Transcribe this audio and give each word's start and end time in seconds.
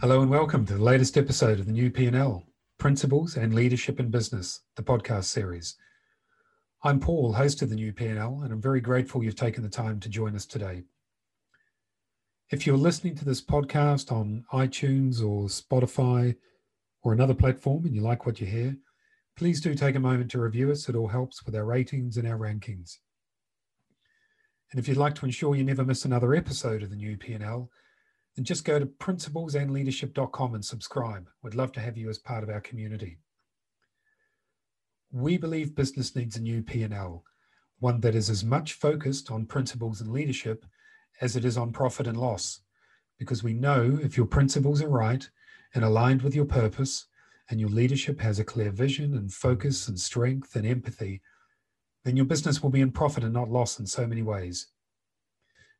Hello 0.00 0.22
and 0.22 0.30
welcome 0.30 0.64
to 0.64 0.78
the 0.78 0.82
latest 0.82 1.18
episode 1.18 1.60
of 1.60 1.66
the 1.66 1.72
new 1.72 1.90
P&L, 1.90 2.42
Principles 2.78 3.36
and 3.36 3.52
Leadership 3.52 4.00
in 4.00 4.10
Business, 4.10 4.62
the 4.74 4.82
podcast 4.82 5.24
series. 5.24 5.76
I'm 6.82 7.00
Paul, 7.00 7.34
host 7.34 7.60
of 7.60 7.68
the 7.68 7.74
new 7.74 7.92
P&L, 7.92 8.40
and 8.42 8.50
I'm 8.50 8.62
very 8.62 8.80
grateful 8.80 9.22
you've 9.22 9.36
taken 9.36 9.62
the 9.62 9.68
time 9.68 10.00
to 10.00 10.08
join 10.08 10.34
us 10.34 10.46
today. 10.46 10.84
If 12.48 12.66
you're 12.66 12.78
listening 12.78 13.14
to 13.16 13.26
this 13.26 13.42
podcast 13.42 14.10
on 14.10 14.46
iTunes 14.54 15.20
or 15.20 15.48
Spotify 15.48 16.34
or 17.02 17.12
another 17.12 17.34
platform 17.34 17.84
and 17.84 17.94
you 17.94 18.00
like 18.00 18.24
what 18.24 18.40
you 18.40 18.46
hear, 18.46 18.78
please 19.36 19.60
do 19.60 19.74
take 19.74 19.96
a 19.96 20.00
moment 20.00 20.30
to 20.30 20.40
review 20.40 20.72
us. 20.72 20.88
It 20.88 20.96
all 20.96 21.08
helps 21.08 21.44
with 21.44 21.54
our 21.54 21.66
ratings 21.66 22.16
and 22.16 22.26
our 22.26 22.38
rankings. 22.38 23.00
And 24.70 24.80
if 24.80 24.88
you'd 24.88 24.96
like 24.96 25.16
to 25.16 25.26
ensure 25.26 25.54
you 25.54 25.62
never 25.62 25.84
miss 25.84 26.06
another 26.06 26.34
episode 26.34 26.82
of 26.82 26.88
the 26.88 26.96
new 26.96 27.18
P&L, 27.18 27.70
then 28.36 28.44
just 28.44 28.64
go 28.64 28.78
to 28.78 28.86
principlesandleadership.com 28.86 30.54
and 30.54 30.64
subscribe. 30.64 31.28
We'd 31.42 31.54
love 31.54 31.72
to 31.72 31.80
have 31.80 31.96
you 31.96 32.08
as 32.08 32.18
part 32.18 32.42
of 32.42 32.50
our 32.50 32.60
community. 32.60 33.18
We 35.12 35.36
believe 35.36 35.74
business 35.74 36.14
needs 36.14 36.36
a 36.36 36.40
new 36.40 36.62
P&L, 36.62 37.24
one 37.80 38.00
that 38.00 38.14
is 38.14 38.30
as 38.30 38.44
much 38.44 38.74
focused 38.74 39.30
on 39.30 39.46
principles 39.46 40.00
and 40.00 40.12
leadership 40.12 40.64
as 41.20 41.36
it 41.36 41.44
is 41.44 41.56
on 41.56 41.72
profit 41.72 42.06
and 42.06 42.16
loss, 42.16 42.60
because 43.18 43.42
we 43.42 43.52
know 43.52 43.98
if 44.02 44.16
your 44.16 44.26
principles 44.26 44.80
are 44.80 44.88
right 44.88 45.28
and 45.74 45.84
aligned 45.84 46.22
with 46.22 46.34
your 46.34 46.44
purpose, 46.44 47.06
and 47.50 47.60
your 47.60 47.68
leadership 47.68 48.20
has 48.20 48.38
a 48.38 48.44
clear 48.44 48.70
vision 48.70 49.16
and 49.16 49.32
focus 49.32 49.88
and 49.88 49.98
strength 49.98 50.54
and 50.54 50.64
empathy, 50.64 51.20
then 52.04 52.16
your 52.16 52.24
business 52.24 52.62
will 52.62 52.70
be 52.70 52.80
in 52.80 52.92
profit 52.92 53.24
and 53.24 53.32
not 53.32 53.50
loss 53.50 53.80
in 53.80 53.86
so 53.86 54.06
many 54.06 54.22
ways. 54.22 54.68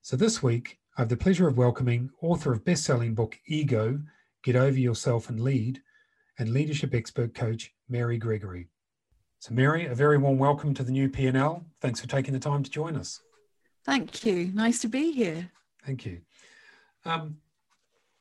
So 0.02 0.16
this 0.16 0.42
week, 0.42 0.78
I 0.96 1.02
have 1.02 1.08
the 1.08 1.16
pleasure 1.16 1.46
of 1.46 1.56
welcoming 1.56 2.10
author 2.20 2.52
of 2.52 2.64
best-selling 2.64 3.14
book 3.14 3.38
Ego, 3.46 4.00
Get 4.42 4.56
Over 4.56 4.78
Yourself 4.78 5.28
and 5.28 5.40
Lead, 5.40 5.80
and 6.38 6.52
leadership 6.52 6.94
expert 6.94 7.32
coach 7.32 7.72
Mary 7.88 8.18
Gregory. 8.18 8.68
So 9.38 9.54
Mary, 9.54 9.86
a 9.86 9.94
very 9.94 10.18
warm 10.18 10.36
welcome 10.36 10.74
to 10.74 10.82
the 10.82 10.90
new 10.90 11.08
P&L. 11.08 11.64
Thanks 11.80 12.00
for 12.00 12.08
taking 12.08 12.34
the 12.34 12.40
time 12.40 12.64
to 12.64 12.70
join 12.70 12.96
us. 12.96 13.20
Thank 13.84 14.26
you. 14.26 14.50
Nice 14.52 14.80
to 14.80 14.88
be 14.88 15.12
here. 15.12 15.50
Thank 15.86 16.04
you. 16.04 16.20
Um, 17.04 17.36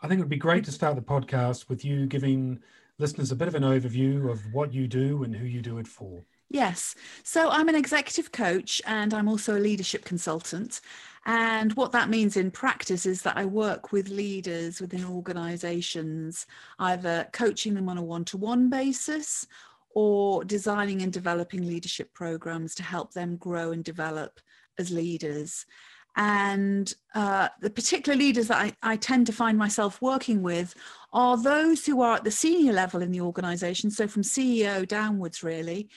I 0.01 0.07
think 0.07 0.19
it 0.19 0.23
would 0.23 0.29
be 0.29 0.37
great 0.37 0.63
to 0.65 0.71
start 0.71 0.95
the 0.95 1.01
podcast 1.01 1.69
with 1.69 1.83
you 1.83 2.05
giving 2.05 2.59
listeners 2.99 3.31
a 3.31 3.35
bit 3.35 3.47
of 3.47 3.55
an 3.55 3.63
overview 3.63 4.31
of 4.31 4.53
what 4.53 4.73
you 4.73 4.87
do 4.87 5.23
and 5.23 5.35
who 5.35 5.45
you 5.45 5.61
do 5.61 5.79
it 5.79 5.87
for. 5.87 6.23
Yes. 6.49 6.95
So 7.23 7.49
I'm 7.49 7.69
an 7.69 7.75
executive 7.75 8.31
coach 8.31 8.81
and 8.87 9.13
I'm 9.13 9.27
also 9.27 9.55
a 9.55 9.59
leadership 9.59 10.03
consultant. 10.03 10.81
And 11.25 11.73
what 11.73 11.91
that 11.91 12.09
means 12.09 12.37
in 12.37 12.49
practice 12.49 13.05
is 13.05 13.21
that 13.21 13.37
I 13.37 13.45
work 13.45 13.91
with 13.91 14.09
leaders 14.09 14.81
within 14.81 15.05
organizations, 15.05 16.47
either 16.79 17.27
coaching 17.33 17.75
them 17.75 17.87
on 17.87 17.99
a 17.99 18.03
one 18.03 18.25
to 18.25 18.37
one 18.37 18.69
basis 18.69 19.45
or 19.91 20.43
designing 20.43 21.03
and 21.03 21.13
developing 21.13 21.67
leadership 21.67 22.13
programs 22.13 22.73
to 22.75 22.83
help 22.83 23.13
them 23.13 23.37
grow 23.37 23.71
and 23.71 23.83
develop 23.83 24.39
as 24.79 24.89
leaders. 24.89 25.67
And 26.15 26.91
uh, 27.13 27.49
the 27.61 27.69
particular 27.69 28.17
leaders 28.17 28.47
that 28.47 28.57
I, 28.57 28.73
I 28.81 28.95
tend 28.95 29.27
to 29.27 29.33
find 29.33 29.57
myself 29.57 30.01
working 30.01 30.41
with 30.41 30.73
are 31.13 31.37
those 31.37 31.85
who 31.85 32.01
are 32.01 32.15
at 32.15 32.23
the 32.23 32.31
senior 32.31 32.73
level 32.73 33.01
in 33.01 33.11
the 33.11 33.21
organization, 33.21 33.91
so 33.91 34.07
from 34.07 34.23
CEO 34.23 34.87
downwards, 34.87 35.43
really, 35.43 35.89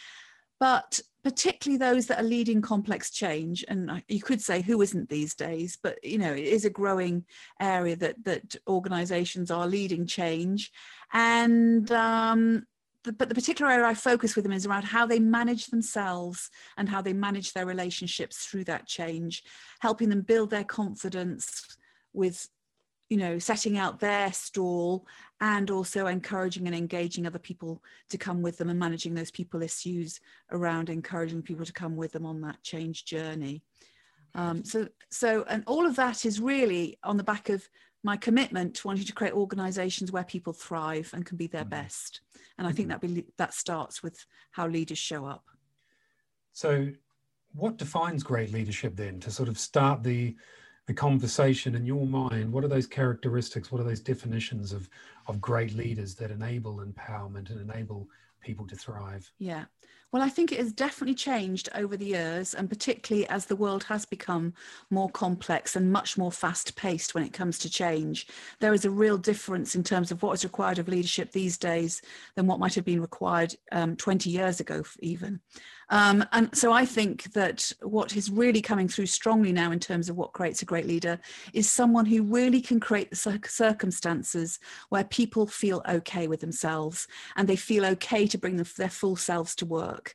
but 0.63 1.01
particularly 1.25 1.77
those 1.77 2.07
that 2.07 2.21
are 2.21 2.35
leading 2.37 2.63
complex 2.63 3.11
change 3.11 3.65
and 3.67 4.01
you 4.07 4.23
could 4.23 4.41
say 4.41 4.63
who 4.63 4.81
isn't 4.81 5.09
these 5.09 5.35
days 5.35 5.77
but 5.83 5.99
you 6.05 6.19
know 6.19 6.33
it 6.33 6.45
is 6.45 6.65
a 6.65 6.71
growing 6.71 7.25
area 7.61 7.97
that 7.97 8.15
that 8.23 8.55
organizations 8.69 9.51
are 9.51 9.67
leading 9.67 10.07
change. 10.07 10.71
And 11.13 11.91
um, 11.91 12.65
the, 13.03 13.13
but 13.13 13.29
the 13.29 13.35
particular 13.35 13.73
area 13.73 13.87
I 13.87 13.95
focus 13.95 14.37
with 14.37 14.45
them 14.45 14.53
is 14.53 14.65
around 14.65 14.85
how 14.85 15.05
they 15.05 15.19
manage 15.19 15.67
themselves 15.67 16.49
and 16.77 16.89
how 16.89 17.03
they 17.03 17.13
manage 17.13 17.55
their 17.55 17.67
relationships 17.67 18.47
through 18.47 18.65
that 18.67 18.87
change, 18.87 19.43
helping 19.81 20.11
them 20.11 20.21
build 20.21 20.51
their 20.51 20.63
confidence 20.63 21.77
with 22.13 22.49
you 23.13 23.19
know 23.19 23.39
setting 23.39 23.77
out 23.77 24.01
their 24.01 24.33
stall 24.33 25.07
and 25.43 25.71
also 25.71 26.07
encouraging 26.07 26.67
and 26.67 26.75
engaging 26.75 27.27
other 27.27 27.39
people 27.39 27.83
to 28.09 28.17
come 28.17 28.41
with 28.41 28.57
them 28.57 28.71
and 28.71 28.79
managing 28.79 29.13
those 29.13 29.31
people 29.31 29.63
issues 29.63 30.19
around 30.51 30.89
encouraging 30.89 31.43
people 31.43 31.67
to 31.67 31.75
come 31.75 31.95
with 31.95 32.13
them 32.13 32.25
on 32.25 32.41
that 32.41 32.63
change 32.63 33.05
journey 33.05 33.63
um, 34.35 34.65
so 34.65 34.89
so 35.11 35.45
and 35.51 35.63
all 35.67 35.85
of 35.85 35.95
that 35.97 36.25
is 36.25 36.41
really 36.41 36.99
on 37.05 37.19
the 37.19 37.23
back 37.23 37.51
of 37.51 37.69
my 38.03 38.17
commitment 38.17 38.77
to 38.77 38.87
wanting 38.87 39.05
to 39.05 39.13
create 39.13 39.35
organizations 39.35 40.11
where 40.11 40.25
people 40.25 40.55
thrive 40.55 41.11
and 41.13 41.27
can 41.27 41.37
be 41.37 41.47
their 41.47 41.61
mm-hmm. 41.61 41.83
best 41.83 42.23
and 42.57 42.67
i 42.67 42.73
think 42.73 42.89
mm-hmm. 42.89 43.07
that 43.07 43.15
be, 43.15 43.27
that 43.37 43.53
starts 43.53 44.03
with 44.03 44.25
how 44.53 44.67
leaders 44.67 44.97
show 44.97 45.27
up 45.27 45.45
so 46.55 46.89
what 47.53 47.77
defines 47.77 48.23
great 48.23 48.53
leadership 48.53 48.97
then 48.97 49.21
to 49.21 49.31
sort 49.31 49.51
of 49.51 49.59
start 49.59 50.03
the 50.03 50.35
the 50.87 50.95
conversation 50.95 51.75
in 51.75 51.87
your 51.87 52.07
mind 52.07 52.53
what 52.53 52.65
are 52.65 52.69
those 52.69 52.87
characteristics 52.87 53.71
what 53.71 53.81
are 53.81 53.85
those 53.85 54.01
definitions 54.01 54.73
of 54.73 54.89
of 55.27 55.41
great 55.41 55.75
leaders 55.75 56.15
that 56.15 56.31
enable 56.31 56.85
empowerment 56.85 57.51
and 57.51 57.61
enable 57.61 58.09
people 58.41 58.67
to 58.67 58.77
thrive 58.77 59.31
yeah 59.39 59.65
well, 60.13 60.23
I 60.23 60.29
think 60.29 60.53
it 60.53 60.59
has 60.59 60.75
definitely 60.75 61.15
changed 61.15 61.71
over 61.75 61.97
the 61.97 62.05
years, 62.05 62.53
and 62.53 62.69
particularly 62.69 63.27
as 63.31 63.47
the 63.47 63.57
world 63.57 63.85
has 63.85 64.05
become 64.05 64.53
more 64.91 65.09
complex 65.09 65.75
and 65.75 65.91
much 65.91 66.19
more 66.19 66.31
fast 66.31 66.77
paced 66.77 67.15
when 67.15 67.25
it 67.25 67.33
comes 67.33 67.59
to 67.61 67.71
change. 67.71 68.27
There 68.61 68.75
is 68.75 68.85
a 68.85 68.91
real 68.91 69.17
difference 69.17 69.75
in 69.75 69.83
terms 69.83 70.11
of 70.11 70.23
what 70.23 70.35
is 70.35 70.45
required 70.45 70.79
of 70.79 70.87
leadership 70.87 71.33
these 71.33 71.57
days 71.57 72.03
than 72.37 72.47
what 72.47 72.59
might 72.59 72.75
have 72.75 72.85
been 72.85 73.01
required 73.01 73.55
um, 73.73 73.97
20 73.97 74.29
years 74.29 74.61
ago, 74.61 74.83
even. 75.01 75.41
Um, 75.93 76.25
and 76.33 76.49
so 76.57 76.73
I 76.73 76.87
think 76.87 77.35
that 77.35 77.71
what 77.83 78.17
is 78.17 78.31
really 78.31 78.63
coming 78.63 78.89
through 78.89 79.07
strongly 79.07 79.53
now 79.53 79.73
in 79.73 79.79
terms 79.79 80.09
of 80.09 80.17
what 80.17 80.33
creates 80.33 80.63
a 80.63 80.65
great 80.65 80.87
leader 80.87 81.21
is 81.53 81.71
someone 81.71 82.07
who 82.07 82.23
really 82.23 82.63
can 82.63 82.81
create 82.81 83.11
the 83.11 83.41
circumstances 83.47 84.59
where 84.89 85.05
people 85.05 85.47
feel 85.47 85.83
okay 85.87 86.29
with 86.29 86.41
themselves 86.41 87.07
and 87.37 87.47
they 87.47 87.57
feel 87.57 87.85
okay 87.85 88.27
to 88.27 88.39
bring 88.39 88.57
their 88.57 88.89
full 88.89 89.17
selves 89.17 89.55
to 89.57 89.67
work. 89.67 90.15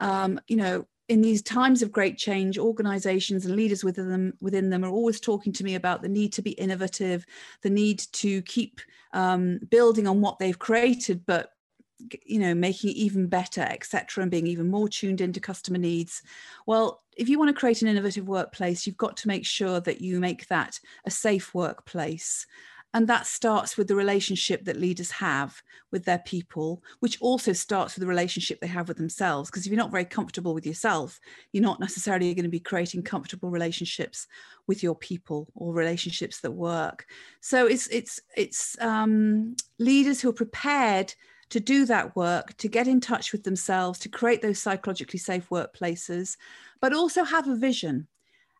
Um, 0.00 0.38
you 0.48 0.56
know, 0.56 0.86
in 1.08 1.22
these 1.22 1.40
times 1.40 1.80
of 1.80 1.90
great 1.90 2.18
change, 2.18 2.58
organizations 2.58 3.46
and 3.46 3.56
leaders 3.56 3.82
within 3.82 4.10
them, 4.10 4.34
within 4.42 4.68
them 4.68 4.84
are 4.84 4.90
always 4.90 5.18
talking 5.18 5.54
to 5.54 5.64
me 5.64 5.76
about 5.76 6.02
the 6.02 6.10
need 6.10 6.34
to 6.34 6.42
be 6.42 6.50
innovative, 6.50 7.24
the 7.62 7.70
need 7.70 8.00
to 8.12 8.42
keep 8.42 8.82
um, 9.14 9.60
building 9.70 10.06
on 10.06 10.20
what 10.20 10.38
they've 10.38 10.58
created, 10.58 11.24
but 11.24 11.52
you 12.24 12.38
know 12.38 12.54
making 12.54 12.90
it 12.90 12.96
even 12.96 13.26
better 13.26 13.62
etc 13.62 14.22
and 14.22 14.30
being 14.30 14.46
even 14.46 14.68
more 14.68 14.88
tuned 14.88 15.20
into 15.20 15.40
customer 15.40 15.78
needs. 15.78 16.22
Well 16.66 17.02
if 17.16 17.28
you 17.28 17.38
want 17.38 17.48
to 17.48 17.58
create 17.58 17.82
an 17.82 17.88
innovative 17.88 18.28
workplace 18.28 18.86
you've 18.86 18.96
got 18.96 19.16
to 19.18 19.28
make 19.28 19.46
sure 19.46 19.80
that 19.80 20.00
you 20.00 20.20
make 20.20 20.46
that 20.48 20.78
a 21.04 21.10
safe 21.10 21.54
workplace. 21.54 22.46
And 22.94 23.08
that 23.08 23.26
starts 23.26 23.76
with 23.76 23.88
the 23.88 23.94
relationship 23.94 24.64
that 24.64 24.80
leaders 24.80 25.10
have 25.10 25.60
with 25.90 26.04
their 26.04 26.20
people 26.20 26.82
which 27.00 27.20
also 27.20 27.52
starts 27.52 27.94
with 27.94 28.00
the 28.00 28.08
relationship 28.08 28.60
they 28.60 28.66
have 28.68 28.88
with 28.88 28.96
themselves. 28.96 29.50
Because 29.50 29.66
if 29.66 29.72
you're 29.72 29.78
not 29.78 29.90
very 29.90 30.04
comfortable 30.04 30.54
with 30.54 30.66
yourself 30.66 31.18
you're 31.52 31.62
not 31.62 31.80
necessarily 31.80 32.32
going 32.34 32.44
to 32.44 32.50
be 32.50 32.60
creating 32.60 33.02
comfortable 33.02 33.50
relationships 33.50 34.26
with 34.66 34.82
your 34.82 34.94
people 34.94 35.48
or 35.54 35.72
relationships 35.72 36.40
that 36.40 36.52
work. 36.52 37.06
So 37.40 37.66
it's 37.66 37.86
it's 37.88 38.20
it's 38.36 38.76
um, 38.80 39.56
leaders 39.78 40.20
who 40.20 40.28
are 40.28 40.34
prepared 40.34 41.14
to 41.50 41.60
do 41.60 41.84
that 41.86 42.16
work, 42.16 42.56
to 42.58 42.68
get 42.68 42.88
in 42.88 43.00
touch 43.00 43.32
with 43.32 43.44
themselves, 43.44 43.98
to 44.00 44.08
create 44.08 44.42
those 44.42 44.58
psychologically 44.58 45.18
safe 45.18 45.48
workplaces, 45.48 46.36
but 46.80 46.92
also 46.92 47.24
have 47.24 47.48
a 47.48 47.56
vision 47.56 48.08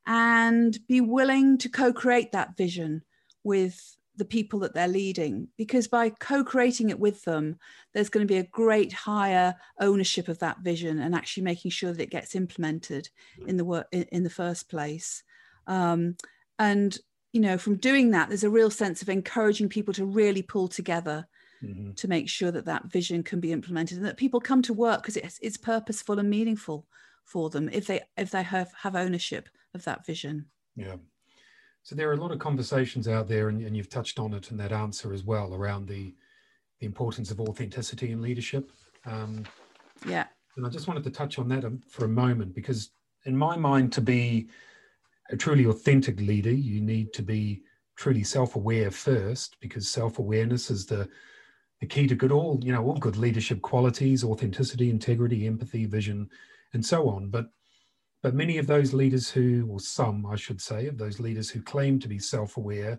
and 0.07 0.79
be 0.87 1.01
willing 1.01 1.59
to 1.59 1.69
co 1.69 1.93
create 1.93 2.33
that 2.33 2.57
vision 2.57 3.03
with 3.43 3.97
the 4.17 4.25
people 4.25 4.61
that 4.61 4.75
they're 4.75 4.89
leading. 4.89 5.49
Because 5.57 5.89
by 5.89 6.11
co-creating 6.11 6.91
it 6.91 6.99
with 6.99 7.23
them 7.25 7.59
there's 7.93 8.09
going 8.09 8.27
to 8.27 8.33
be 8.33 8.39
a 8.39 8.45
great 8.45 8.93
higher 8.93 9.55
ownership 9.81 10.29
of 10.29 10.39
that 10.39 10.61
vision 10.61 10.99
and 11.01 11.15
actually 11.15 11.43
making 11.43 11.71
sure 11.71 11.93
that 11.93 12.03
it 12.03 12.11
gets 12.11 12.35
implemented 12.35 13.09
in 13.47 13.57
the 13.57 13.65
work 13.65 13.87
in, 13.93 14.23
the 14.23 14.31
first 14.31 14.69
place. 14.69 15.23
Um, 15.67 16.17
and 16.59 16.99
you 17.33 17.41
know 17.41 17.59
from 17.59 17.77
doing 17.77 18.13
that 18.13 18.29
there's 18.29 18.45
a 18.45 18.51
real 18.51 18.71
sense 18.71 19.03
of 19.03 19.09
encouraging 19.11 19.69
people 19.69 19.93
to 19.93 20.07
really 20.07 20.41
pull 20.41 20.69
together 20.69 21.27
mm-hmm. 21.63 21.93
to 21.93 22.09
make 22.09 22.29
sure 22.29 22.51
that 22.51 22.65
that 22.65 22.87
vision 22.87 23.23
can 23.23 23.41
be 23.41 23.53
implemented 23.53 23.99
and 23.99 24.07
that 24.07 24.17
people 24.17 24.41
come 24.41 24.63
to 24.63 24.73
work 24.73 25.03
because 25.03 25.17
it's, 25.17 25.39
it's 25.43 25.57
purposeful 25.57 26.19
and 26.19 26.29
meaningful 26.29 26.87
for 27.25 27.51
them 27.51 27.69
if 27.73 27.87
they 27.87 28.01
if 28.17 28.31
they 28.31 28.43
have, 28.43 28.73
have 28.83 28.97
ownership 28.97 29.49
of 29.75 29.85
that 29.85 30.07
vision. 30.07 30.47
Yeah. 30.77 30.97
So 31.83 31.95
there 31.95 32.09
are 32.09 32.15
a 32.15 32.21
lot 32.21 32.33
of 32.33 32.39
conversations 32.39 33.09
out 33.09 33.29
there 33.29 33.49
and, 33.49 33.61
and 33.63 33.77
you've 33.77 33.89
touched 33.89 34.19
on 34.19 34.35
it 34.35 34.51
in 34.51 34.57
that 34.59 34.73
answer 34.73 35.13
as 35.13 35.25
well 35.25 35.55
around 35.55 35.89
the 35.89 36.15
the 36.81 36.87
importance 36.87 37.31
of 37.31 37.41
authenticity 37.41 38.13
in 38.13 38.21
leadership. 38.21 38.71
Um, 39.07 39.45
yeah. 40.07 40.27
and 40.57 40.67
i 40.67 40.69
just 40.69 40.89
wanted 40.89 41.05
to 41.05 41.11
touch 41.11 41.39
on 41.39 41.49
that 41.49 41.65
um, 41.65 41.81
for 41.89 42.05
a 42.05 42.09
moment 42.09 42.55
because 42.55 42.91
in 43.25 43.37
my 43.37 43.57
mind 43.57 43.93
to 43.93 44.03
be 44.03 44.49
a 45.31 45.37
truly 45.37 45.65
authentic 45.65 46.21
leader 46.21 46.53
you 46.53 46.83
need 46.83 47.15
to 47.15 47.23
be 47.23 47.63
truly 47.97 48.23
self-aware 48.23 48.91
first, 48.91 49.57
because 49.61 49.89
self-awareness 49.89 50.71
is 50.71 50.87
the 50.87 51.09
the 51.81 51.87
key 51.87 52.07
to 52.07 52.15
good 52.15 52.33
all 52.33 52.61
you 52.63 52.73
know 52.73 52.85
all 52.85 52.97
good 52.97 53.17
leadership 53.17 53.61
qualities 53.63 54.25
authenticity 54.25 54.91
integrity 54.91 55.47
empathy 55.47 55.87
vision 55.87 56.29
and 56.73 56.85
so 56.85 57.09
on. 57.09 57.29
But 57.29 57.47
but 58.23 58.35
many 58.35 58.59
of 58.59 58.67
those 58.67 58.93
leaders 58.93 59.31
who 59.31 59.69
or 59.71 59.79
some 59.79 60.27
i 60.27 60.37
should 60.37 60.61
say 60.61 60.87
of 60.87 60.99
those 60.99 61.21
leaders 61.21 61.49
who 61.49 61.63
claim 61.63 61.99
to 62.01 62.09
be 62.09 62.19
self-aware 62.19 62.99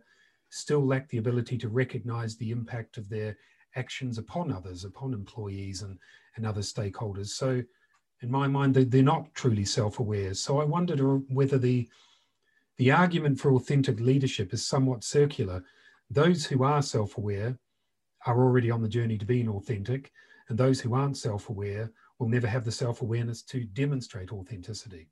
still 0.50 0.86
lack 0.86 1.10
the 1.10 1.18
ability 1.18 1.58
to 1.58 1.70
recognize 1.70 2.38
the 2.38 2.52
impact 2.52 2.98
of 2.98 3.10
their 3.10 3.36
actions 3.76 4.18
upon 4.18 4.52
others 4.52 4.86
upon 4.86 5.14
employees 5.14 5.82
and 5.82 5.98
and 6.36 6.46
other 6.46 6.62
stakeholders. 6.62 7.30
So 7.30 7.64
in 8.22 8.32
my 8.32 8.48
mind 8.48 8.74
they're 8.76 9.04
not 9.04 9.34
truly 9.34 9.66
self-aware. 9.66 10.34
So 10.34 10.60
i 10.60 10.64
wondered 10.64 11.02
whether 11.30 11.58
the 11.58 11.90
the 12.78 12.92
argument 12.92 13.40
for 13.40 13.54
authentic 13.54 14.00
leadership 14.00 14.54
is 14.54 14.66
somewhat 14.66 15.04
circular. 15.04 15.64
Those 16.10 16.46
who 16.46 16.64
are 16.64 16.82
self-aware 16.82 17.58
are 18.26 18.44
already 18.44 18.72
on 18.72 18.82
the 18.82 18.88
journey 18.90 19.18
to 19.18 19.26
being 19.26 19.50
authentic, 19.50 20.12
and 20.50 20.58
those 20.58 20.80
who 20.80 20.94
aren't 20.94 21.18
self 21.18 21.50
aware 21.50 21.92
will 22.20 22.30
never 22.30 22.48
have 22.48 22.66
the 22.66 22.72
self 22.72 23.02
awareness 23.02 23.42
to 23.44 23.64
demonstrate 23.64 24.32
authenticity. 24.32 25.10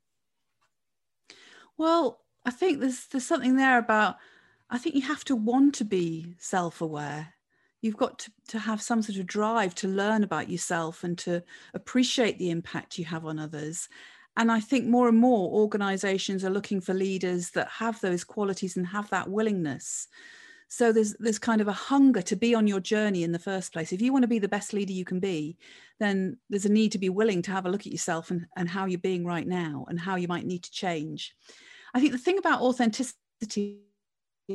Well, 1.78 2.24
I 2.44 2.50
think 2.50 2.80
there's 2.80 3.06
there's 3.06 3.26
something 3.26 3.56
there 3.56 3.78
about 3.78 4.16
I 4.70 4.78
think 4.78 4.94
you 4.94 5.02
have 5.02 5.24
to 5.26 5.36
want 5.36 5.74
to 5.76 5.84
be 5.84 6.34
self 6.38 6.80
aware. 6.80 7.34
You've 7.82 7.96
got 7.96 8.18
to, 8.20 8.32
to 8.48 8.58
have 8.58 8.82
some 8.82 9.02
sort 9.02 9.18
of 9.18 9.26
drive 9.26 9.74
to 9.76 9.88
learn 9.88 10.24
about 10.24 10.48
yourself 10.48 11.04
and 11.04 11.16
to 11.18 11.42
appreciate 11.74 12.38
the 12.38 12.50
impact 12.50 12.98
you 12.98 13.04
have 13.04 13.26
on 13.26 13.38
others. 13.38 13.88
And 14.36 14.50
I 14.50 14.60
think 14.60 14.86
more 14.86 15.08
and 15.08 15.18
more 15.18 15.50
organizations 15.50 16.44
are 16.44 16.50
looking 16.50 16.80
for 16.80 16.94
leaders 16.94 17.50
that 17.50 17.68
have 17.68 18.00
those 18.00 18.24
qualities 18.24 18.76
and 18.76 18.86
have 18.86 19.08
that 19.10 19.30
willingness 19.30 20.08
so 20.68 20.92
there's 20.92 21.14
there's 21.18 21.38
kind 21.38 21.60
of 21.60 21.68
a 21.68 21.72
hunger 21.72 22.22
to 22.22 22.36
be 22.36 22.54
on 22.54 22.66
your 22.66 22.80
journey 22.80 23.22
in 23.22 23.32
the 23.32 23.38
first 23.38 23.72
place. 23.72 23.92
If 23.92 24.02
you 24.02 24.12
want 24.12 24.22
to 24.24 24.28
be 24.28 24.38
the 24.38 24.48
best 24.48 24.72
leader 24.72 24.92
you 24.92 25.04
can 25.04 25.20
be 25.20 25.56
then 25.98 26.36
there's 26.50 26.66
a 26.66 26.72
need 26.72 26.92
to 26.92 26.98
be 26.98 27.08
willing 27.08 27.42
to 27.42 27.50
have 27.50 27.66
a 27.66 27.70
look 27.70 27.86
at 27.86 27.92
yourself 27.92 28.30
and, 28.30 28.46
and 28.56 28.68
how 28.68 28.84
you're 28.84 28.98
being 28.98 29.24
right 29.24 29.46
now 29.46 29.86
and 29.88 29.98
how 29.98 30.16
you 30.16 30.28
might 30.28 30.44
need 30.44 30.62
to 30.62 30.70
change. 30.70 31.34
I 31.94 32.00
think 32.00 32.12
the 32.12 32.18
thing 32.18 32.38
about 32.38 32.60
authenticity 32.60 33.80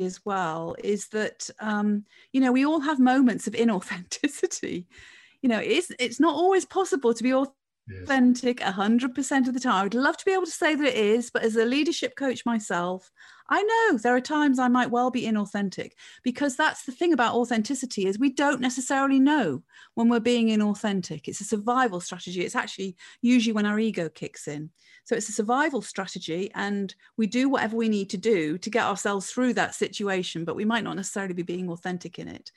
as 0.00 0.20
well 0.24 0.76
is 0.82 1.08
that 1.08 1.50
um, 1.60 2.04
you 2.32 2.40
know 2.40 2.52
we 2.52 2.64
all 2.64 2.80
have 2.80 2.98
moments 2.98 3.46
of 3.46 3.54
inauthenticity. 3.54 4.86
You 5.40 5.48
know 5.48 5.58
it's 5.58 5.90
it's 5.98 6.20
not 6.20 6.34
always 6.34 6.64
possible 6.64 7.12
to 7.14 7.22
be 7.22 7.34
authentic 7.34 7.61
authentic 8.00 8.60
100% 8.60 9.48
of 9.48 9.54
the 9.54 9.60
time. 9.60 9.86
I'd 9.86 9.94
love 9.94 10.16
to 10.16 10.24
be 10.24 10.32
able 10.32 10.46
to 10.46 10.50
say 10.50 10.74
that 10.74 10.86
it 10.86 10.96
is, 10.96 11.30
but 11.30 11.42
as 11.42 11.56
a 11.56 11.64
leadership 11.64 12.16
coach 12.16 12.44
myself, 12.44 13.10
I 13.48 13.62
know 13.62 13.98
there 13.98 14.14
are 14.14 14.20
times 14.20 14.58
I 14.58 14.68
might 14.68 14.90
well 14.90 15.10
be 15.10 15.22
inauthentic 15.22 15.92
because 16.22 16.56
that's 16.56 16.84
the 16.84 16.92
thing 16.92 17.12
about 17.12 17.34
authenticity 17.34 18.06
is 18.06 18.18
we 18.18 18.32
don't 18.32 18.60
necessarily 18.60 19.20
know 19.20 19.62
when 19.94 20.08
we're 20.08 20.20
being 20.20 20.48
inauthentic. 20.48 21.28
It's 21.28 21.40
a 21.40 21.44
survival 21.44 22.00
strategy. 22.00 22.44
It's 22.44 22.56
actually 22.56 22.96
usually 23.20 23.52
when 23.52 23.66
our 23.66 23.78
ego 23.78 24.08
kicks 24.08 24.48
in. 24.48 24.70
So 25.04 25.14
it's 25.14 25.28
a 25.28 25.32
survival 25.32 25.82
strategy 25.82 26.50
and 26.54 26.94
we 27.16 27.26
do 27.26 27.48
whatever 27.48 27.76
we 27.76 27.88
need 27.88 28.10
to 28.10 28.16
do 28.16 28.58
to 28.58 28.70
get 28.70 28.86
ourselves 28.86 29.30
through 29.30 29.54
that 29.54 29.74
situation, 29.74 30.44
but 30.44 30.56
we 30.56 30.64
might 30.64 30.84
not 30.84 30.96
necessarily 30.96 31.34
be 31.34 31.42
being 31.42 31.68
authentic 31.68 32.18
in 32.18 32.28
it. 32.28 32.52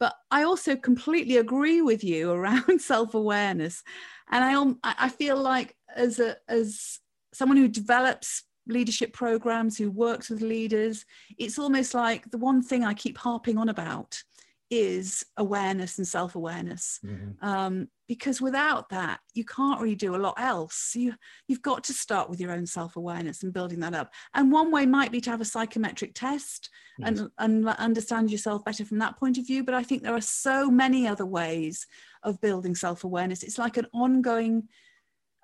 But 0.00 0.16
I 0.30 0.42
also 0.42 0.74
completely 0.74 1.36
agree 1.36 1.82
with 1.82 2.02
you 2.02 2.32
around 2.32 2.80
self-awareness 2.80 3.84
and 4.30 4.44
I 4.44 4.94
I 4.98 5.08
feel 5.08 5.36
like 5.36 5.76
as 5.94 6.18
a 6.18 6.36
as 6.48 6.98
someone 7.32 7.58
who 7.58 7.68
develops 7.68 8.44
leadership 8.66 9.12
programs, 9.12 9.76
who 9.76 9.90
works 9.90 10.30
with 10.30 10.42
leaders, 10.42 11.04
it's 11.38 11.58
almost 11.58 11.94
like 11.94 12.30
the 12.30 12.38
one 12.38 12.62
thing 12.62 12.84
I 12.84 12.94
keep 12.94 13.18
harping 13.18 13.58
on 13.58 13.68
about 13.68 14.22
is 14.70 15.24
awareness 15.36 15.98
and 15.98 16.06
self-awareness 16.06 17.00
mm-hmm. 17.04 17.44
um, 17.44 17.88
because 18.10 18.40
without 18.40 18.88
that 18.88 19.20
you 19.34 19.44
can't 19.44 19.80
really 19.80 19.94
do 19.94 20.16
a 20.16 20.24
lot 20.26 20.34
else. 20.36 20.96
You 20.96 21.14
you've 21.46 21.62
got 21.62 21.84
to 21.84 21.92
start 21.92 22.28
with 22.28 22.40
your 22.40 22.50
own 22.50 22.66
self-awareness 22.66 23.44
and 23.44 23.52
building 23.52 23.78
that 23.80 23.94
up. 23.94 24.12
And 24.34 24.50
one 24.50 24.72
way 24.72 24.84
might 24.84 25.12
be 25.12 25.20
to 25.20 25.30
have 25.30 25.40
a 25.40 25.44
psychometric 25.44 26.12
test 26.12 26.70
yes. 26.98 27.08
and 27.08 27.30
and 27.38 27.68
understand 27.68 28.32
yourself 28.32 28.64
better 28.64 28.84
from 28.84 28.98
that 28.98 29.16
point 29.16 29.38
of 29.38 29.46
view 29.46 29.62
but 29.62 29.74
i 29.74 29.82
think 29.84 30.02
there 30.02 30.16
are 30.16 30.20
so 30.20 30.68
many 30.68 31.06
other 31.06 31.24
ways 31.24 31.86
of 32.22 32.40
building 32.40 32.74
self-awareness. 32.74 33.42
It's 33.42 33.58
like 33.58 33.76
an 33.76 33.86
ongoing 33.92 34.68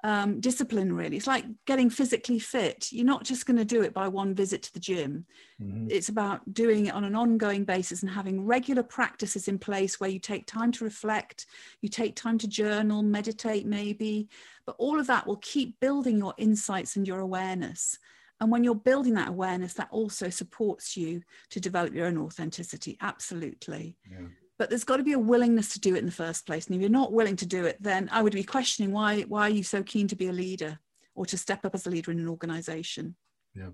um, 0.06 0.38
discipline 0.38 0.92
really. 0.92 1.16
It's 1.16 1.26
like 1.26 1.44
getting 1.66 1.90
physically 1.90 2.38
fit. 2.38 2.92
You're 2.92 3.04
not 3.04 3.24
just 3.24 3.44
going 3.44 3.56
to 3.56 3.64
do 3.64 3.82
it 3.82 3.92
by 3.92 4.06
one 4.06 4.36
visit 4.36 4.62
to 4.62 4.72
the 4.72 4.78
gym. 4.78 5.26
Mm-hmm. 5.60 5.88
it's 5.90 6.10
about 6.10 6.52
doing 6.52 6.86
it 6.86 6.94
on 6.94 7.02
an 7.02 7.16
ongoing 7.16 7.64
basis 7.64 8.02
and 8.02 8.10
having 8.10 8.44
regular 8.44 8.82
practices 8.82 9.48
in 9.48 9.58
place 9.58 9.98
where 9.98 10.10
you 10.10 10.20
take 10.20 10.46
time 10.46 10.70
to 10.72 10.84
reflect 10.84 11.46
you 11.80 11.88
take 11.88 12.14
time 12.14 12.38
to 12.38 12.46
journal 12.46 13.02
meditate 13.02 13.66
maybe. 13.66 14.28
But 14.64 14.76
all 14.78 15.00
of 15.00 15.08
that 15.08 15.26
will 15.26 15.38
keep 15.38 15.80
building 15.80 16.18
your 16.18 16.34
insights 16.38 16.94
and 16.94 17.08
your 17.08 17.18
awareness. 17.18 17.98
And 18.40 18.52
when 18.52 18.62
you're 18.62 18.74
building 18.76 19.14
that 19.14 19.30
awareness 19.30 19.74
that 19.74 19.88
also 19.90 20.28
supports 20.28 20.96
you 20.96 21.22
to 21.50 21.58
develop 21.58 21.94
your 21.94 22.06
own 22.06 22.18
authenticity. 22.18 22.96
Absolutely. 23.00 23.96
Yeah 24.08 24.28
but 24.58 24.70
there's 24.70 24.84
got 24.84 24.96
to 24.96 25.02
be 25.02 25.12
a 25.12 25.18
willingness 25.18 25.72
to 25.72 25.80
do 25.80 25.94
it 25.94 25.98
in 25.98 26.06
the 26.06 26.12
first 26.12 26.46
place 26.46 26.66
and 26.66 26.74
if 26.74 26.80
you're 26.80 26.90
not 26.90 27.12
willing 27.12 27.36
to 27.36 27.46
do 27.46 27.64
it 27.64 27.76
then 27.80 28.08
i 28.12 28.22
would 28.22 28.32
be 28.32 28.42
questioning 28.42 28.92
why 28.92 29.22
why 29.22 29.42
are 29.42 29.50
you 29.50 29.62
so 29.62 29.82
keen 29.82 30.08
to 30.08 30.16
be 30.16 30.28
a 30.28 30.32
leader 30.32 30.78
or 31.16 31.26
to 31.26 31.36
step 31.36 31.64
up 31.64 31.74
as 31.74 31.86
a 31.86 31.90
leader 31.90 32.12
in 32.12 32.20
an 32.20 32.28
organization? 32.28 33.16
Yeah. 33.54 33.70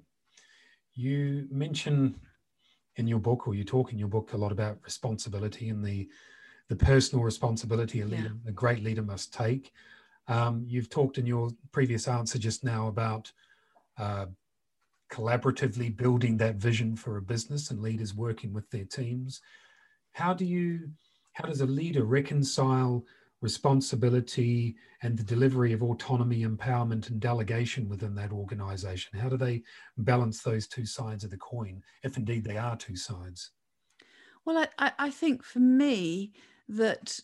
You 0.94 1.48
mention 1.50 2.18
in 2.96 3.06
your 3.06 3.18
book 3.18 3.46
or 3.46 3.54
you 3.54 3.64
talk 3.64 3.92
in 3.92 3.98
your 3.98 4.08
book 4.08 4.32
a 4.32 4.36
lot 4.36 4.52
about 4.52 4.78
responsibility 4.84 5.68
and 5.68 5.84
the 5.84 6.08
the 6.68 6.76
personal 6.76 7.24
responsibility 7.24 8.00
a 8.00 8.06
leader 8.06 8.32
yeah. 8.44 8.50
a 8.50 8.52
great 8.52 8.82
leader 8.82 9.02
must 9.02 9.34
take. 9.34 9.72
Um, 10.28 10.64
you've 10.66 10.88
talked 10.88 11.18
in 11.18 11.26
your 11.26 11.50
previous 11.72 12.06
answer 12.06 12.38
just 12.38 12.62
now 12.64 12.86
about 12.86 13.32
uh, 13.98 14.26
collaboratively 15.10 15.94
building 15.96 16.36
that 16.38 16.56
vision 16.56 16.94
for 16.96 17.16
a 17.16 17.22
business 17.22 17.70
and 17.70 17.82
leaders 17.82 18.14
working 18.14 18.52
with 18.52 18.70
their 18.70 18.84
teams 18.84 19.40
how 20.12 20.32
do 20.32 20.44
you 20.44 20.88
how 21.32 21.44
does 21.46 21.60
a 21.60 21.66
leader 21.66 22.04
reconcile 22.04 23.04
responsibility 23.40 24.76
and 25.02 25.18
the 25.18 25.24
delivery 25.24 25.72
of 25.72 25.82
autonomy 25.82 26.44
empowerment 26.44 27.10
and 27.10 27.20
delegation 27.20 27.88
within 27.88 28.14
that 28.14 28.32
organization 28.32 29.18
how 29.18 29.28
do 29.28 29.36
they 29.36 29.62
balance 29.98 30.42
those 30.42 30.66
two 30.66 30.86
sides 30.86 31.24
of 31.24 31.30
the 31.30 31.36
coin 31.38 31.82
if 32.04 32.16
indeed 32.16 32.44
they 32.44 32.56
are 32.56 32.76
two 32.76 32.96
sides 32.96 33.50
well 34.44 34.66
i, 34.78 34.92
I 34.98 35.10
think 35.10 35.42
for 35.42 35.60
me 35.60 36.32
that 36.68 37.18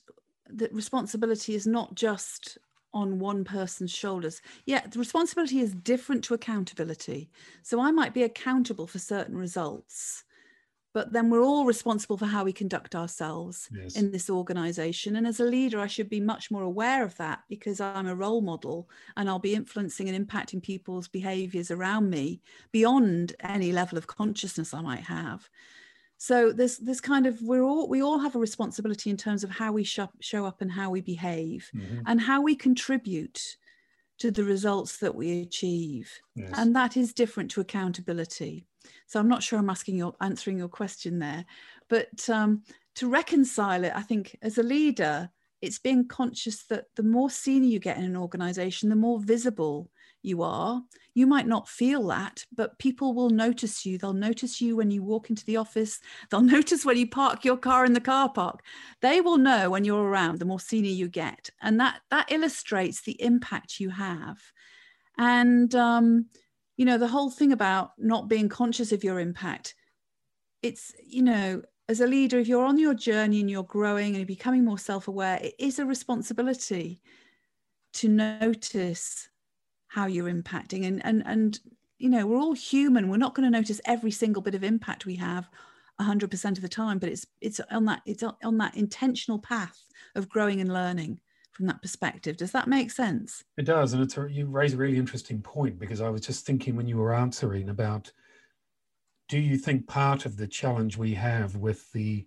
that 0.50 0.72
responsibility 0.72 1.54
is 1.54 1.66
not 1.66 1.94
just 1.94 2.58
on 2.94 3.18
one 3.18 3.44
person's 3.44 3.90
shoulders. 3.90 4.40
Yeah, 4.66 4.86
the 4.86 4.98
responsibility 4.98 5.60
is 5.60 5.74
different 5.74 6.24
to 6.24 6.34
accountability. 6.34 7.30
So 7.62 7.80
I 7.80 7.90
might 7.90 8.14
be 8.14 8.22
accountable 8.22 8.86
for 8.86 8.98
certain 8.98 9.36
results, 9.36 10.24
but 10.94 11.12
then 11.12 11.30
we're 11.30 11.42
all 11.42 11.64
responsible 11.64 12.16
for 12.16 12.26
how 12.26 12.44
we 12.44 12.52
conduct 12.52 12.94
ourselves 12.94 13.68
yes. 13.72 13.96
in 13.96 14.10
this 14.10 14.30
organization 14.30 15.16
and 15.16 15.26
as 15.26 15.40
a 15.40 15.44
leader 15.44 15.80
i 15.80 15.86
should 15.86 16.08
be 16.08 16.20
much 16.20 16.50
more 16.50 16.62
aware 16.62 17.04
of 17.04 17.16
that 17.16 17.40
because 17.48 17.80
i'm 17.80 18.06
a 18.06 18.14
role 18.14 18.40
model 18.40 18.88
and 19.16 19.28
i'll 19.28 19.38
be 19.38 19.54
influencing 19.54 20.08
and 20.08 20.28
impacting 20.28 20.62
people's 20.62 21.08
behaviors 21.08 21.70
around 21.70 22.10
me 22.10 22.40
beyond 22.72 23.34
any 23.40 23.72
level 23.72 23.98
of 23.98 24.06
consciousness 24.06 24.74
i 24.74 24.80
might 24.80 25.04
have 25.04 25.48
so 26.18 26.52
there's 26.52 26.78
this 26.78 27.00
kind 27.00 27.26
of 27.26 27.40
we're 27.42 27.62
all 27.62 27.88
we 27.88 28.02
all 28.02 28.18
have 28.18 28.34
a 28.34 28.40
responsibility 28.40 29.08
in 29.08 29.16
terms 29.16 29.44
of 29.44 29.50
how 29.50 29.72
we 29.72 29.84
show, 29.84 30.08
show 30.20 30.44
up 30.44 30.60
and 30.60 30.70
how 30.70 30.90
we 30.90 31.00
behave 31.00 31.70
mm-hmm. 31.74 32.00
and 32.06 32.20
how 32.20 32.42
we 32.42 32.56
contribute 32.56 33.56
to 34.18 34.32
the 34.32 34.42
results 34.42 34.98
that 34.98 35.14
we 35.14 35.42
achieve 35.42 36.10
yes. 36.34 36.50
and 36.56 36.74
that 36.74 36.96
is 36.96 37.12
different 37.12 37.50
to 37.52 37.60
accountability 37.60 38.66
so 39.06 39.20
I'm 39.20 39.28
not 39.28 39.42
sure 39.42 39.58
I'm 39.58 39.70
asking 39.70 39.96
your 39.96 40.14
answering 40.20 40.58
your 40.58 40.68
question 40.68 41.18
there, 41.18 41.44
but 41.88 42.28
um, 42.28 42.62
to 42.96 43.08
reconcile 43.08 43.84
it, 43.84 43.92
I 43.94 44.02
think 44.02 44.36
as 44.42 44.58
a 44.58 44.62
leader, 44.62 45.30
it's 45.60 45.78
being 45.78 46.06
conscious 46.06 46.64
that 46.64 46.86
the 46.96 47.02
more 47.02 47.30
senior 47.30 47.68
you 47.68 47.78
get 47.78 47.98
in 47.98 48.04
an 48.04 48.16
organization, 48.16 48.88
the 48.88 48.96
more 48.96 49.20
visible 49.20 49.90
you 50.22 50.42
are. 50.42 50.82
You 51.14 51.26
might 51.26 51.46
not 51.46 51.68
feel 51.68 52.06
that, 52.08 52.44
but 52.54 52.78
people 52.78 53.14
will 53.14 53.30
notice 53.30 53.84
you. 53.84 53.98
They'll 53.98 54.12
notice 54.12 54.60
you 54.60 54.76
when 54.76 54.90
you 54.90 55.02
walk 55.02 55.30
into 55.30 55.44
the 55.44 55.56
office. 55.56 56.00
They'll 56.30 56.40
notice 56.58 56.84
when 56.84 56.96
you 56.96 57.08
park 57.08 57.44
your 57.44 57.56
car 57.56 57.84
in 57.84 57.92
the 57.92 58.00
car 58.00 58.28
park. 58.28 58.62
They 59.00 59.20
will 59.20 59.38
know 59.38 59.70
when 59.70 59.84
you're 59.84 60.04
around, 60.04 60.38
the 60.38 60.44
more 60.44 60.60
senior 60.60 60.90
you 60.90 61.08
get. 61.08 61.50
And 61.60 61.80
that 61.80 62.00
that 62.10 62.30
illustrates 62.30 63.02
the 63.02 63.20
impact 63.20 63.80
you 63.80 63.90
have. 63.90 64.38
And 65.16 65.74
um, 65.74 66.26
you 66.78 66.86
know 66.86 66.96
the 66.96 67.08
whole 67.08 67.30
thing 67.30 67.52
about 67.52 67.92
not 67.98 68.28
being 68.28 68.48
conscious 68.48 68.90
of 68.92 69.04
your 69.04 69.20
impact 69.20 69.74
it's 70.62 70.94
you 71.04 71.22
know 71.22 71.60
as 71.90 72.00
a 72.00 72.06
leader 72.06 72.38
if 72.38 72.48
you're 72.48 72.64
on 72.64 72.78
your 72.78 72.94
journey 72.94 73.40
and 73.40 73.50
you're 73.50 73.62
growing 73.62 74.08
and 74.08 74.16
you're 74.16 74.26
becoming 74.26 74.64
more 74.64 74.78
self-aware 74.78 75.38
it 75.42 75.54
is 75.58 75.78
a 75.78 75.84
responsibility 75.84 77.02
to 77.92 78.08
notice 78.08 79.28
how 79.88 80.06
you're 80.06 80.32
impacting. 80.32 80.86
And 80.86 81.04
and 81.04 81.22
and 81.26 81.58
you 81.98 82.08
know 82.08 82.26
we're 82.26 82.38
all 82.38 82.52
human. 82.52 83.08
We're 83.08 83.16
not 83.16 83.34
going 83.34 83.50
to 83.50 83.58
notice 83.58 83.80
every 83.84 84.10
single 84.10 84.42
bit 84.42 84.54
of 84.54 84.62
impact 84.62 85.06
we 85.06 85.16
have 85.16 85.48
100% 86.00 86.50
of 86.52 86.62
the 86.62 86.68
time 86.68 87.00
but 87.00 87.08
it's 87.08 87.26
it's 87.40 87.60
on 87.72 87.84
that 87.86 88.02
it's 88.06 88.22
on 88.22 88.58
that 88.58 88.76
intentional 88.76 89.40
path 89.40 89.82
of 90.14 90.28
growing 90.28 90.60
and 90.60 90.72
learning 90.72 91.18
from 91.58 91.66
that 91.66 91.82
perspective. 91.82 92.36
Does 92.36 92.52
that 92.52 92.68
make 92.68 92.90
sense? 92.90 93.44
It 93.56 93.64
does 93.64 93.92
and 93.92 94.02
it's 94.02 94.16
a, 94.16 94.28
you 94.30 94.46
raise 94.46 94.74
a 94.74 94.76
really 94.76 94.96
interesting 94.96 95.42
point 95.42 95.78
because 95.78 96.00
i 96.00 96.08
was 96.08 96.22
just 96.22 96.46
thinking 96.46 96.76
when 96.76 96.86
you 96.86 96.96
were 96.96 97.12
answering 97.12 97.68
about 97.68 98.10
do 99.28 99.38
you 99.38 99.58
think 99.58 99.86
part 99.86 100.24
of 100.24 100.36
the 100.36 100.46
challenge 100.46 100.96
we 100.96 101.14
have 101.14 101.56
with 101.56 101.90
the 101.92 102.26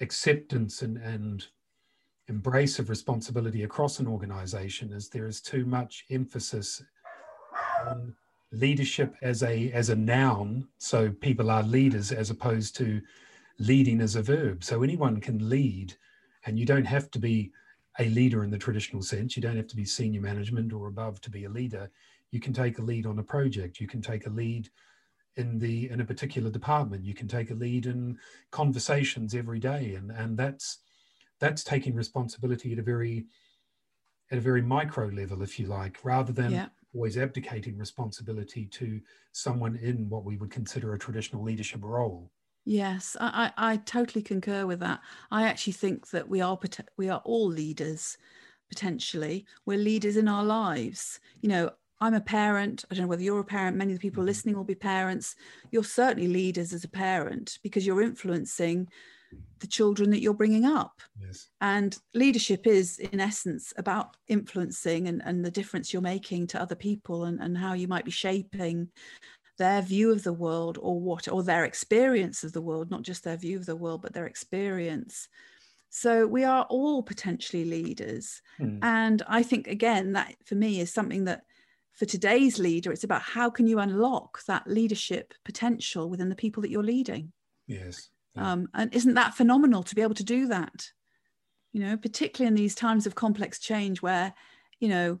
acceptance 0.00 0.82
and, 0.82 0.98
and 0.98 1.46
embrace 2.28 2.78
of 2.78 2.90
responsibility 2.90 3.64
across 3.64 3.98
an 3.98 4.06
organization 4.06 4.92
is 4.92 5.08
there 5.08 5.26
is 5.26 5.40
too 5.40 5.64
much 5.64 6.04
emphasis 6.10 6.82
on 7.88 8.14
leadership 8.52 9.16
as 9.22 9.42
a 9.42 9.72
as 9.72 9.88
a 9.88 9.96
noun 9.96 10.68
so 10.78 11.10
people 11.10 11.50
are 11.50 11.62
leaders 11.62 12.12
as 12.12 12.28
opposed 12.28 12.76
to 12.76 13.00
leading 13.60 14.00
as 14.00 14.16
a 14.16 14.22
verb. 14.22 14.64
So 14.64 14.82
anyone 14.82 15.20
can 15.20 15.48
lead 15.48 15.94
and 16.46 16.58
you 16.58 16.64
don't 16.64 16.86
have 16.86 17.10
to 17.12 17.18
be 17.18 17.52
a 18.00 18.08
leader 18.08 18.42
in 18.42 18.50
the 18.50 18.58
traditional 18.58 19.02
sense. 19.02 19.36
You 19.36 19.42
don't 19.42 19.56
have 19.56 19.68
to 19.68 19.76
be 19.76 19.84
senior 19.84 20.22
management 20.22 20.72
or 20.72 20.88
above 20.88 21.20
to 21.20 21.30
be 21.30 21.44
a 21.44 21.50
leader. 21.50 21.90
You 22.30 22.40
can 22.40 22.52
take 22.52 22.78
a 22.78 22.82
lead 22.82 23.06
on 23.06 23.18
a 23.18 23.22
project. 23.22 23.78
You 23.78 23.86
can 23.86 24.00
take 24.00 24.26
a 24.26 24.30
lead 24.30 24.70
in 25.36 25.58
the 25.58 25.90
in 25.90 26.00
a 26.00 26.04
particular 26.04 26.50
department. 26.50 27.04
You 27.04 27.14
can 27.14 27.28
take 27.28 27.50
a 27.50 27.54
lead 27.54 27.86
in 27.86 28.18
conversations 28.50 29.34
every 29.34 29.58
day. 29.58 29.94
And 29.94 30.10
and 30.10 30.36
that's 30.36 30.78
that's 31.38 31.62
taking 31.62 31.94
responsibility 31.94 32.72
at 32.72 32.78
a 32.78 32.82
very 32.82 33.26
at 34.30 34.38
a 34.38 34.40
very 34.40 34.62
micro 34.62 35.06
level 35.08 35.42
if 35.42 35.58
you 35.58 35.66
like 35.66 35.98
rather 36.02 36.32
than 36.32 36.52
yeah. 36.52 36.66
always 36.94 37.18
abdicating 37.18 37.76
responsibility 37.76 38.66
to 38.66 39.00
someone 39.32 39.76
in 39.76 40.08
what 40.08 40.24
we 40.24 40.36
would 40.36 40.50
consider 40.50 40.94
a 40.94 40.98
traditional 40.98 41.42
leadership 41.42 41.80
role. 41.82 42.30
Yes, 42.64 43.16
I, 43.20 43.52
I, 43.56 43.72
I 43.72 43.76
totally 43.78 44.22
concur 44.22 44.66
with 44.66 44.80
that. 44.80 45.00
I 45.30 45.46
actually 45.46 45.72
think 45.72 46.10
that 46.10 46.28
we 46.28 46.40
are 46.40 46.58
we 46.96 47.08
are 47.08 47.22
all 47.24 47.48
leaders 47.48 48.16
potentially. 48.68 49.46
We're 49.66 49.78
leaders 49.78 50.16
in 50.16 50.28
our 50.28 50.44
lives. 50.44 51.20
You 51.40 51.48
know, 51.48 51.70
I'm 52.00 52.14
a 52.14 52.20
parent. 52.20 52.84
I 52.90 52.94
don't 52.94 53.02
know 53.02 53.08
whether 53.08 53.22
you're 53.22 53.40
a 53.40 53.44
parent. 53.44 53.76
Many 53.76 53.92
of 53.92 53.98
the 53.98 54.02
people 54.02 54.22
mm-hmm. 54.22 54.28
listening 54.28 54.56
will 54.56 54.64
be 54.64 54.74
parents. 54.74 55.36
You're 55.70 55.84
certainly 55.84 56.28
leaders 56.28 56.72
as 56.72 56.84
a 56.84 56.88
parent 56.88 57.58
because 57.62 57.86
you're 57.86 58.02
influencing 58.02 58.88
the 59.60 59.66
children 59.66 60.10
that 60.10 60.20
you're 60.20 60.34
bringing 60.34 60.64
up. 60.64 61.00
Yes. 61.20 61.48
And 61.60 61.96
leadership 62.14 62.66
is, 62.66 62.98
in 62.98 63.20
essence, 63.20 63.72
about 63.76 64.16
influencing 64.28 65.08
and, 65.08 65.22
and 65.24 65.44
the 65.44 65.50
difference 65.50 65.92
you're 65.92 66.02
making 66.02 66.48
to 66.48 66.60
other 66.60 66.74
people 66.74 67.24
and, 67.24 67.40
and 67.40 67.56
how 67.56 67.74
you 67.74 67.86
might 67.86 68.04
be 68.04 68.10
shaping 68.10 68.88
their 69.60 69.82
view 69.82 70.10
of 70.10 70.24
the 70.24 70.32
world 70.32 70.78
or 70.80 70.98
what, 70.98 71.28
or 71.28 71.42
their 71.42 71.66
experience 71.66 72.42
of 72.42 72.54
the 72.54 72.62
world, 72.62 72.90
not 72.90 73.02
just 73.02 73.22
their 73.22 73.36
view 73.36 73.58
of 73.58 73.66
the 73.66 73.76
world, 73.76 74.00
but 74.00 74.14
their 74.14 74.26
experience. 74.26 75.28
So 75.90 76.26
we 76.26 76.44
are 76.44 76.64
all 76.70 77.02
potentially 77.02 77.66
leaders. 77.66 78.40
Hmm. 78.56 78.78
And 78.80 79.22
I 79.28 79.42
think, 79.42 79.66
again, 79.66 80.12
that 80.14 80.34
for 80.46 80.54
me 80.54 80.80
is 80.80 80.90
something 80.90 81.24
that 81.24 81.42
for 81.92 82.06
today's 82.06 82.58
leader, 82.58 82.90
it's 82.90 83.04
about 83.04 83.20
how 83.20 83.50
can 83.50 83.66
you 83.66 83.78
unlock 83.80 84.42
that 84.46 84.66
leadership 84.66 85.34
potential 85.44 86.08
within 86.08 86.30
the 86.30 86.42
people 86.42 86.62
that 86.62 86.70
you're 86.70 86.82
leading. 86.82 87.32
Yes. 87.66 88.08
Um, 88.36 88.68
and 88.72 88.94
isn't 88.94 89.14
that 89.14 89.34
phenomenal 89.34 89.82
to 89.82 89.94
be 89.94 90.00
able 90.00 90.14
to 90.14 90.24
do 90.24 90.46
that? 90.46 90.90
You 91.74 91.80
know, 91.80 91.96
particularly 91.98 92.48
in 92.48 92.54
these 92.54 92.74
times 92.74 93.06
of 93.06 93.14
complex 93.14 93.58
change 93.58 94.00
where, 94.00 94.32
you 94.78 94.88
know, 94.88 95.20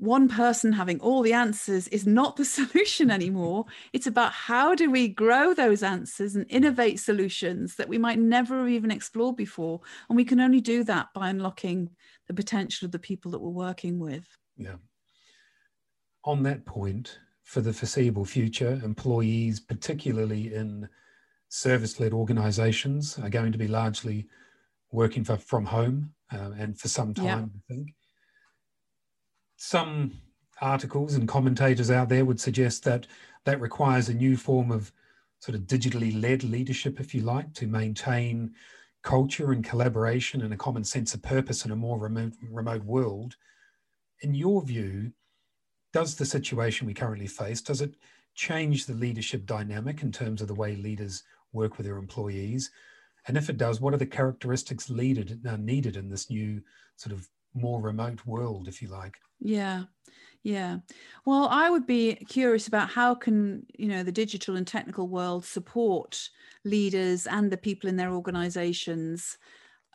one 0.00 0.28
person 0.28 0.72
having 0.72 0.98
all 1.00 1.20
the 1.22 1.34
answers 1.34 1.86
is 1.88 2.06
not 2.06 2.36
the 2.36 2.44
solution 2.58 3.10
anymore. 3.10 3.66
It's 3.92 4.06
about 4.06 4.32
how 4.32 4.74
do 4.74 4.90
we 4.90 5.08
grow 5.08 5.54
those 5.54 5.82
answers 5.82 6.34
and 6.34 6.46
innovate 6.48 6.98
solutions 6.98 7.76
that 7.76 7.88
we 7.88 7.98
might 7.98 8.18
never 8.18 8.58
have 8.60 8.68
even 8.68 8.90
explored 8.90 9.36
before. 9.36 9.80
And 10.08 10.16
we 10.16 10.24
can 10.24 10.40
only 10.40 10.60
do 10.60 10.84
that 10.84 11.08
by 11.14 11.28
unlocking 11.28 11.90
the 12.26 12.34
potential 12.34 12.86
of 12.86 12.92
the 12.92 12.98
people 12.98 13.30
that 13.32 13.40
we're 13.40 13.50
working 13.50 13.98
with. 13.98 14.26
Yeah. 14.56 14.76
On 16.24 16.42
that 16.44 16.64
point, 16.64 17.18
for 17.44 17.60
the 17.60 17.72
foreseeable 17.72 18.24
future, 18.24 18.80
employees, 18.84 19.60
particularly 19.60 20.54
in 20.54 20.88
service-led 21.48 22.12
organizations 22.12 23.18
are 23.18 23.28
going 23.28 23.52
to 23.52 23.58
be 23.58 23.66
largely 23.66 24.28
working 24.92 25.24
for, 25.24 25.36
from 25.36 25.66
home 25.66 26.12
uh, 26.32 26.50
and 26.56 26.78
for 26.78 26.88
some 26.88 27.12
time, 27.12 27.24
yeah. 27.24 27.34
I 27.36 27.74
think. 27.74 27.94
Some 29.62 30.12
articles 30.62 31.12
and 31.12 31.28
commentators 31.28 31.90
out 31.90 32.08
there 32.08 32.24
would 32.24 32.40
suggest 32.40 32.82
that 32.84 33.06
that 33.44 33.60
requires 33.60 34.08
a 34.08 34.14
new 34.14 34.38
form 34.38 34.72
of 34.72 34.90
sort 35.38 35.54
of 35.54 35.66
digitally 35.66 36.18
led 36.18 36.42
leadership, 36.42 36.98
if 36.98 37.14
you 37.14 37.20
like, 37.20 37.52
to 37.54 37.66
maintain 37.66 38.54
culture 39.02 39.52
and 39.52 39.62
collaboration 39.62 40.40
and 40.40 40.54
a 40.54 40.56
common 40.56 40.82
sense 40.82 41.12
of 41.12 41.20
purpose 41.20 41.66
in 41.66 41.72
a 41.72 41.76
more 41.76 41.98
remote, 41.98 42.32
remote 42.50 42.84
world. 42.84 43.36
In 44.22 44.34
your 44.34 44.62
view, 44.62 45.12
does 45.92 46.14
the 46.14 46.24
situation 46.24 46.86
we 46.86 46.94
currently 46.94 47.26
face, 47.26 47.60
does 47.60 47.82
it 47.82 47.96
change 48.34 48.86
the 48.86 48.94
leadership 48.94 49.44
dynamic 49.44 50.02
in 50.02 50.10
terms 50.10 50.40
of 50.40 50.48
the 50.48 50.54
way 50.54 50.74
leaders 50.74 51.22
work 51.52 51.76
with 51.76 51.84
their 51.84 51.98
employees? 51.98 52.70
And 53.28 53.36
if 53.36 53.50
it 53.50 53.58
does, 53.58 53.78
what 53.78 53.92
are 53.92 53.98
the 53.98 54.06
characteristics 54.06 54.88
needed, 54.88 55.46
uh, 55.46 55.58
needed 55.58 55.98
in 55.98 56.08
this 56.08 56.30
new 56.30 56.62
sort 56.96 57.12
of 57.12 57.28
more 57.52 57.82
remote 57.82 58.24
world, 58.24 58.66
if 58.66 58.80
you 58.80 58.88
like? 58.88 59.18
Yeah, 59.40 59.84
yeah. 60.42 60.78
Well, 61.26 61.48
I 61.50 61.70
would 61.70 61.86
be 61.86 62.16
curious 62.28 62.68
about 62.68 62.90
how 62.90 63.14
can 63.14 63.66
you 63.78 63.88
know 63.88 64.02
the 64.04 64.12
digital 64.12 64.56
and 64.56 64.66
technical 64.66 65.08
world 65.08 65.44
support 65.44 66.30
leaders 66.64 67.26
and 67.26 67.52
the 67.52 67.56
people 67.58 67.88
in 67.90 67.96
their 67.96 68.12
organizations 68.12 69.38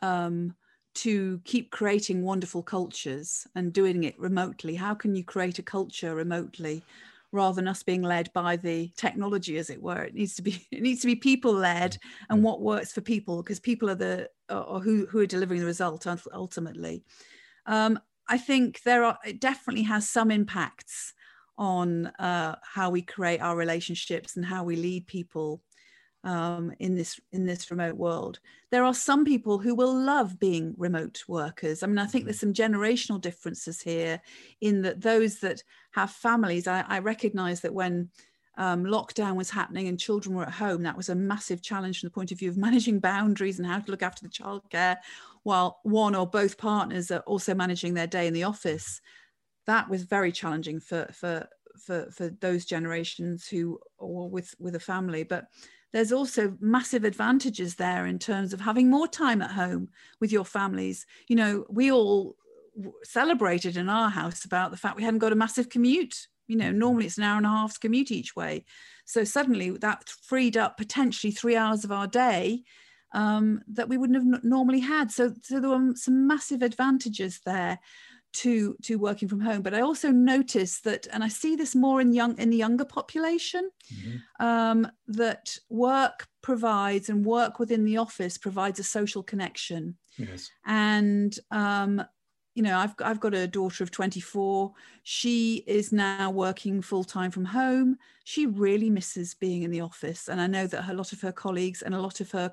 um, 0.02 0.56
to 0.96 1.40
keep 1.44 1.70
creating 1.72 2.22
wonderful 2.24 2.62
cultures 2.62 3.46
and 3.54 3.72
doing 3.72 4.04
it 4.04 4.18
remotely. 4.18 4.76
How 4.76 4.94
can 4.94 5.14
you 5.16 5.24
create 5.24 5.58
a 5.58 5.64
culture 5.64 6.14
remotely? 6.14 6.86
rather 7.32 7.56
than 7.56 7.68
us 7.68 7.82
being 7.82 8.02
led 8.02 8.32
by 8.34 8.56
the 8.56 8.90
technology 8.96 9.58
as 9.58 9.70
it 9.70 9.82
were 9.82 10.04
it 10.04 10.14
needs 10.14 10.34
to 10.36 10.42
be 10.42 10.66
it 10.72 10.82
needs 10.82 11.00
to 11.00 11.06
be 11.08 11.16
people 11.16 11.52
led 11.52 11.98
and 12.30 12.42
what 12.44 12.62
works 12.62 12.92
for 12.92 13.02
people 13.02 13.42
because 13.42 13.60
people 13.60 13.90
are 13.90 13.96
the 13.96 14.30
or 14.50 14.80
who, 14.80 15.06
who 15.06 15.20
are 15.20 15.26
delivering 15.26 15.60
the 15.60 15.66
result 15.66 16.06
ultimately 16.32 17.04
um, 17.66 17.98
i 18.28 18.38
think 18.38 18.82
there 18.82 19.04
are 19.04 19.18
it 19.24 19.40
definitely 19.40 19.82
has 19.82 20.08
some 20.08 20.30
impacts 20.30 21.12
on 21.58 22.06
uh, 22.18 22.54
how 22.62 22.90
we 22.90 23.00
create 23.00 23.40
our 23.40 23.56
relationships 23.56 24.36
and 24.36 24.44
how 24.44 24.62
we 24.62 24.76
lead 24.76 25.06
people 25.06 25.62
um, 26.26 26.72
in 26.80 26.96
this 26.96 27.20
in 27.32 27.46
this 27.46 27.70
remote 27.70 27.96
world. 27.96 28.40
There 28.70 28.84
are 28.84 28.92
some 28.92 29.24
people 29.24 29.58
who 29.58 29.74
will 29.74 29.94
love 29.94 30.38
being 30.40 30.74
remote 30.76 31.22
workers. 31.28 31.82
I 31.82 31.86
mean, 31.86 31.98
I 31.98 32.06
think 32.06 32.24
there's 32.24 32.38
mm-hmm. 32.40 32.52
some 32.52 32.72
generational 32.72 33.20
differences 33.20 33.80
here 33.80 34.20
in 34.60 34.82
that 34.82 35.00
those 35.00 35.38
that 35.38 35.62
have 35.92 36.10
families. 36.10 36.66
I, 36.66 36.84
I 36.88 36.98
recognise 36.98 37.60
that 37.60 37.72
when 37.72 38.10
um, 38.58 38.84
lockdown 38.84 39.36
was 39.36 39.50
happening 39.50 39.86
and 39.86 40.00
children 40.00 40.34
were 40.34 40.46
at 40.46 40.52
home, 40.52 40.82
that 40.82 40.96
was 40.96 41.10
a 41.10 41.14
massive 41.14 41.62
challenge 41.62 42.00
from 42.00 42.08
the 42.08 42.14
point 42.14 42.32
of 42.32 42.38
view 42.38 42.50
of 42.50 42.56
managing 42.66 42.98
boundaries 42.98 43.58
and 43.58 43.66
how 43.66 43.78
to 43.78 43.90
look 43.90 44.02
after 44.02 44.26
the 44.26 44.32
childcare, 44.32 44.96
while 45.46 45.78
one 45.84 46.16
or 46.16 46.26
both 46.26 46.58
partners 46.58 47.08
are 47.12 47.20
also 47.20 47.54
managing 47.54 47.94
their 47.94 48.08
day 48.08 48.26
in 48.26 48.34
the 48.34 48.42
office. 48.42 49.00
That 49.68 49.88
was 49.88 50.02
very 50.02 50.32
challenging 50.32 50.80
for 50.80 51.06
for 51.12 51.46
for 51.78 52.10
for 52.10 52.30
those 52.40 52.64
generations 52.64 53.46
who 53.46 53.78
or 53.96 54.28
with 54.28 54.56
with 54.58 54.74
a 54.74 54.80
family, 54.80 55.22
but 55.22 55.44
there's 55.92 56.10
also 56.10 56.56
massive 56.58 57.04
advantages 57.04 57.76
there 57.76 58.06
in 58.06 58.18
terms 58.18 58.52
of 58.52 58.60
having 58.60 58.90
more 58.90 59.06
time 59.06 59.40
at 59.40 59.52
home 59.52 59.88
with 60.20 60.32
your 60.32 60.44
families. 60.44 61.06
You 61.28 61.36
know, 61.36 61.64
we 61.70 61.92
all 61.92 62.34
celebrated 63.04 63.76
in 63.76 63.88
our 63.88 64.10
house 64.10 64.44
about 64.44 64.72
the 64.72 64.76
fact 64.76 64.96
we 64.96 65.04
hadn't 65.04 65.20
got 65.20 65.32
a 65.32 65.36
massive 65.36 65.68
commute. 65.68 66.26
You 66.48 66.56
know, 66.56 66.72
normally 66.72 67.06
it's 67.06 67.18
an 67.18 67.24
hour 67.24 67.36
and 67.36 67.46
a 67.46 67.50
half 67.50 67.78
commute 67.78 68.10
each 68.10 68.34
way. 68.34 68.64
So 69.04 69.22
suddenly 69.22 69.70
that 69.70 70.08
freed 70.08 70.56
up 70.56 70.76
potentially 70.76 71.30
three 71.30 71.54
hours 71.54 71.84
of 71.84 71.92
our 71.92 72.08
day 72.08 72.64
um, 73.12 73.62
that 73.68 73.88
we 73.88 73.96
wouldn't 73.96 74.34
have 74.34 74.44
normally 74.44 74.80
had. 74.80 75.10
So, 75.10 75.32
so 75.42 75.60
there 75.60 75.70
were 75.70 75.92
some 75.94 76.26
massive 76.26 76.62
advantages 76.62 77.40
there 77.44 77.78
to 78.36 78.76
to 78.82 78.96
working 78.96 79.28
from 79.28 79.40
home 79.40 79.62
but 79.62 79.72
i 79.72 79.80
also 79.80 80.10
notice 80.10 80.80
that 80.80 81.06
and 81.12 81.24
i 81.24 81.28
see 81.28 81.56
this 81.56 81.74
more 81.74 82.02
in 82.02 82.12
young 82.12 82.36
in 82.38 82.50
the 82.50 82.56
younger 82.56 82.84
population 82.84 83.70
mm-hmm. 83.92 84.44
um, 84.44 84.86
that 85.08 85.56
work 85.70 86.26
provides 86.42 87.08
and 87.08 87.24
work 87.24 87.58
within 87.58 87.84
the 87.84 87.96
office 87.96 88.36
provides 88.36 88.78
a 88.78 88.84
social 88.84 89.22
connection 89.22 89.96
yes 90.18 90.50
and 90.66 91.38
um, 91.50 92.04
you 92.56 92.62
know 92.62 92.76
I've, 92.78 92.94
I've 93.04 93.20
got 93.20 93.34
a 93.34 93.46
daughter 93.46 93.84
of 93.84 93.90
24 93.90 94.72
she 95.04 95.62
is 95.66 95.92
now 95.92 96.30
working 96.30 96.82
full-time 96.82 97.30
from 97.30 97.44
home 97.44 97.98
she 98.24 98.46
really 98.46 98.90
misses 98.90 99.34
being 99.34 99.62
in 99.62 99.70
the 99.70 99.82
office 99.82 100.28
and 100.28 100.40
i 100.40 100.46
know 100.46 100.66
that 100.66 100.88
a 100.88 100.94
lot 100.94 101.12
of 101.12 101.20
her 101.20 101.32
colleagues 101.32 101.82
and 101.82 101.94
a 101.94 102.00
lot 102.00 102.20
of 102.20 102.30
her 102.32 102.52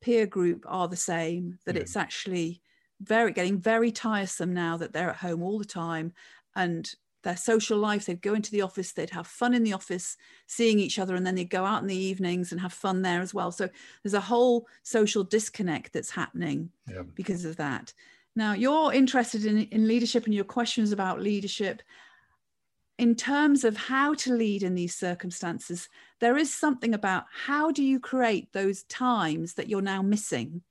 peer 0.00 0.26
group 0.26 0.64
are 0.66 0.88
the 0.88 0.96
same 0.96 1.58
that 1.66 1.76
yeah. 1.76 1.82
it's 1.82 1.96
actually 1.96 2.60
very 3.00 3.32
getting 3.32 3.58
very 3.58 3.92
tiresome 3.92 4.54
now 4.54 4.76
that 4.76 4.92
they're 4.92 5.10
at 5.10 5.16
home 5.16 5.42
all 5.42 5.58
the 5.58 5.64
time 5.64 6.12
and 6.56 6.94
their 7.22 7.36
social 7.36 7.78
life. 7.78 8.06
They'd 8.06 8.20
go 8.20 8.34
into 8.34 8.50
the 8.50 8.62
office, 8.62 8.92
they'd 8.92 9.10
have 9.10 9.26
fun 9.26 9.54
in 9.54 9.62
the 9.62 9.72
office, 9.72 10.16
seeing 10.46 10.78
each 10.78 10.98
other, 10.98 11.14
and 11.14 11.26
then 11.26 11.34
they'd 11.34 11.44
go 11.50 11.64
out 11.64 11.82
in 11.82 11.88
the 11.88 11.96
evenings 11.96 12.52
and 12.52 12.60
have 12.60 12.72
fun 12.72 13.02
there 13.02 13.20
as 13.20 13.32
well. 13.32 13.52
So 13.52 13.68
there's 14.02 14.14
a 14.14 14.20
whole 14.20 14.66
social 14.82 15.24
disconnect 15.24 15.92
that's 15.92 16.10
happening 16.10 16.70
yeah. 16.88 17.02
because 17.14 17.44
of 17.44 17.56
that. 17.56 17.92
Now, 18.34 18.54
you're 18.54 18.92
interested 18.92 19.44
in, 19.44 19.64
in 19.64 19.86
leadership 19.86 20.24
and 20.24 20.34
your 20.34 20.44
questions 20.44 20.92
about 20.92 21.20
leadership. 21.20 21.82
In 22.98 23.14
terms 23.14 23.64
of 23.64 23.76
how 23.76 24.14
to 24.14 24.34
lead 24.34 24.62
in 24.62 24.74
these 24.74 24.94
circumstances, 24.94 25.88
there 26.20 26.36
is 26.36 26.52
something 26.52 26.94
about 26.94 27.24
how 27.46 27.70
do 27.70 27.82
you 27.82 28.00
create 28.00 28.52
those 28.52 28.84
times 28.84 29.54
that 29.54 29.68
you're 29.68 29.82
now 29.82 30.02
missing? 30.02 30.62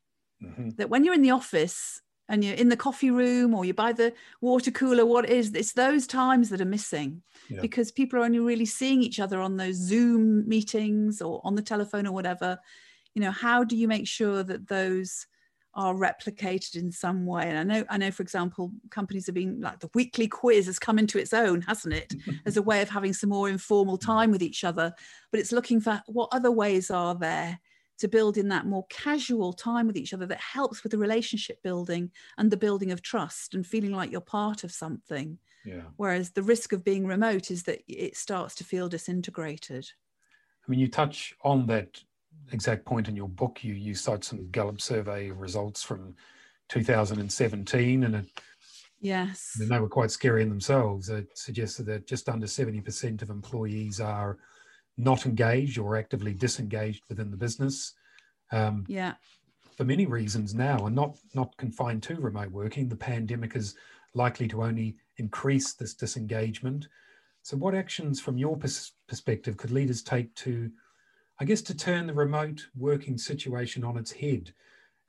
Mm-hmm. 0.41 0.69
That 0.77 0.89
when 0.89 1.03
you're 1.03 1.13
in 1.13 1.21
the 1.21 1.31
office, 1.31 2.01
and 2.31 2.45
you're 2.45 2.55
in 2.55 2.69
the 2.69 2.77
coffee 2.77 3.11
room 3.11 3.53
or 3.53 3.65
you 3.65 3.73
by 3.73 3.91
the 3.91 4.13
water 4.39 4.71
cooler 4.71 5.05
what 5.05 5.29
is 5.29 5.53
it's 5.53 5.73
those 5.73 6.07
times 6.07 6.49
that 6.49 6.61
are 6.61 6.65
missing 6.65 7.21
yeah. 7.49 7.59
because 7.59 7.91
people 7.91 8.17
are 8.17 8.23
only 8.23 8.39
really 8.39 8.65
seeing 8.65 9.03
each 9.03 9.19
other 9.19 9.41
on 9.41 9.57
those 9.57 9.75
zoom 9.75 10.47
meetings 10.47 11.21
or 11.21 11.41
on 11.43 11.55
the 11.55 11.61
telephone 11.61 12.07
or 12.07 12.13
whatever 12.13 12.57
you 13.13 13.21
know 13.21 13.31
how 13.31 13.65
do 13.65 13.75
you 13.75 13.87
make 13.87 14.07
sure 14.07 14.43
that 14.43 14.67
those 14.69 15.27
are 15.73 15.93
replicated 15.93 16.75
in 16.75 16.91
some 16.91 17.25
way 17.25 17.43
and 17.43 17.57
i 17.57 17.63
know 17.63 17.85
i 17.89 17.97
know 17.97 18.11
for 18.11 18.23
example 18.23 18.71
companies 18.89 19.25
have 19.25 19.35
been 19.35 19.61
like 19.61 19.79
the 19.79 19.89
weekly 19.93 20.27
quiz 20.27 20.65
has 20.65 20.77
come 20.77 20.99
into 20.99 21.17
its 21.17 21.33
own 21.33 21.61
hasn't 21.61 21.93
it 21.93 22.13
as 22.45 22.57
a 22.57 22.61
way 22.61 22.81
of 22.81 22.89
having 22.89 23.13
some 23.13 23.29
more 23.29 23.47
informal 23.47 23.97
time 23.97 24.31
with 24.31 24.43
each 24.43 24.63
other 24.63 24.93
but 25.31 25.39
it's 25.39 25.53
looking 25.53 25.79
for 25.79 26.01
what 26.07 26.29
other 26.33 26.51
ways 26.51 26.91
are 26.91 27.15
there 27.15 27.59
to 28.01 28.07
build 28.07 28.35
in 28.35 28.49
that 28.49 28.65
more 28.65 28.85
casual 28.89 29.53
time 29.53 29.85
with 29.87 29.95
each 29.95 30.13
other 30.13 30.25
that 30.25 30.39
helps 30.39 30.83
with 30.83 30.91
the 30.91 30.97
relationship 30.97 31.61
building 31.61 32.11
and 32.37 32.49
the 32.49 32.57
building 32.57 32.91
of 32.91 33.01
trust 33.01 33.53
and 33.53 33.65
feeling 33.65 33.91
like 33.91 34.11
you're 34.11 34.19
part 34.19 34.63
of 34.63 34.71
something. 34.71 35.37
Yeah. 35.63 35.83
Whereas 35.97 36.31
the 36.31 36.41
risk 36.41 36.73
of 36.73 36.83
being 36.83 37.05
remote 37.05 37.51
is 37.51 37.61
that 37.63 37.81
it 37.87 38.17
starts 38.17 38.55
to 38.55 38.63
feel 38.63 38.89
disintegrated. 38.89 39.87
I 40.67 40.71
mean, 40.71 40.79
you 40.79 40.87
touch 40.87 41.35
on 41.43 41.67
that 41.67 42.01
exact 42.51 42.86
point 42.86 43.07
in 43.07 43.15
your 43.15 43.29
book. 43.29 43.63
You 43.63 43.74
you 43.74 43.95
cite 43.95 44.24
some 44.24 44.50
Gallup 44.51 44.81
survey 44.81 45.31
results 45.31 45.83
from 45.83 46.15
2017, 46.69 48.03
and 48.03 48.15
it, 48.15 48.25
yes, 49.00 49.55
mean, 49.60 49.69
they 49.69 49.79
were 49.79 49.89
quite 49.89 50.12
scary 50.12 50.41
in 50.41 50.50
themselves. 50.50 51.10
It 51.10 51.38
suggested 51.38 51.86
that 51.88 52.07
just 52.07 52.29
under 52.29 52.48
70% 52.48 53.21
of 53.21 53.29
employees 53.29 54.00
are 54.00 54.38
not 54.98 55.25
engaged 55.25 55.77
or 55.77 55.98
actively 55.98 56.33
disengaged 56.33 57.03
within 57.10 57.31
the 57.31 57.38
business. 57.38 57.93
Um, 58.51 58.86
yeah. 58.88 59.13
For 59.77 59.86
many 59.86 60.05
reasons 60.05 60.53
now, 60.53 60.86
and 60.86 60.95
not 60.95 61.17
not 61.33 61.55
confined 61.57 62.03
to 62.03 62.15
remote 62.15 62.51
working, 62.51 62.88
the 62.88 62.95
pandemic 62.95 63.55
is 63.55 63.75
likely 64.13 64.48
to 64.50 64.63
only 64.63 64.98
increase 65.17 65.74
this 65.74 65.93
disengagement. 65.93 66.88
So, 67.43 67.57
what 67.57 67.74
actions, 67.74 68.19
from 68.19 68.38
your 68.38 68.57
pers- 68.57 68.93
perspective, 69.07 69.57
could 69.57 69.71
leaders 69.71 70.03
take 70.03 70.33
to, 70.36 70.69
I 71.41 71.43
guess, 71.43 71.63
to 71.63 71.75
turn 71.75 72.05
the 72.05 72.13
remote 72.13 72.67
working 72.77 73.17
situation 73.17 73.83
on 73.83 73.98
its 73.98 74.12
head 74.12 74.53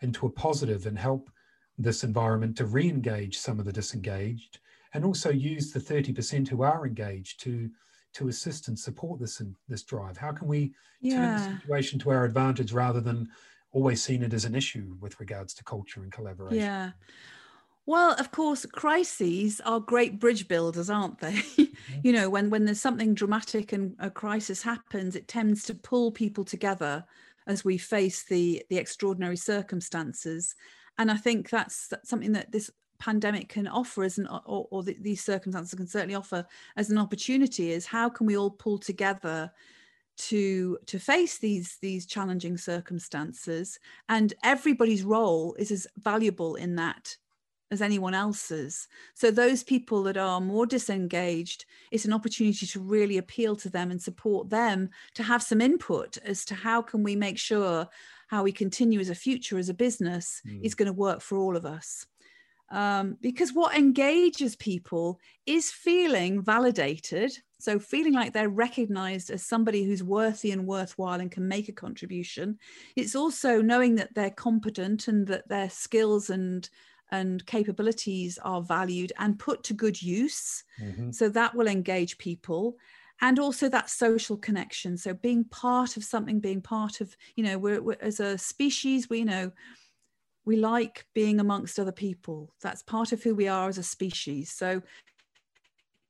into 0.01 0.25
a 0.25 0.31
positive 0.31 0.87
and 0.87 0.99
help 0.99 1.29
this 1.77 2.05
environment 2.05 2.57
to 2.57 2.65
re-engage 2.65 3.37
some 3.37 3.59
of 3.59 3.67
the 3.67 3.73
disengaged, 3.73 4.59
and 4.95 5.05
also 5.05 5.29
use 5.29 5.73
the 5.73 5.79
30% 5.79 6.49
who 6.49 6.63
are 6.63 6.87
engaged 6.87 7.39
to 7.41 7.69
to 8.15 8.29
assist 8.29 8.69
and 8.69 8.79
support 8.79 9.21
this 9.21 9.41
and 9.41 9.55
this 9.69 9.83
drive? 9.83 10.17
How 10.17 10.33
can 10.33 10.49
we 10.49 10.73
yeah. 11.03 11.17
turn 11.17 11.35
the 11.35 11.61
situation 11.61 11.99
to 11.99 12.11
our 12.11 12.25
advantage 12.25 12.73
rather 12.73 13.01
than 13.03 13.29
always 13.73 14.03
seeing 14.03 14.23
it 14.23 14.33
as 14.33 14.47
an 14.47 14.55
issue 14.55 14.97
with 15.01 15.21
regards 15.21 15.53
to 15.55 15.65
culture 15.65 16.03
and 16.03 16.13
collaboration? 16.13 16.59
Yeah. 16.59 16.91
Well, 17.85 18.15
of 18.19 18.31
course, 18.31 18.65
crises 18.65 19.61
are 19.65 19.81
great 19.81 20.21
bridge 20.21 20.47
builders, 20.49 20.91
aren't 20.91 21.19
they? 21.19 21.43
You 22.05 22.13
know, 22.13 22.31
when 22.31 22.49
when 22.51 22.65
there's 22.65 22.81
something 22.81 23.15
dramatic 23.15 23.73
and 23.73 23.95
a 23.99 24.11
crisis 24.11 24.63
happens, 24.63 25.15
it 25.17 25.29
tends 25.29 25.65
to 25.65 25.75
pull 25.75 26.11
people 26.13 26.45
together 26.45 27.05
as 27.47 27.65
we 27.65 27.77
face 27.79 28.25
the 28.25 28.65
the 28.71 28.79
extraordinary 28.79 29.37
circumstances. 29.37 30.55
And 30.99 31.11
I 31.11 31.17
think 31.17 31.51
that's, 31.51 31.89
that's 31.89 32.09
something 32.09 32.33
that 32.33 32.53
this 32.53 32.71
pandemic 32.99 33.49
can 33.49 33.67
offer 33.67 34.05
as 34.05 34.19
an 34.19 34.27
or, 34.29 34.67
or 34.71 34.83
the, 34.85 34.97
these 35.01 35.25
circumstances 35.25 35.75
can 35.75 35.87
certainly 35.89 36.15
offer 36.15 36.47
as 36.77 36.91
an 36.91 36.99
opportunity 36.99 37.73
is 37.73 37.85
how 37.85 38.09
can 38.09 38.27
we 38.27 38.37
all 38.37 38.51
pull 38.51 38.79
together 38.79 39.51
to 40.17 40.79
to 40.87 40.99
face 41.01 41.39
these 41.39 41.79
these 41.83 42.07
challenging 42.07 42.57
circumstances 42.57 43.81
and 44.09 44.35
everybody's 44.45 45.03
role 45.03 45.55
is 45.59 45.73
as 45.73 45.87
valuable 45.99 46.55
in 46.55 46.77
that 46.77 47.17
as 47.73 47.83
anyone 47.83 48.15
else's 48.15 48.87
so 49.15 49.31
those 49.31 49.65
people 49.65 50.03
that 50.03 50.17
are 50.17 50.41
more 50.41 50.67
disengaged 50.67 51.65
it's 51.91 52.05
an 52.05 52.13
opportunity 52.13 52.67
to 52.67 52.79
really 52.79 53.19
appeal 53.19 53.57
to 53.57 53.69
them 53.69 53.91
and 53.91 54.01
support 54.01 54.51
them 54.51 54.89
to 55.15 55.23
have 55.23 55.43
some 55.43 55.61
input 55.61 56.19
as 56.19 56.45
to 56.45 56.55
how 56.55 56.81
can 56.81 57.03
we 57.03 57.17
make 57.17 57.39
sure 57.39 57.89
how 58.29 58.43
we 58.43 58.53
continue 58.53 59.01
as 59.01 59.11
a 59.11 59.15
future 59.15 59.59
as 59.59 59.71
a 59.71 59.75
business 59.75 60.43
mm. 60.47 60.63
is 60.63 60.75
going 60.75 60.87
to 60.87 60.93
work 60.93 61.21
for 61.21 61.39
all 61.39 61.57
of 61.57 61.67
us 61.67 62.07
um, 62.73 63.19
because 63.21 63.53
what 63.53 63.77
engages 63.77 64.57
people 64.57 65.21
is 65.45 65.71
feeling 65.71 66.43
validated. 66.43 67.37
So, 67.61 67.79
feeling 67.79 68.15
like 68.15 68.33
they're 68.33 68.49
recognized 68.49 69.31
as 69.31 69.45
somebody 69.45 69.85
who's 69.85 70.03
worthy 70.03 70.51
and 70.53 70.67
worthwhile 70.67 71.21
and 71.21 71.31
can 71.31 71.47
make 71.47 71.69
a 71.69 71.73
contribution. 71.73 72.59
It's 72.97 73.15
also 73.15 73.61
knowing 73.61 73.97
that 73.97 74.15
they're 74.15 74.31
competent 74.31 75.07
and 75.07 75.27
that 75.27 75.49
their 75.49 75.69
skills 75.69 76.31
and 76.31 76.69
and 77.13 77.47
capabilities 77.47 78.39
are 78.43 78.63
valued 78.63 79.13
and 79.19 79.39
put 79.39 79.63
to 79.65 79.75
good 79.75 80.03
use. 80.03 80.65
Mm-hmm. 80.83 81.13
So, 81.13 81.29
that 81.29 81.55
will 81.55 81.69
engage 81.69 82.19
people 82.19 82.77
and 83.21 83.39
also 83.39 83.69
that 83.69 83.89
social 83.89 84.37
connection 84.37 84.97
so 84.97 85.15
being 85.15 85.45
part 85.45 85.97
of 85.97 86.03
something 86.03 86.41
being 86.41 86.63
part 86.63 87.01
of 87.01 87.15
you 87.37 87.45
know 87.45 87.57
we're, 87.57 87.81
we're, 87.81 87.97
as 88.01 88.19
a 88.19 88.37
species 88.37 89.09
we 89.09 89.19
you 89.19 89.25
know 89.25 89.53
we 90.45 90.57
like 90.57 91.07
being 91.15 91.41
amongst 91.41 91.79
other 91.79 91.93
people. 91.93 92.53
That's 92.61 92.83
part 92.83 93.13
of 93.13 93.23
who 93.23 93.35
we 93.35 93.49
are 93.49 93.69
as 93.69 93.79
a 93.79 93.83
species. 93.83 94.51
So, 94.51 94.83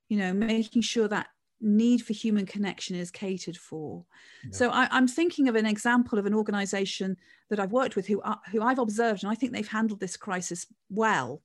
you 0.09 0.19
know, 0.19 0.33
making 0.33 0.83
sure 0.83 1.09
that 1.09 1.29
need 1.62 2.03
for 2.03 2.12
human 2.12 2.46
connection 2.46 2.96
is 2.96 3.11
catered 3.11 3.57
for. 3.57 4.05
Yeah. 4.44 4.51
So 4.53 4.70
I, 4.70 4.88
am 4.96 5.09
thinking 5.09 5.48
of 5.48 5.55
an 5.55 5.66
example 5.66 6.18
of 6.18 6.27
an 6.27 6.35
organization 6.35 7.16
that 7.48 7.61
I've 7.61 7.72
worked 7.72 7.96
with 7.96 8.07
who, 8.07 8.20
uh, 8.20 8.37
who 8.51 8.62
I've 8.62 8.79
observed, 8.79 9.22
and 9.22 9.33
I 9.33 9.35
think 9.35 9.53
they've 9.53 9.66
handled 9.66 10.01
this 10.01 10.16
crisis 10.16 10.66
well. 10.90 11.42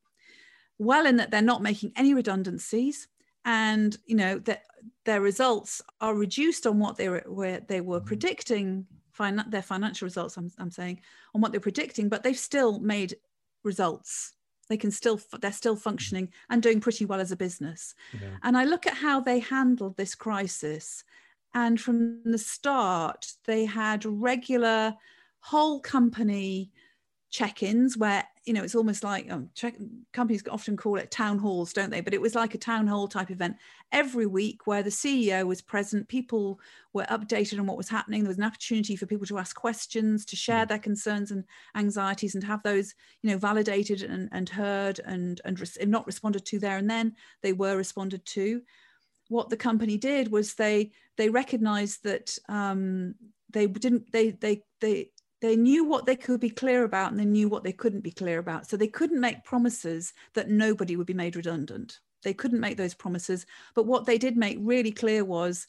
Well, 0.79 1.05
in 1.05 1.17
that 1.17 1.31
they're 1.31 1.41
not 1.41 1.63
making 1.63 1.93
any 1.95 2.13
redundancies, 2.13 3.07
and 3.47 3.97
you 4.05 4.15
know 4.15 4.37
that 4.39 4.63
their 5.05 5.21
results 5.21 5.81
are 6.01 6.13
reduced 6.13 6.67
on 6.67 6.77
what 6.77 6.97
they 6.97 7.09
were 7.09 7.23
where 7.27 7.61
they 7.61 7.81
were 7.81 7.97
mm-hmm. 7.97 8.07
predicting 8.07 8.85
fin- 9.13 9.45
their 9.47 9.61
financial 9.61 10.05
results 10.05 10.37
I'm, 10.37 10.51
I'm 10.59 10.69
saying 10.69 11.01
on 11.33 11.41
what 11.41 11.51
they're 11.51 11.61
predicting 11.61 12.09
but 12.09 12.21
they've 12.21 12.37
still 12.37 12.79
made 12.79 13.15
results 13.63 14.33
they 14.69 14.77
can 14.77 14.91
still 14.91 15.19
they're 15.41 15.51
still 15.51 15.75
mm-hmm. 15.75 15.81
functioning 15.81 16.29
and 16.49 16.61
doing 16.61 16.79
pretty 16.79 17.05
well 17.05 17.19
as 17.19 17.31
a 17.31 17.37
business 17.37 17.95
yeah. 18.13 18.37
and 18.43 18.57
i 18.57 18.63
look 18.63 18.85
at 18.87 18.93
how 18.93 19.19
they 19.19 19.39
handled 19.39 19.95
this 19.97 20.15
crisis 20.15 21.03
and 21.53 21.79
from 21.79 22.21
the 22.23 22.37
start 22.37 23.31
they 23.45 23.65
had 23.65 24.05
regular 24.05 24.93
whole 25.39 25.79
company 25.79 26.71
check-ins 27.29 27.97
where 27.97 28.23
you 28.45 28.53
know 28.53 28.63
it's 28.63 28.75
almost 28.75 29.03
like 29.03 29.29
um, 29.29 29.49
check, 29.53 29.75
companies 30.13 30.43
often 30.49 30.77
call 30.77 30.95
it 30.95 31.11
town 31.11 31.37
halls 31.37 31.73
don't 31.73 31.89
they 31.89 31.99
but 31.99 32.13
it 32.13 32.21
was 32.21 32.35
like 32.35 32.53
a 32.53 32.57
town 32.57 32.87
hall 32.87 33.07
type 33.07 33.29
event 33.29 33.55
every 33.91 34.25
week 34.25 34.65
where 34.65 34.81
the 34.81 34.89
ceo 34.89 35.45
was 35.45 35.61
present 35.61 36.07
people 36.07 36.57
were 36.93 37.03
updated 37.05 37.59
on 37.59 37.65
what 37.65 37.75
was 37.75 37.89
happening 37.89 38.23
there 38.23 38.29
was 38.29 38.37
an 38.37 38.45
opportunity 38.45 38.95
for 38.95 39.05
people 39.05 39.25
to 39.25 39.37
ask 39.37 39.55
questions 39.57 40.23
to 40.23 40.37
share 40.37 40.65
mm. 40.65 40.69
their 40.69 40.79
concerns 40.79 41.31
and 41.31 41.43
anxieties 41.75 42.33
and 42.33 42.43
have 42.43 42.63
those 42.63 42.95
you 43.21 43.29
know 43.29 43.37
validated 43.37 44.01
and, 44.03 44.29
and 44.31 44.47
heard 44.47 45.01
and 45.05 45.41
and 45.45 45.59
not 45.87 46.07
responded 46.07 46.45
to 46.45 46.59
there 46.59 46.77
and 46.77 46.89
then 46.89 47.13
they 47.41 47.51
were 47.51 47.75
responded 47.75 48.25
to 48.25 48.61
what 49.29 49.49
the 49.49 49.57
company 49.57 49.97
did 49.97 50.31
was 50.31 50.53
they 50.53 50.91
they 51.17 51.29
recognized 51.29 52.03
that 52.03 52.37
um, 52.47 53.15
they 53.51 53.67
didn't 53.67 54.11
they 54.11 54.31
they 54.31 54.61
they 54.79 55.09
they 55.41 55.55
knew 55.55 55.83
what 55.85 56.05
they 56.05 56.15
could 56.15 56.39
be 56.39 56.49
clear 56.49 56.83
about 56.83 57.11
and 57.11 57.19
they 57.19 57.25
knew 57.25 57.47
what 57.47 57.63
they 57.63 57.71
couldn't 57.71 58.01
be 58.01 58.11
clear 58.11 58.39
about. 58.39 58.69
So 58.69 58.77
they 58.77 58.87
couldn't 58.87 59.21
make 59.21 59.43
promises 59.43 60.13
that 60.33 60.49
nobody 60.49 60.95
would 60.95 61.07
be 61.07 61.13
made 61.13 61.35
redundant. 61.35 61.99
They 62.23 62.33
couldn't 62.33 62.59
make 62.59 62.77
those 62.77 62.95
promises. 62.95 63.45
But 63.75 63.85
what 63.85 64.05
they 64.05 64.17
did 64.17 64.35
make 64.35 64.57
really 64.59 64.91
clear 64.91 65.23
was 65.23 65.67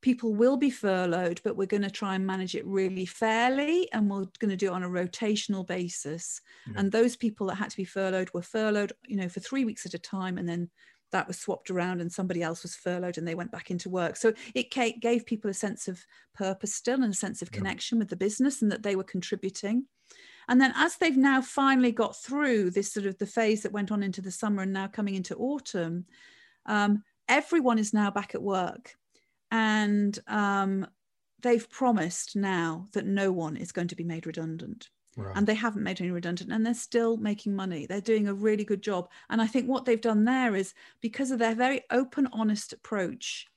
people 0.00 0.34
will 0.34 0.56
be 0.56 0.70
furloughed, 0.70 1.40
but 1.42 1.56
we're 1.56 1.66
going 1.66 1.82
to 1.82 1.90
try 1.90 2.14
and 2.14 2.24
manage 2.24 2.54
it 2.54 2.64
really 2.64 3.04
fairly 3.04 3.90
and 3.92 4.08
we're 4.08 4.26
going 4.38 4.50
to 4.50 4.56
do 4.56 4.68
it 4.68 4.74
on 4.74 4.84
a 4.84 4.88
rotational 4.88 5.66
basis. 5.66 6.40
Yeah. 6.68 6.74
And 6.76 6.92
those 6.92 7.16
people 7.16 7.48
that 7.48 7.56
had 7.56 7.70
to 7.70 7.76
be 7.76 7.84
furloughed 7.84 8.32
were 8.32 8.42
furloughed, 8.42 8.92
you 9.06 9.16
know, 9.16 9.28
for 9.28 9.40
three 9.40 9.64
weeks 9.64 9.84
at 9.84 9.94
a 9.94 9.98
time 9.98 10.38
and 10.38 10.48
then 10.48 10.70
that 11.10 11.26
was 11.26 11.38
swapped 11.38 11.70
around 11.70 12.00
and 12.00 12.12
somebody 12.12 12.42
else 12.42 12.62
was 12.62 12.76
furloughed 12.76 13.18
and 13.18 13.26
they 13.26 13.34
went 13.34 13.50
back 13.50 13.70
into 13.70 13.88
work. 13.88 14.16
So 14.16 14.32
it 14.54 14.70
gave 14.70 15.26
people 15.26 15.50
a 15.50 15.54
sense 15.54 15.88
of 15.88 16.04
purpose 16.34 16.74
still 16.74 17.02
and 17.02 17.12
a 17.12 17.16
sense 17.16 17.42
of 17.42 17.50
connection 17.50 17.98
with 17.98 18.08
the 18.08 18.16
business 18.16 18.62
and 18.62 18.70
that 18.70 18.82
they 18.82 18.96
were 18.96 19.04
contributing. 19.04 19.86
And 20.48 20.60
then 20.60 20.72
as 20.76 20.96
they've 20.96 21.16
now 21.16 21.42
finally 21.42 21.92
got 21.92 22.16
through 22.16 22.70
this 22.70 22.92
sort 22.92 23.06
of 23.06 23.18
the 23.18 23.26
phase 23.26 23.62
that 23.62 23.72
went 23.72 23.92
on 23.92 24.02
into 24.02 24.22
the 24.22 24.30
summer 24.30 24.62
and 24.62 24.72
now 24.72 24.86
coming 24.86 25.14
into 25.14 25.36
autumn, 25.36 26.06
um, 26.66 27.02
everyone 27.28 27.78
is 27.78 27.92
now 27.92 28.10
back 28.10 28.34
at 28.34 28.42
work 28.42 28.94
and 29.50 30.18
um, 30.26 30.86
they've 31.40 31.68
promised 31.70 32.36
now 32.36 32.86
that 32.92 33.06
no 33.06 33.30
one 33.30 33.56
is 33.56 33.72
going 33.72 33.88
to 33.88 33.96
be 33.96 34.04
made 34.04 34.26
redundant. 34.26 34.88
Right. 35.18 35.36
And 35.36 35.46
they 35.48 35.54
haven't 35.54 35.82
made 35.82 36.00
any 36.00 36.12
redundant 36.12 36.52
and 36.52 36.64
they're 36.64 36.74
still 36.74 37.16
making 37.16 37.56
money. 37.56 37.86
They're 37.86 38.00
doing 38.00 38.28
a 38.28 38.34
really 38.34 38.62
good 38.62 38.82
job. 38.82 39.10
And 39.30 39.42
I 39.42 39.48
think 39.48 39.66
what 39.66 39.84
they've 39.84 40.00
done 40.00 40.24
there 40.24 40.54
is 40.54 40.74
because 41.00 41.32
of 41.32 41.40
their 41.40 41.56
very 41.56 41.82
open, 41.90 42.28
honest 42.32 42.72
approach, 42.72 43.48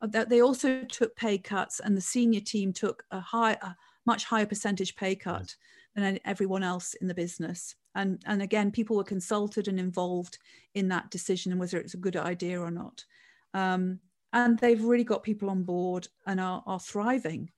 uh, 0.00 0.06
that 0.06 0.28
they 0.28 0.42
also 0.42 0.84
took 0.84 1.16
pay 1.16 1.36
cuts 1.36 1.80
and 1.80 1.96
the 1.96 2.00
senior 2.00 2.40
team 2.40 2.72
took 2.72 3.02
a 3.10 3.18
high, 3.18 3.58
a 3.62 3.74
much 4.06 4.26
higher 4.26 4.46
percentage 4.46 4.94
pay 4.94 5.16
cut 5.16 5.40
yes. 5.40 5.56
than 5.96 6.20
everyone 6.24 6.62
else 6.62 6.94
in 6.94 7.08
the 7.08 7.14
business. 7.14 7.74
And, 7.96 8.22
and 8.24 8.40
again, 8.40 8.70
people 8.70 8.96
were 8.96 9.02
consulted 9.02 9.66
and 9.66 9.80
involved 9.80 10.38
in 10.74 10.86
that 10.88 11.10
decision 11.10 11.50
and 11.50 11.60
whether 11.60 11.78
it's 11.78 11.94
a 11.94 11.98
good 11.98 12.16
idea 12.16 12.60
or 12.60 12.70
not. 12.70 13.04
Um, 13.54 13.98
and 14.32 14.56
they've 14.60 14.84
really 14.84 15.02
got 15.02 15.24
people 15.24 15.50
on 15.50 15.64
board 15.64 16.06
and 16.28 16.38
are, 16.38 16.62
are 16.64 16.78
thriving 16.78 17.50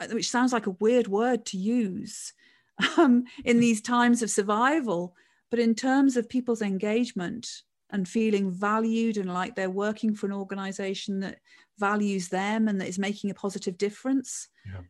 uh, 0.00 0.06
which 0.08 0.30
sounds 0.30 0.52
like 0.52 0.66
a 0.66 0.76
weird 0.80 1.06
word 1.06 1.44
to 1.46 1.58
use 1.58 2.32
um, 2.98 3.24
in 3.44 3.60
these 3.60 3.80
times 3.80 4.22
of 4.22 4.30
survival 4.30 5.14
but 5.50 5.58
in 5.58 5.74
terms 5.74 6.16
of 6.16 6.28
people's 6.28 6.62
engagement 6.62 7.62
and 7.90 8.08
feeling 8.08 8.50
valued 8.50 9.18
and 9.18 9.32
like 9.32 9.54
they're 9.54 9.68
working 9.68 10.14
for 10.14 10.26
an 10.26 10.32
organization 10.32 11.20
that 11.20 11.38
values 11.78 12.28
them 12.28 12.68
and 12.68 12.80
that 12.80 12.88
is 12.88 12.98
making 12.98 13.30
a 13.30 13.34
positive 13.34 13.76
difference 13.76 14.48
yeah. 14.66 14.80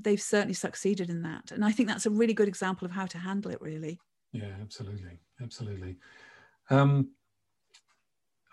they've 0.00 0.22
certainly 0.22 0.54
succeeded 0.54 1.10
in 1.10 1.22
that 1.22 1.50
and 1.50 1.64
i 1.64 1.72
think 1.72 1.88
that's 1.88 2.06
a 2.06 2.10
really 2.10 2.34
good 2.34 2.48
example 2.48 2.86
of 2.86 2.92
how 2.92 3.06
to 3.06 3.18
handle 3.18 3.50
it 3.50 3.60
really 3.60 3.98
yeah 4.32 4.54
absolutely 4.60 5.18
absolutely 5.42 5.96
um, 6.70 7.10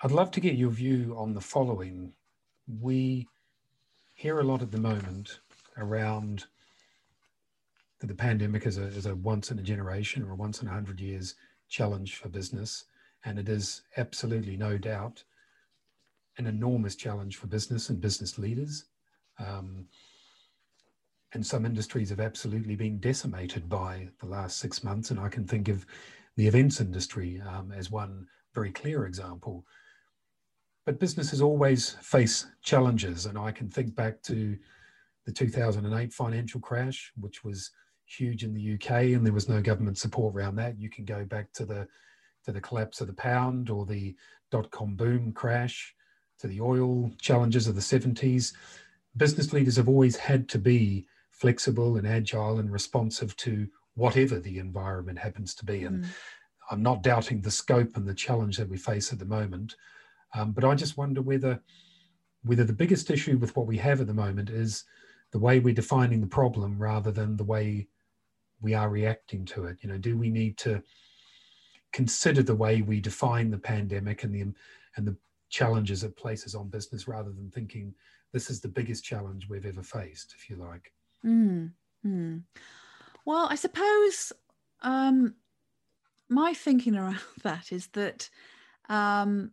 I'd 0.03 0.11
love 0.11 0.31
to 0.31 0.39
get 0.39 0.55
your 0.55 0.69
view 0.69 1.15
on 1.17 1.33
the 1.33 1.41
following. 1.41 2.13
We 2.81 3.27
hear 4.13 4.39
a 4.39 4.43
lot 4.43 4.61
at 4.61 4.71
the 4.71 4.79
moment 4.79 5.39
around 5.77 6.45
the 8.07 8.15
pandemic 8.15 8.65
is 8.65 8.77
a, 8.77 8.83
as 8.83 9.05
a 9.05 9.15
once 9.15 9.51
in 9.51 9.59
a 9.59 9.63
generation 9.63 10.23
or 10.23 10.31
a 10.31 10.35
once 10.35 10.61
in 10.61 10.67
a 10.67 10.71
hundred 10.71 10.99
years 10.99 11.35
challenge 11.67 12.15
for 12.15 12.29
business. 12.29 12.85
And 13.25 13.37
it 13.37 13.49
is 13.49 13.81
absolutely 13.97 14.55
no 14.55 14.77
doubt 14.77 15.23
an 16.37 16.47
enormous 16.47 16.95
challenge 16.95 17.35
for 17.35 17.47
business 17.47 17.89
and 17.89 17.99
business 17.99 18.37
leaders. 18.37 18.85
Um, 19.39 19.85
and 21.33 21.45
some 21.45 21.65
industries 21.65 22.09
have 22.09 22.19
absolutely 22.19 22.75
been 22.75 22.99
decimated 22.99 23.69
by 23.69 24.07
the 24.19 24.25
last 24.25 24.57
six 24.57 24.83
months. 24.83 25.11
And 25.11 25.19
I 25.19 25.29
can 25.29 25.45
think 25.45 25.67
of 25.67 25.85
the 26.37 26.47
events 26.47 26.79
industry 26.79 27.41
um, 27.41 27.71
as 27.71 27.91
one 27.91 28.27
very 28.53 28.71
clear 28.71 29.05
example 29.05 29.65
but 30.89 30.99
businesses 30.99 31.39
always 31.39 31.91
face 32.01 32.47
challenges. 32.63 33.27
And 33.27 33.37
I 33.37 33.51
can 33.51 33.69
think 33.69 33.93
back 33.93 34.23
to 34.23 34.57
the 35.27 35.31
2008 35.31 36.11
financial 36.11 36.59
crash, 36.59 37.11
which 37.19 37.43
was 37.43 37.69
huge 38.09 38.43
in 38.43 38.53
the 38.53 38.73
UK, 38.73 38.91
and 39.13 39.25
there 39.25 39.33
was 39.33 39.49
no 39.49 39.61
government 39.61 39.97
support 39.97 40.35
around 40.35 40.55
that. 40.55 40.79
You 40.79 40.89
can 40.89 41.05
go 41.05 41.25
back 41.25 41.51
to 41.53 41.65
the 41.65 41.87
to 42.45 42.51
the 42.51 42.61
collapse 42.61 43.01
of 43.01 43.07
the 43.07 43.13
pound 43.13 43.69
or 43.69 43.85
the 43.85 44.15
dot 44.51 44.71
com 44.71 44.95
boom 44.95 45.31
crash, 45.31 45.93
to 46.39 46.47
the 46.47 46.61
oil 46.61 47.11
challenges 47.19 47.67
of 47.67 47.75
the 47.75 47.81
70s. 47.81 48.53
Business 49.17 49.53
leaders 49.53 49.75
have 49.75 49.89
always 49.89 50.15
had 50.15 50.47
to 50.49 50.57
be 50.57 51.05
flexible 51.31 51.97
and 51.97 52.07
agile 52.07 52.59
and 52.59 52.71
responsive 52.71 53.35
to 53.37 53.67
whatever 53.95 54.39
the 54.39 54.59
environment 54.59 55.19
happens 55.19 55.53
to 55.55 55.65
be. 55.65 55.83
And 55.83 56.03
mm. 56.03 56.07
I'm 56.71 56.81
not 56.81 57.03
doubting 57.03 57.41
the 57.41 57.51
scope 57.51 57.97
and 57.97 58.07
the 58.07 58.13
challenge 58.13 58.57
that 58.57 58.69
we 58.69 58.77
face 58.77 59.11
at 59.11 59.19
the 59.19 59.25
moment. 59.25 59.75
Um, 60.35 60.51
but 60.51 60.63
I 60.63 60.75
just 60.75 60.97
wonder 60.97 61.21
whether 61.21 61.61
whether 62.43 62.63
the 62.63 62.71
biggest 62.71 63.11
issue 63.11 63.37
with 63.37 63.53
what 63.57 63.67
we 63.67 63.77
have 63.77 63.99
at 63.99 64.07
the 64.07 64.13
moment 64.13 64.49
is 64.49 64.85
the 65.31 65.39
way 65.39 65.59
we're 65.59 65.73
defining 65.73 66.21
the 66.21 66.27
problem 66.27 66.81
rather 66.81 67.11
than 67.11 67.35
the 67.35 67.43
way 67.43 67.87
we 68.61 68.73
are 68.73 68.89
reacting 68.89 69.45
to 69.45 69.65
it. 69.65 69.77
You 69.81 69.89
know, 69.89 69.97
do 69.97 70.17
we 70.17 70.29
need 70.29 70.57
to 70.59 70.83
consider 71.91 72.43
the 72.43 72.55
way 72.55 72.81
we 72.81 72.99
define 72.99 73.49
the 73.49 73.57
pandemic 73.57 74.23
and 74.23 74.33
the 74.33 74.41
and 74.95 75.07
the 75.07 75.15
challenges 75.49 76.03
it 76.03 76.15
places 76.15 76.55
on 76.55 76.69
business 76.69 77.07
rather 77.07 77.31
than 77.31 77.49
thinking 77.49 77.93
this 78.31 78.49
is 78.49 78.61
the 78.61 78.67
biggest 78.67 79.03
challenge 79.03 79.47
we've 79.49 79.65
ever 79.65 79.81
faced, 79.81 80.35
if 80.37 80.49
you 80.49 80.55
like. 80.55 80.93
Mm, 81.25 81.71
mm. 82.05 82.43
Well, 83.25 83.47
I 83.49 83.55
suppose 83.55 84.31
um, 84.81 85.35
my 86.29 86.53
thinking 86.53 86.95
around 86.97 87.19
that 87.43 87.71
is 87.71 87.87
that 87.87 88.29
um, 88.87 89.51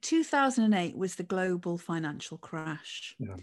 2008 0.00 0.96
was 0.96 1.16
the 1.16 1.22
global 1.22 1.78
financial 1.78 2.38
crash. 2.38 3.16
Yeah. 3.18 3.36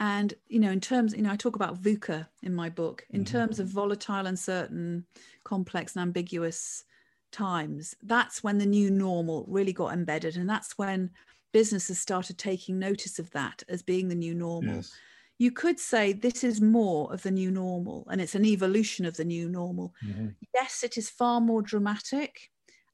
And, 0.00 0.34
you 0.48 0.58
know, 0.58 0.70
in 0.70 0.80
terms, 0.80 1.14
you 1.14 1.22
know, 1.22 1.30
I 1.30 1.36
talk 1.36 1.56
about 1.56 1.80
VUCA 1.80 2.26
in 2.42 2.54
my 2.54 2.68
book, 2.68 3.06
in 3.10 3.24
mm-hmm. 3.24 3.32
terms 3.32 3.60
of 3.60 3.68
volatile, 3.68 4.26
uncertain, 4.26 5.06
complex, 5.44 5.94
and 5.94 6.02
ambiguous 6.02 6.84
times, 7.30 7.94
that's 8.02 8.42
when 8.42 8.58
the 8.58 8.66
new 8.66 8.90
normal 8.90 9.44
really 9.48 9.72
got 9.72 9.92
embedded. 9.92 10.36
And 10.36 10.48
that's 10.48 10.76
when 10.76 11.10
businesses 11.52 12.00
started 12.00 12.38
taking 12.38 12.78
notice 12.78 13.18
of 13.18 13.30
that 13.30 13.62
as 13.68 13.82
being 13.82 14.08
the 14.08 14.14
new 14.14 14.34
normal. 14.34 14.76
Yes. 14.76 14.92
You 15.38 15.52
could 15.52 15.78
say 15.78 16.12
this 16.12 16.44
is 16.44 16.60
more 16.60 17.12
of 17.12 17.22
the 17.22 17.30
new 17.30 17.50
normal 17.50 18.06
and 18.10 18.20
it's 18.20 18.36
an 18.36 18.44
evolution 18.44 19.04
of 19.04 19.16
the 19.16 19.24
new 19.24 19.48
normal. 19.48 19.92
Mm-hmm. 20.04 20.28
Yes, 20.54 20.82
it 20.84 20.96
is 20.96 21.10
far 21.10 21.40
more 21.40 21.62
dramatic 21.62 22.50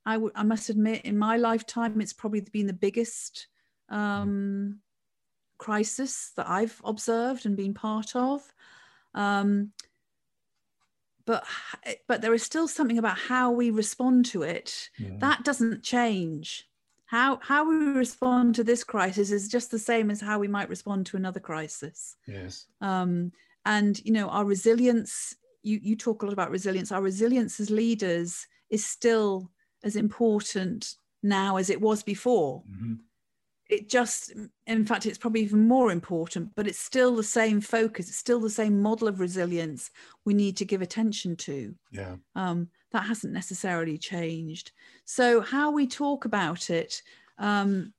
I, 0.06 0.14
w- 0.14 0.32
I 0.34 0.42
must 0.42 0.70
admit, 0.70 1.02
in 1.04 1.18
my 1.18 1.36
lifetime, 1.36 2.00
it's 2.00 2.12
probably 2.12 2.40
been 2.40 2.66
the 2.66 2.72
biggest 2.72 3.48
um, 3.88 4.80
crisis 5.60 6.32
that 6.36 6.48
I've 6.48 6.80
observed 6.84 7.44
and 7.46 7.56
been 7.56 7.74
part 7.74 8.16
of. 8.16 8.42
Um, 9.14 9.72
but 11.26 11.44
but 12.08 12.22
there 12.22 12.34
is 12.34 12.42
still 12.42 12.66
something 12.66 12.98
about 12.98 13.18
how 13.18 13.52
we 13.52 13.70
respond 13.70 14.24
to 14.26 14.42
it 14.42 14.88
yeah. 14.98 15.10
that 15.18 15.44
doesn't 15.44 15.84
change. 15.84 16.66
How 17.04 17.38
how 17.42 17.68
we 17.68 17.76
respond 17.76 18.54
to 18.54 18.64
this 18.64 18.82
crisis 18.82 19.30
is 19.30 19.48
just 19.48 19.70
the 19.70 19.78
same 19.78 20.10
as 20.10 20.20
how 20.20 20.38
we 20.38 20.48
might 20.48 20.68
respond 20.68 21.06
to 21.06 21.16
another 21.16 21.40
crisis. 21.40 22.16
Yes. 22.26 22.66
Um, 22.80 23.32
and 23.64 24.02
you 24.04 24.12
know 24.12 24.28
our 24.28 24.44
resilience. 24.44 25.36
You 25.62 25.78
you 25.82 25.94
talk 25.94 26.22
a 26.22 26.26
lot 26.26 26.32
about 26.32 26.50
resilience. 26.50 26.90
Our 26.90 27.02
resilience 27.02 27.60
as 27.60 27.70
leaders 27.70 28.46
is 28.70 28.84
still 28.84 29.50
as 29.84 29.94
important 29.96 30.94
now 31.22 31.56
as 31.56 31.68
it 31.68 31.80
was 31.80 32.02
before. 32.02 32.62
Mm-hmm. 32.62 32.94
It 33.70 33.88
just, 33.88 34.32
in 34.66 34.84
fact, 34.84 35.06
it's 35.06 35.16
probably 35.16 35.42
even 35.42 35.68
more 35.68 35.92
important, 35.92 36.56
but 36.56 36.66
it's 36.66 36.80
still 36.80 37.14
the 37.14 37.22
same 37.22 37.60
focus. 37.60 38.08
It's 38.08 38.18
still 38.18 38.40
the 38.40 38.50
same 38.50 38.82
model 38.82 39.06
of 39.06 39.20
resilience 39.20 39.90
we 40.24 40.34
need 40.34 40.56
to 40.56 40.64
give 40.64 40.82
attention 40.82 41.36
to. 41.36 41.76
Yeah. 41.92 42.16
Um, 42.34 42.68
that 42.90 43.04
hasn't 43.04 43.32
necessarily 43.32 43.96
changed. 43.96 44.72
So, 45.04 45.40
how 45.40 45.70
we 45.70 45.86
talk 45.86 46.24
about 46.24 46.68
it, 46.68 47.00
um, 47.38 47.92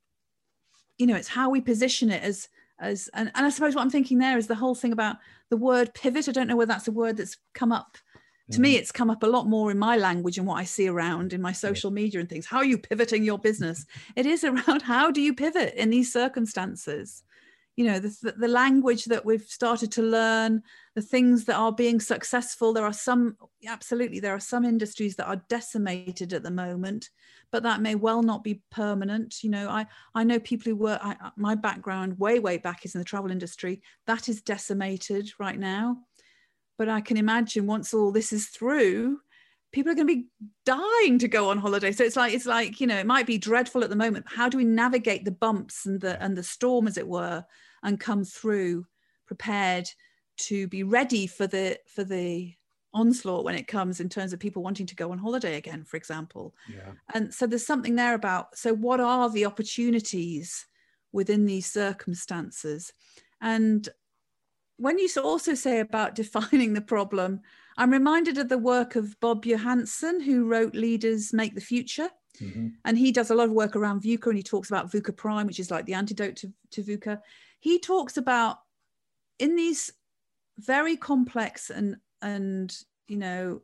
you 0.98 1.06
know, 1.06 1.16
it's 1.16 1.28
how 1.28 1.48
we 1.48 1.62
position 1.62 2.10
it 2.10 2.22
as, 2.22 2.50
as, 2.78 3.08
and, 3.14 3.32
and 3.34 3.46
I 3.46 3.48
suppose 3.48 3.74
what 3.74 3.80
I'm 3.80 3.90
thinking 3.90 4.18
there 4.18 4.36
is 4.36 4.48
the 4.48 4.54
whole 4.54 4.74
thing 4.74 4.92
about 4.92 5.16
the 5.48 5.56
word 5.56 5.94
pivot. 5.94 6.28
I 6.28 6.32
don't 6.32 6.48
know 6.48 6.56
whether 6.56 6.72
that's 6.72 6.88
a 6.88 6.92
word 6.92 7.16
that's 7.16 7.38
come 7.54 7.72
up 7.72 7.96
to 8.52 8.60
me 8.60 8.74
mm-hmm. 8.74 8.80
it's 8.80 8.92
come 8.92 9.10
up 9.10 9.22
a 9.22 9.26
lot 9.26 9.46
more 9.46 9.70
in 9.70 9.78
my 9.78 9.96
language 9.96 10.38
and 10.38 10.46
what 10.46 10.56
i 10.56 10.64
see 10.64 10.88
around 10.88 11.32
in 11.32 11.42
my 11.42 11.52
social 11.52 11.90
media 11.90 12.20
and 12.20 12.28
things. 12.28 12.46
How 12.46 12.58
are 12.58 12.64
you 12.64 12.78
pivoting 12.78 13.24
your 13.24 13.38
business? 13.38 13.86
It 14.16 14.26
is 14.26 14.44
around 14.44 14.82
how 14.82 15.10
do 15.10 15.20
you 15.20 15.34
pivot 15.34 15.74
in 15.74 15.90
these 15.90 16.12
circumstances? 16.12 17.22
You 17.76 17.86
know 17.86 17.98
the, 17.98 18.34
the 18.36 18.48
language 18.48 19.06
that 19.06 19.24
we've 19.24 19.42
started 19.42 19.90
to 19.92 20.02
learn 20.02 20.62
the 20.94 21.00
things 21.00 21.46
that 21.46 21.56
are 21.56 21.72
being 21.72 22.00
successful. 22.00 22.72
There 22.72 22.84
are 22.84 22.92
some 22.92 23.36
absolutely 23.66 24.20
there 24.20 24.34
are 24.34 24.40
some 24.40 24.64
industries 24.64 25.16
that 25.16 25.26
are 25.26 25.42
decimated 25.48 26.32
at 26.32 26.42
the 26.42 26.50
moment 26.50 27.10
but 27.50 27.62
that 27.62 27.82
may 27.82 27.94
well 27.94 28.22
not 28.22 28.42
be 28.42 28.62
permanent. 28.70 29.42
You 29.42 29.50
know 29.50 29.68
i 29.68 29.86
i 30.14 30.22
know 30.24 30.38
people 30.38 30.70
who 30.70 30.76
work 30.76 31.00
I, 31.02 31.16
my 31.36 31.54
background 31.54 32.18
way 32.18 32.38
way 32.38 32.58
back 32.58 32.84
is 32.84 32.94
in 32.94 32.98
the 32.98 33.04
travel 33.12 33.30
industry. 33.30 33.80
That 34.06 34.28
is 34.28 34.42
decimated 34.42 35.30
right 35.38 35.58
now 35.58 35.98
but 36.82 36.88
I 36.88 37.00
can 37.00 37.16
imagine 37.16 37.68
once 37.68 37.94
all 37.94 38.10
this 38.10 38.32
is 38.32 38.46
through, 38.48 39.20
people 39.70 39.92
are 39.92 39.94
going 39.94 40.08
to 40.08 40.16
be 40.16 40.26
dying 40.66 41.16
to 41.20 41.28
go 41.28 41.48
on 41.48 41.58
holiday. 41.58 41.92
So 41.92 42.02
it's 42.02 42.16
like 42.16 42.34
it's 42.34 42.44
like 42.44 42.80
you 42.80 42.88
know 42.88 42.98
it 42.98 43.06
might 43.06 43.24
be 43.24 43.38
dreadful 43.38 43.84
at 43.84 43.88
the 43.88 43.94
moment. 43.94 44.26
How 44.26 44.48
do 44.48 44.56
we 44.56 44.64
navigate 44.64 45.24
the 45.24 45.30
bumps 45.30 45.86
and 45.86 46.00
the 46.00 46.20
and 46.20 46.36
the 46.36 46.42
storm, 46.42 46.88
as 46.88 46.98
it 46.98 47.06
were, 47.06 47.44
and 47.84 48.00
come 48.00 48.24
through 48.24 48.84
prepared 49.28 49.88
to 50.38 50.66
be 50.66 50.82
ready 50.82 51.28
for 51.28 51.46
the 51.46 51.78
for 51.86 52.02
the 52.02 52.52
onslaught 52.92 53.44
when 53.44 53.54
it 53.54 53.68
comes 53.68 54.00
in 54.00 54.08
terms 54.08 54.32
of 54.32 54.40
people 54.40 54.64
wanting 54.64 54.86
to 54.86 54.96
go 54.96 55.12
on 55.12 55.18
holiday 55.18 55.58
again, 55.58 55.84
for 55.84 55.96
example. 55.96 56.52
Yeah. 56.68 56.94
And 57.14 57.32
so 57.32 57.46
there's 57.46 57.64
something 57.64 57.94
there 57.94 58.14
about 58.14 58.58
so 58.58 58.74
what 58.74 58.98
are 58.98 59.30
the 59.30 59.46
opportunities 59.46 60.66
within 61.12 61.46
these 61.46 61.72
circumstances? 61.72 62.92
And 63.40 63.88
when 64.82 64.98
you 64.98 65.08
also 65.22 65.54
say 65.54 65.78
about 65.78 66.14
defining 66.22 66.74
the 66.74 66.80
problem, 66.80 67.40
I'm 67.76 67.90
reminded 67.90 68.36
of 68.36 68.48
the 68.48 68.58
work 68.58 68.96
of 68.96 69.18
Bob 69.20 69.44
Johansen, 69.44 70.20
who 70.20 70.46
wrote 70.46 70.74
Leaders 70.74 71.32
Make 71.32 71.54
the 71.54 71.60
Future. 71.60 72.10
Mm-hmm. 72.40 72.68
And 72.84 72.98
he 72.98 73.12
does 73.12 73.30
a 73.30 73.34
lot 73.34 73.46
of 73.46 73.52
work 73.52 73.76
around 73.76 74.02
VUCA 74.02 74.26
and 74.26 74.36
he 74.36 74.42
talks 74.42 74.68
about 74.68 74.90
VUCA 74.90 75.16
Prime, 75.16 75.46
which 75.46 75.60
is 75.60 75.70
like 75.70 75.86
the 75.86 75.94
antidote 75.94 76.36
to, 76.36 76.52
to 76.72 76.82
VUCA. 76.82 77.20
He 77.60 77.78
talks 77.78 78.16
about 78.16 78.58
in 79.38 79.54
these 79.54 79.92
very 80.58 80.96
complex 80.96 81.70
and 81.70 81.96
and 82.20 82.76
you 83.06 83.16
know 83.16 83.60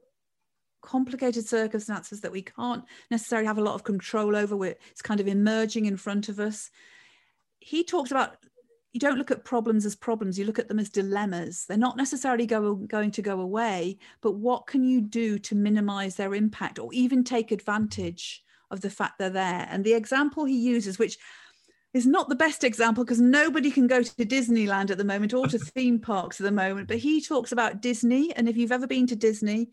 complicated 0.81 1.47
circumstances 1.47 2.21
that 2.21 2.33
we 2.33 2.43
can't 2.43 2.85
necessarily 3.11 3.47
have 3.47 3.59
a 3.59 3.63
lot 3.63 3.75
of 3.75 3.85
control 3.85 4.35
over 4.37 4.57
where 4.57 4.77
it's 4.91 5.03
kind 5.03 5.21
of 5.21 5.29
emerging 5.29 5.87
in 5.87 5.97
front 5.97 6.29
of 6.29 6.39
us 6.39 6.71
he 7.61 7.85
talks 7.85 8.11
about 8.11 8.37
you 8.99 9.09
don't 9.09 9.19
look 9.19 9.31
at 9.31 9.45
problems 9.45 9.87
as 9.87 9.95
problems 9.95 10.37
you 10.37 10.45
look 10.45 10.59
at 10.59 10.67
them 10.67 10.81
as 10.81 10.89
dilemmas 10.89 11.67
they're 11.67 11.77
not 11.77 11.97
necessarily 11.97 12.47
go, 12.47 12.75
going 12.75 13.13
to 13.13 13.23
go 13.23 13.41
away 13.41 13.97
but 14.21 14.33
what 14.33 14.67
can 14.67 14.83
you 14.83 15.01
do 15.01 15.39
to 15.39 15.55
minimize 15.55 16.17
their 16.17 16.35
impact 16.35 16.81
or 16.81 16.93
even 16.93 17.23
take 17.23 17.53
advantage 17.53 18.43
of 18.73 18.81
the 18.81 18.91
fact 18.91 19.19
they're 19.19 19.31
there 19.31 19.69
and 19.71 19.85
the 19.85 19.95
example 19.95 20.45
he 20.45 20.59
uses 20.59 20.99
which 20.99 21.17
is 21.95 22.07
not 22.07 22.29
the 22.29 22.35
best 22.35 22.65
example 22.65 23.05
because 23.05 23.21
nobody 23.21 23.71
can 23.71 23.87
go 23.87 24.03
to 24.03 24.13
Disneyland 24.25 24.91
at 24.91 24.99
the 24.99 25.05
moment 25.05 25.33
or 25.33 25.47
to 25.47 25.59
theme 25.77 25.99
parks 25.99 26.39
at 26.39 26.45
the 26.45 26.51
moment. 26.51 26.87
But 26.87 26.99
he 26.99 27.23
talks 27.23 27.51
about 27.51 27.81
Disney. 27.81 28.31
And 28.37 28.47
if 28.47 28.59
you've 28.59 28.73
ever 28.73 28.87
been 28.87 29.07
to 29.07 29.17
Disney, 29.17 29.71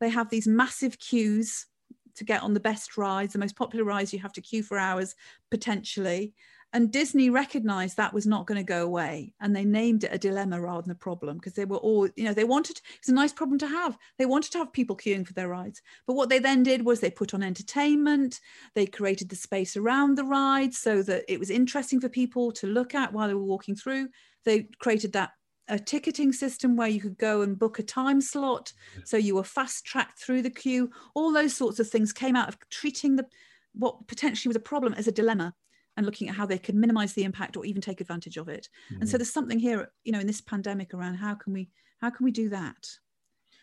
they 0.00 0.08
have 0.08 0.30
these 0.30 0.48
massive 0.48 0.98
queues 0.98 1.66
to 2.14 2.24
get 2.24 2.42
on 2.42 2.54
the 2.54 2.60
best 2.60 2.96
rides, 2.96 3.32
the 3.32 3.38
most 3.38 3.54
popular 3.54 3.84
rides, 3.84 4.12
you 4.12 4.18
have 4.18 4.32
to 4.32 4.40
queue 4.40 4.62
for 4.62 4.78
hours 4.78 5.14
potentially. 5.50 6.34
And 6.74 6.92
Disney 6.92 7.30
recognized 7.30 7.96
that 7.96 8.12
was 8.12 8.26
not 8.26 8.46
going 8.46 8.58
to 8.58 8.64
go 8.64 8.84
away. 8.84 9.32
And 9.40 9.56
they 9.56 9.64
named 9.64 10.04
it 10.04 10.12
a 10.12 10.18
dilemma 10.18 10.60
rather 10.60 10.82
than 10.82 10.90
a 10.90 10.96
problem 10.96 11.38
because 11.38 11.54
they 11.54 11.64
were 11.64 11.78
all, 11.78 12.08
you 12.14 12.24
know, 12.24 12.34
they 12.34 12.44
wanted, 12.44 12.80
it's 12.98 13.08
a 13.08 13.14
nice 13.14 13.32
problem 13.32 13.58
to 13.60 13.66
have. 13.66 13.96
They 14.18 14.26
wanted 14.26 14.52
to 14.52 14.58
have 14.58 14.72
people 14.72 14.94
queuing 14.94 15.26
for 15.26 15.32
their 15.32 15.48
rides. 15.48 15.80
But 16.06 16.14
what 16.14 16.28
they 16.28 16.38
then 16.38 16.62
did 16.62 16.84
was 16.84 17.00
they 17.00 17.10
put 17.10 17.32
on 17.32 17.42
entertainment, 17.42 18.40
they 18.74 18.86
created 18.86 19.30
the 19.30 19.36
space 19.36 19.76
around 19.78 20.16
the 20.16 20.24
ride 20.24 20.74
so 20.74 21.02
that 21.02 21.24
it 21.26 21.40
was 21.40 21.50
interesting 21.50 22.00
for 22.00 22.10
people 22.10 22.52
to 22.52 22.66
look 22.66 22.94
at 22.94 23.14
while 23.14 23.28
they 23.28 23.34
were 23.34 23.42
walking 23.42 23.74
through. 23.74 24.08
They 24.44 24.68
created 24.78 25.14
that 25.14 25.30
a 25.68 25.78
ticketing 25.78 26.32
system 26.32 26.76
where 26.76 26.88
you 26.88 27.00
could 27.00 27.18
go 27.18 27.42
and 27.42 27.58
book 27.58 27.78
a 27.78 27.82
time 27.82 28.20
slot 28.22 28.72
so 29.04 29.16
you 29.16 29.34
were 29.34 29.44
fast 29.44 29.84
tracked 29.84 30.18
through 30.18 30.40
the 30.40 30.48
queue 30.48 30.90
all 31.14 31.30
those 31.30 31.54
sorts 31.54 31.78
of 31.78 31.86
things 31.86 32.10
came 32.10 32.34
out 32.34 32.48
of 32.48 32.56
treating 32.70 33.16
the 33.16 33.26
what 33.74 34.06
potentially 34.06 34.48
was 34.48 34.56
a 34.56 34.60
problem 34.60 34.94
as 34.94 35.06
a 35.06 35.12
dilemma 35.12 35.52
and 35.98 36.06
looking 36.06 36.28
at 36.28 36.34
how 36.36 36.46
they 36.46 36.58
could 36.58 36.76
minimize 36.76 37.12
the 37.12 37.24
impact 37.24 37.56
or 37.56 37.66
even 37.66 37.82
take 37.82 38.00
advantage 38.00 38.36
of 38.36 38.48
it 38.48 38.68
mm-hmm. 38.86 39.00
and 39.00 39.08
so 39.08 39.14
mm-hmm. 39.14 39.18
there's 39.18 39.32
something 39.32 39.58
here 39.58 39.90
you 40.04 40.12
know 40.12 40.20
in 40.20 40.26
this 40.26 40.40
pandemic 40.40 40.94
around 40.94 41.16
how 41.16 41.34
can 41.34 41.52
we 41.52 41.68
how 42.00 42.08
can 42.08 42.24
we 42.24 42.30
do 42.30 42.48
that 42.48 42.88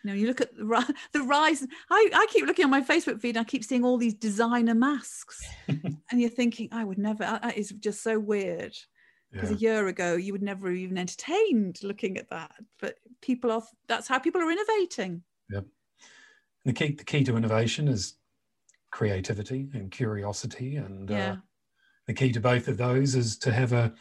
you 0.03 0.11
know 0.11 0.15
you 0.15 0.27
look 0.27 0.41
at 0.41 0.53
the, 0.55 0.95
the 1.13 1.21
rise 1.21 1.65
I, 1.89 2.09
I 2.13 2.27
keep 2.29 2.45
looking 2.45 2.65
on 2.65 2.71
my 2.71 2.81
facebook 2.81 3.21
feed 3.21 3.37
and 3.37 3.45
i 3.45 3.49
keep 3.49 3.63
seeing 3.63 3.85
all 3.85 3.97
these 3.97 4.13
designer 4.13 4.75
masks 4.75 5.41
and 5.67 5.97
you're 6.11 6.29
thinking 6.29 6.69
i 6.71 6.83
would 6.83 6.97
never 6.97 7.23
that 7.23 7.57
is 7.57 7.69
just 7.79 8.03
so 8.03 8.19
weird 8.19 8.75
because 9.31 9.49
yeah. 9.49 9.55
a 9.55 9.59
year 9.59 9.87
ago 9.87 10.15
you 10.15 10.33
would 10.33 10.43
never 10.43 10.67
have 10.67 10.77
even 10.77 10.97
entertained 10.97 11.79
looking 11.83 12.17
at 12.17 12.29
that 12.29 12.51
but 12.79 12.97
people 13.21 13.49
are 13.49 13.63
that's 13.87 14.09
how 14.09 14.19
people 14.19 14.41
are 14.41 14.51
innovating 14.51 15.23
yeah 15.49 15.61
the 16.65 16.73
key 16.73 16.91
the 16.91 17.05
key 17.05 17.23
to 17.23 17.37
innovation 17.37 17.87
is 17.87 18.15
creativity 18.91 19.69
and 19.73 19.91
curiosity 19.91 20.75
and 20.75 21.11
uh, 21.11 21.13
yeah. 21.13 21.31
uh, 21.31 21.35
the 22.07 22.13
key 22.13 22.31
to 22.31 22.39
both 22.39 22.67
of 22.67 22.77
those 22.77 23.15
is 23.15 23.37
to 23.39 23.51
have 23.51 23.73
a 23.73 23.93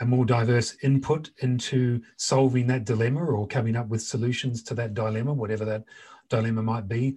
a 0.00 0.06
more 0.06 0.24
diverse 0.24 0.76
input 0.82 1.30
into 1.42 2.00
solving 2.16 2.66
that 2.66 2.84
dilemma 2.84 3.24
or 3.24 3.46
coming 3.46 3.76
up 3.76 3.88
with 3.88 4.02
solutions 4.02 4.62
to 4.62 4.74
that 4.74 4.94
dilemma 4.94 5.32
whatever 5.32 5.64
that 5.64 5.84
dilemma 6.28 6.62
might 6.62 6.88
be. 6.88 7.16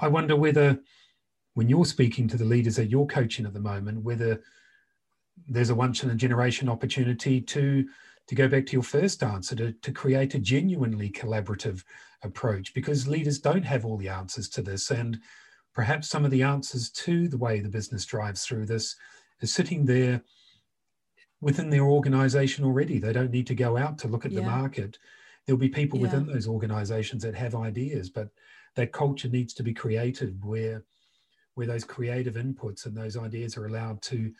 I 0.00 0.06
wonder 0.06 0.36
whether 0.36 0.78
when 1.54 1.68
you're 1.68 1.84
speaking 1.84 2.28
to 2.28 2.36
the 2.36 2.44
leaders 2.44 2.76
that 2.76 2.90
you're 2.90 3.06
coaching 3.06 3.46
at 3.46 3.54
the 3.54 3.60
moment 3.60 4.04
whether 4.04 4.40
there's 5.48 5.70
a 5.70 5.74
once 5.74 6.04
in 6.04 6.10
a 6.10 6.14
generation 6.14 6.68
opportunity 6.68 7.40
to 7.40 7.88
to 8.30 8.34
go 8.36 8.46
back 8.46 8.64
to 8.66 8.72
your 8.74 8.82
first 8.82 9.24
answer 9.24 9.56
to, 9.56 9.72
to 9.72 9.90
create 9.90 10.34
a 10.34 10.38
genuinely 10.38 11.10
collaborative 11.10 11.82
approach 12.22 12.72
because 12.74 13.08
leaders 13.08 13.40
don't 13.40 13.64
have 13.64 13.84
all 13.84 13.96
the 13.96 14.08
answers 14.08 14.48
to 14.48 14.62
this. 14.62 14.90
And 14.92 15.18
perhaps 15.74 16.08
some 16.08 16.24
of 16.24 16.30
the 16.30 16.42
answers 16.42 16.90
to 16.90 17.28
the 17.28 17.38
way 17.38 17.60
the 17.60 17.68
business 17.68 18.04
drives 18.04 18.44
through 18.44 18.66
this 18.66 18.96
is 19.40 19.52
sitting 19.52 19.84
there 19.84 20.22
within 21.40 21.70
their 21.70 21.84
organization 21.84 22.64
already 22.64 22.98
they 22.98 23.12
don't 23.12 23.30
need 23.30 23.46
to 23.46 23.54
go 23.54 23.76
out 23.76 23.98
to 23.98 24.08
look 24.08 24.24
at 24.24 24.32
yeah. 24.32 24.40
the 24.40 24.46
market 24.46 24.98
there'll 25.46 25.58
be 25.58 25.68
people 25.68 25.98
yeah. 25.98 26.02
within 26.02 26.26
those 26.26 26.46
organizations 26.46 27.22
that 27.22 27.34
have 27.34 27.54
ideas 27.54 28.10
but 28.10 28.28
that 28.76 28.92
culture 28.92 29.28
needs 29.28 29.54
to 29.54 29.62
be 29.62 29.74
created 29.74 30.44
where 30.44 30.84
where 31.54 31.66
those 31.66 31.84
creative 31.84 32.34
inputs 32.34 32.86
and 32.86 32.96
those 32.96 33.16
ideas 33.16 33.56
are 33.56 33.66
allowed 33.66 34.00
to 34.02 34.32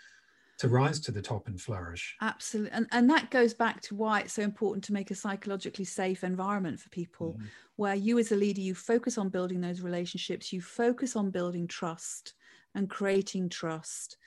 to 0.61 0.68
rise 0.68 1.01
to 1.01 1.11
the 1.11 1.23
top 1.23 1.49
and 1.49 1.59
flourish. 1.59 2.14
Absolutely. 2.20 2.70
And, 2.73 2.87
and 2.92 3.09
that 3.09 3.31
goes 3.31 3.55
back 3.55 3.81
to 3.81 3.94
why 3.94 4.20
it's 4.20 4.35
so 4.35 4.42
important 4.42 4.85
to 4.85 4.92
make 4.92 5.11
a 5.11 5.14
psychologically 5.14 5.87
safe 5.87 6.23
environment 6.23 6.79
for 6.79 6.90
people, 6.90 7.38
mm. 7.40 7.46
where 7.77 7.94
you 7.94 8.18
as 8.18 8.31
a 8.31 8.37
leader, 8.37 8.61
you 8.61 8.75
focus 8.75 9.16
on 9.16 9.31
building 9.31 9.62
those 9.62 9.81
relationships, 9.81 10.53
you 10.53 10.61
focus 10.61 11.16
on 11.16 11.31
building 11.31 11.66
trust 11.66 12.35
and 12.75 12.90
creating 12.90 13.49
trust 13.49 14.18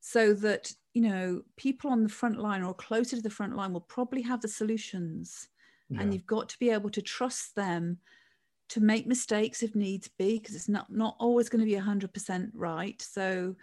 so 0.00 0.34
that, 0.34 0.70
you 0.92 1.00
know, 1.00 1.40
people 1.56 1.90
on 1.90 2.02
the 2.02 2.10
front 2.10 2.38
line 2.38 2.62
or 2.62 2.74
closer 2.74 3.16
to 3.16 3.22
the 3.22 3.30
front 3.30 3.56
line 3.56 3.72
will 3.72 3.80
probably 3.80 4.20
have 4.20 4.42
the 4.42 4.48
solutions. 4.48 5.48
Yeah. 5.88 6.02
And 6.02 6.12
you've 6.12 6.26
got 6.26 6.50
to 6.50 6.58
be 6.58 6.68
able 6.68 6.90
to 6.90 7.00
trust 7.00 7.56
them 7.56 7.96
to 8.68 8.80
make 8.80 9.06
mistakes 9.06 9.62
if 9.62 9.74
needs 9.74 10.08
be, 10.08 10.38
because 10.38 10.54
it's 10.54 10.68
not, 10.68 10.92
not 10.92 11.16
always 11.18 11.48
going 11.48 11.60
to 11.60 11.64
be 11.64 11.80
100% 11.80 12.50
right. 12.52 13.00
So 13.00 13.56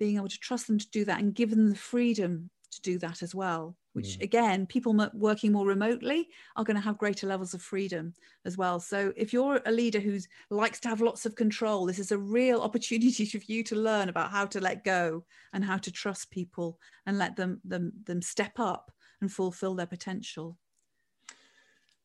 being 0.00 0.16
able 0.16 0.28
to 0.28 0.40
trust 0.40 0.66
them 0.66 0.78
to 0.78 0.90
do 0.90 1.04
that 1.04 1.20
and 1.20 1.34
give 1.34 1.50
them 1.50 1.68
the 1.68 1.76
freedom 1.76 2.50
to 2.72 2.80
do 2.80 2.98
that 2.98 3.22
as 3.22 3.34
well 3.34 3.76
which 3.92 4.18
mm. 4.18 4.22
again 4.22 4.66
people 4.66 4.94
working 5.14 5.52
more 5.52 5.66
remotely 5.66 6.28
are 6.56 6.64
going 6.64 6.76
to 6.76 6.82
have 6.82 6.98
greater 6.98 7.26
levels 7.26 7.52
of 7.52 7.60
freedom 7.60 8.14
as 8.44 8.56
well 8.56 8.80
so 8.80 9.12
if 9.16 9.32
you're 9.32 9.60
a 9.66 9.72
leader 9.72 10.00
who 10.00 10.18
likes 10.50 10.80
to 10.80 10.88
have 10.88 11.00
lots 11.00 11.26
of 11.26 11.34
control 11.34 11.84
this 11.86 11.98
is 11.98 12.12
a 12.12 12.18
real 12.18 12.60
opportunity 12.68 13.26
for 13.26 13.38
you 13.46 13.62
to 13.62 13.76
learn 13.76 14.08
about 14.08 14.30
how 14.30 14.46
to 14.46 14.60
let 14.60 14.84
go 14.84 15.24
and 15.52 15.64
how 15.64 15.76
to 15.76 15.92
trust 15.92 16.30
people 16.30 16.78
and 17.06 17.18
let 17.18 17.36
them 17.36 17.60
them, 17.64 17.92
them 18.04 18.22
step 18.22 18.58
up 18.58 18.90
and 19.20 19.32
fulfill 19.32 19.74
their 19.74 19.86
potential 19.86 20.56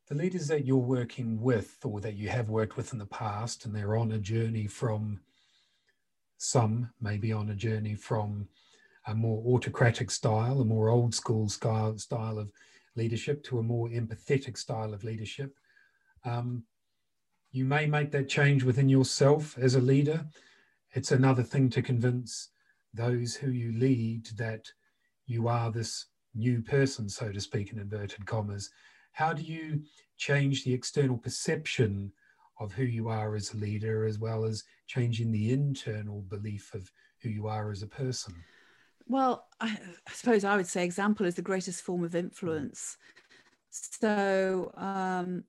the 0.08 0.16
leaders 0.16 0.48
that 0.48 0.66
you're 0.66 0.78
working 0.78 1.42
with 1.42 1.78
or 1.84 2.00
that 2.00 2.16
you 2.16 2.30
have 2.30 2.50
worked 2.50 2.78
with 2.78 2.94
in 2.94 3.00
the 3.00 3.06
past 3.06 3.66
and 3.66 3.76
they're 3.76 3.98
on 3.98 4.12
a 4.12 4.20
journey 4.20 4.68
from 4.68 5.20
some 6.38 6.90
may 7.02 7.18
be 7.18 7.32
on 7.32 7.50
a 7.50 7.56
journey 7.56 7.96
from 7.96 8.48
a 9.08 9.16
more 9.16 9.44
autocratic 9.46 10.10
style, 10.12 10.62
a 10.62 10.66
more 10.66 10.90
old 10.90 11.14
school 11.14 11.48
style, 11.50 11.98
style 11.98 12.40
of 12.40 12.52
leadership 12.96 13.44
to 13.44 13.60
a 13.60 13.64
more 13.64 13.90
empathetic 13.90 14.58
style 14.58 14.94
of 14.94 15.04
leadership. 15.04 15.56
Um, 16.24 16.64
you 17.52 17.66
may 17.66 17.86
make 17.86 18.12
that 18.12 18.28
change 18.28 18.64
within 18.64 18.90
yourself 18.90 19.58
as 19.58 19.76
a 19.76 19.82
leader. 19.82 20.26
It's 20.94 21.12
another 21.12 21.44
thing 21.44 21.70
to 21.72 21.82
convince 21.82 22.50
those 22.94 23.36
who 23.36 23.52
you 23.52 23.78
lead 23.78 24.28
that 24.38 24.72
you 25.28 25.48
are 25.48 25.72
this 25.72 26.08
new 26.34 26.62
person, 26.62 27.08
so 27.10 27.32
to 27.32 27.40
speak, 27.40 27.72
in 27.72 27.80
inverted 27.80 28.26
commas. 28.26 28.70
How 29.12 29.34
do 29.34 29.44
you 29.44 29.82
change 30.18 30.64
the 30.64 30.74
external 30.74 31.18
perception 31.18 32.12
of 32.60 32.74
who 32.74 32.84
you 32.84 33.08
are 33.10 33.36
as 33.36 33.54
a 33.54 33.58
leader, 33.58 34.06
as 34.06 34.20
well 34.20 34.46
as 34.46 34.64
changing 34.88 35.32
the 35.32 35.52
internal 35.52 36.22
belief 36.22 36.74
of 36.74 36.92
who 37.22 37.30
you 37.30 37.48
are 37.48 37.72
as 37.72 37.82
a 37.82 37.88
person? 37.88 38.34
Well, 39.08 39.48
I, 39.60 39.78
suppose 40.12 40.44
I 40.44 40.58
would 40.58 40.68
say 40.68 40.84
example 40.84 41.26
is 41.26 41.36
the 41.36 41.42
greatest 41.42 41.82
form 41.82 42.04
of 42.04 42.16
influence. 42.16 42.98
So 43.70 44.72
um, 44.78 45.44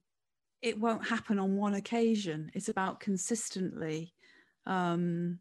it 0.63 0.79
won't 0.79 1.07
happen 1.07 1.39
on 1.39 1.57
one 1.57 1.75
occasion. 1.75 2.51
It's 2.55 2.69
about 2.69 3.01
consistently 3.01 4.13
um, 4.67 5.39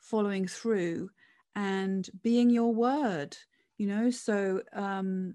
following 0.00 0.46
through 0.46 1.10
and 1.56 2.08
being 2.22 2.50
your 2.50 2.74
word. 2.74 3.36
You 3.78 3.86
know, 3.86 4.10
so 4.10 4.60
um, 4.74 5.34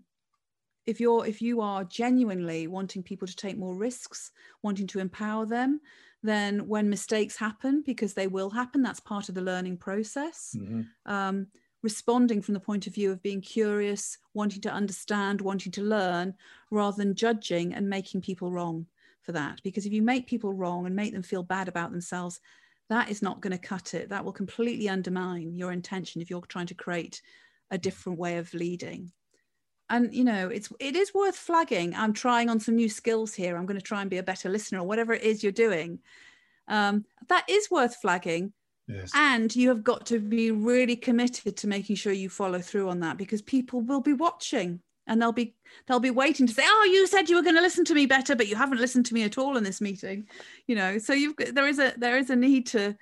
if 0.86 0.99
you're 0.99 1.25
if 1.25 1.41
you 1.41 1.62
are 1.62 1.84
genuinely 1.84 2.67
wanting 2.67 3.03
people 3.03 3.27
to 3.27 3.36
take 3.36 3.58
more 3.58 3.75
risks 3.75 4.31
wanting 4.62 4.88
to 4.88 4.99
empower 4.99 5.45
them 5.45 5.81
then 6.27 6.67
when 6.67 6.89
mistakes 6.89 7.38
happen 7.38 7.83
because 7.85 8.13
they 8.13 8.27
will 8.27 8.49
happen 8.49 8.81
that's 8.81 8.99
part 8.99 9.29
of 9.29 9.35
the 9.35 9.41
learning 9.41 9.77
process. 9.77 10.55
Mm-hmm. 10.57 10.81
um, 11.11 11.47
responding 11.83 12.41
from 12.41 12.55
the 12.55 12.59
point 12.59 12.88
of 12.88 12.95
view 12.95 13.11
of 13.11 13.21
being 13.21 13.41
curious 13.41 14.17
wanting 14.33 14.59
to 14.59 14.71
understand 14.71 15.39
wanting 15.39 15.71
to 15.71 15.83
learn 15.83 16.33
rather 16.71 16.97
than 16.97 17.13
judging 17.13 17.75
and 17.75 17.88
making 17.88 18.21
people 18.21 18.51
wrong 18.51 18.88
for 19.21 19.33
that. 19.33 19.61
Because 19.63 19.85
if 19.85 19.93
you 19.93 20.01
make 20.01 20.25
people 20.25 20.51
wrong 20.51 20.88
and 20.88 20.95
make 20.95 21.13
them 21.13 21.21
feel 21.21 21.43
bad 21.43 21.67
about 21.67 21.91
themselves 21.91 22.39
that 22.89 23.09
is 23.09 23.21
not 23.21 23.41
going 23.41 23.51
to 23.51 23.57
cut 23.57 23.93
it. 23.93 24.09
That 24.09 24.23
will 24.23 24.31
completely 24.31 24.89
undermine 24.89 25.55
your 25.55 25.71
intention 25.71 26.21
if 26.21 26.29
you're 26.29 26.41
trying 26.41 26.67
to 26.67 26.75
create 26.75 27.21
a 27.71 27.77
different 27.77 28.19
way 28.19 28.38
of 28.38 28.53
leading 28.53 29.11
and 29.89 30.13
you 30.13 30.23
know 30.23 30.47
it's 30.47 30.69
it 30.79 30.95
is 30.95 31.13
worth 31.13 31.35
flagging 31.35 31.93
i'm 31.95 32.13
trying 32.13 32.49
on 32.49 32.59
some 32.59 32.75
new 32.75 32.89
skills 32.89 33.33
here. 33.33 33.55
I'm 33.55 33.65
going 33.65 33.79
to 33.79 33.85
try 33.85 34.01
and 34.01 34.09
be 34.09 34.17
a 34.17 34.23
better 34.23 34.49
listener 34.49 34.79
or 34.79 34.87
whatever 34.87 35.13
it 35.13 35.21
is 35.21 35.43
you're 35.43 35.51
doing. 35.51 35.99
Um, 36.67 37.05
that 37.27 37.45
is 37.47 37.69
worth 37.69 37.95
flagging. 37.97 38.53
Yes. 38.87 39.11
And 39.15 39.55
you 39.55 39.69
have 39.69 39.83
got 39.83 40.05
to 40.07 40.19
be 40.19 40.51
really 40.51 40.95
committed 40.95 41.57
to 41.57 41.67
making 41.67 41.95
sure 41.95 42.13
you 42.13 42.29
follow 42.29 42.59
through 42.59 42.89
on 42.89 42.99
that 42.99 43.17
because 43.17 43.41
people 43.41 43.81
will 43.81 44.01
be 44.01 44.13
watching 44.13 44.79
and 45.07 45.21
they'll 45.21 45.31
be 45.31 45.55
they'll 45.85 45.99
be 45.99 46.11
waiting 46.11 46.47
to 46.47 46.53
say 46.53 46.63
oh 46.65 46.89
you 46.91 47.05
said 47.07 47.29
you 47.29 47.35
were 47.35 47.43
going 47.43 47.55
to 47.55 47.61
listen 47.61 47.85
to 47.85 47.93
me 47.93 48.05
better 48.05 48.35
but 48.35 48.47
you 48.47 48.55
haven't 48.55 48.79
listened 48.79 49.05
to 49.05 49.13
me 49.13 49.23
at 49.23 49.37
all 49.37 49.57
in 49.57 49.63
this 49.63 49.81
meeting. 49.81 50.27
You 50.67 50.75
know 50.75 50.97
so 50.97 51.13
you've 51.13 51.35
there 51.37 51.67
is 51.67 51.79
a 51.79 51.93
there 51.97 52.17
is 52.17 52.29
a 52.29 52.35
need 52.35 52.67
to 52.67 52.95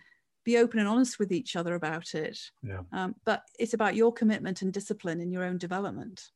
be 0.46 0.58
open 0.58 0.80
and 0.80 0.90
honest 0.90 1.20
with 1.20 1.32
each 1.32 1.56
other 1.56 1.76
about 1.76 2.16
it. 2.16 2.38
Yeah. 2.62 2.82
Um, 2.92 3.16
but 3.26 3.44
it's 3.60 3.74
about 3.74 3.96
your 3.96 4.12
commitment 4.12 4.62
and 4.62 4.74
discipline 4.74 5.22
in 5.22 5.32
your 5.32 5.44
own 5.44 5.58
development 5.58 6.30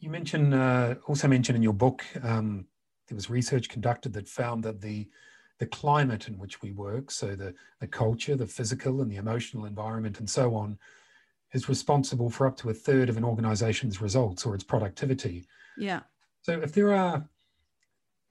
you 0.00 0.10
mentioned 0.10 0.54
uh, 0.54 0.94
also 1.06 1.28
mentioned 1.28 1.56
in 1.56 1.62
your 1.62 1.72
book 1.72 2.04
um, 2.22 2.66
there 3.08 3.16
was 3.16 3.30
research 3.30 3.68
conducted 3.68 4.12
that 4.12 4.28
found 4.28 4.62
that 4.64 4.80
the 4.80 5.08
the 5.58 5.66
climate 5.66 6.28
in 6.28 6.38
which 6.38 6.62
we 6.62 6.72
work 6.72 7.10
so 7.10 7.34
the 7.34 7.54
the 7.80 7.86
culture 7.86 8.36
the 8.36 8.46
physical 8.46 9.00
and 9.02 9.10
the 9.10 9.16
emotional 9.16 9.64
environment 9.64 10.18
and 10.20 10.28
so 10.28 10.54
on 10.54 10.78
is 11.52 11.68
responsible 11.68 12.30
for 12.30 12.46
up 12.46 12.56
to 12.58 12.70
a 12.70 12.74
third 12.74 13.08
of 13.08 13.16
an 13.16 13.24
organization's 13.24 14.00
results 14.00 14.44
or 14.44 14.54
its 14.54 14.64
productivity. 14.64 15.46
Yeah. 15.76 16.00
So 16.42 16.60
if 16.60 16.72
there 16.72 16.92
are 16.92 17.26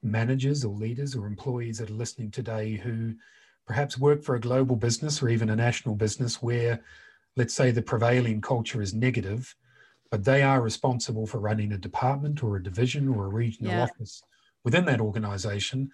managers 0.02 0.64
or 0.64 0.74
leaders 0.74 1.16
or 1.16 1.26
employees 1.26 1.78
that 1.78 1.90
are 1.90 1.94
listening 1.94 2.30
today 2.30 2.76
who 2.76 3.14
perhaps 3.66 3.98
work 3.98 4.22
for 4.22 4.36
a 4.36 4.40
global 4.40 4.76
business 4.76 5.22
or 5.22 5.28
even 5.28 5.50
a 5.50 5.56
national 5.56 5.94
business 5.96 6.40
where, 6.40 6.80
let's 7.36 7.54
say, 7.54 7.70
the 7.70 7.82
prevailing 7.82 8.40
culture 8.40 8.80
is 8.80 8.94
negative, 8.94 9.54
but 10.10 10.24
they 10.24 10.42
are 10.42 10.60
responsible 10.60 11.26
for 11.26 11.38
running 11.38 11.72
a 11.72 11.78
department 11.78 12.42
or 12.42 12.56
a 12.56 12.62
division 12.62 13.08
or 13.08 13.26
a 13.26 13.30
regional 13.30 13.72
yeah. 13.72 13.82
office 13.82 14.22
within 14.64 14.84
that 14.86 15.00
organization, 15.00 15.90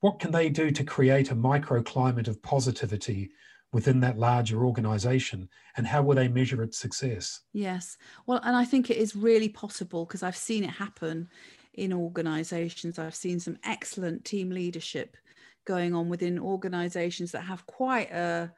what 0.00 0.18
can 0.18 0.30
they 0.30 0.48
do 0.48 0.70
to 0.70 0.84
create 0.84 1.30
a 1.30 1.36
microclimate 1.36 2.28
of 2.28 2.42
positivity 2.42 3.30
within 3.72 4.00
that 4.00 4.18
larger 4.18 4.64
organization 4.64 5.48
and 5.76 5.86
how 5.86 6.02
will 6.02 6.14
they 6.14 6.28
measure 6.28 6.62
its 6.62 6.78
success? 6.78 7.40
Yes. 7.52 7.96
Well 8.26 8.40
and 8.44 8.54
i 8.54 8.64
think 8.64 8.90
it 8.90 8.98
is 8.98 9.16
really 9.16 9.48
possible 9.48 10.04
because 10.04 10.22
i've 10.22 10.36
seen 10.36 10.64
it 10.64 10.70
happen 10.70 11.28
in 11.74 11.92
organizations. 11.92 12.98
I've 12.98 13.14
seen 13.14 13.40
some 13.40 13.58
excellent 13.64 14.24
team 14.24 14.50
leadership 14.50 15.16
going 15.64 15.94
on 15.94 16.08
within 16.08 16.38
organizations 16.38 17.32
that 17.32 17.42
have 17.42 17.66
quite 17.66 18.10
a 18.10 18.52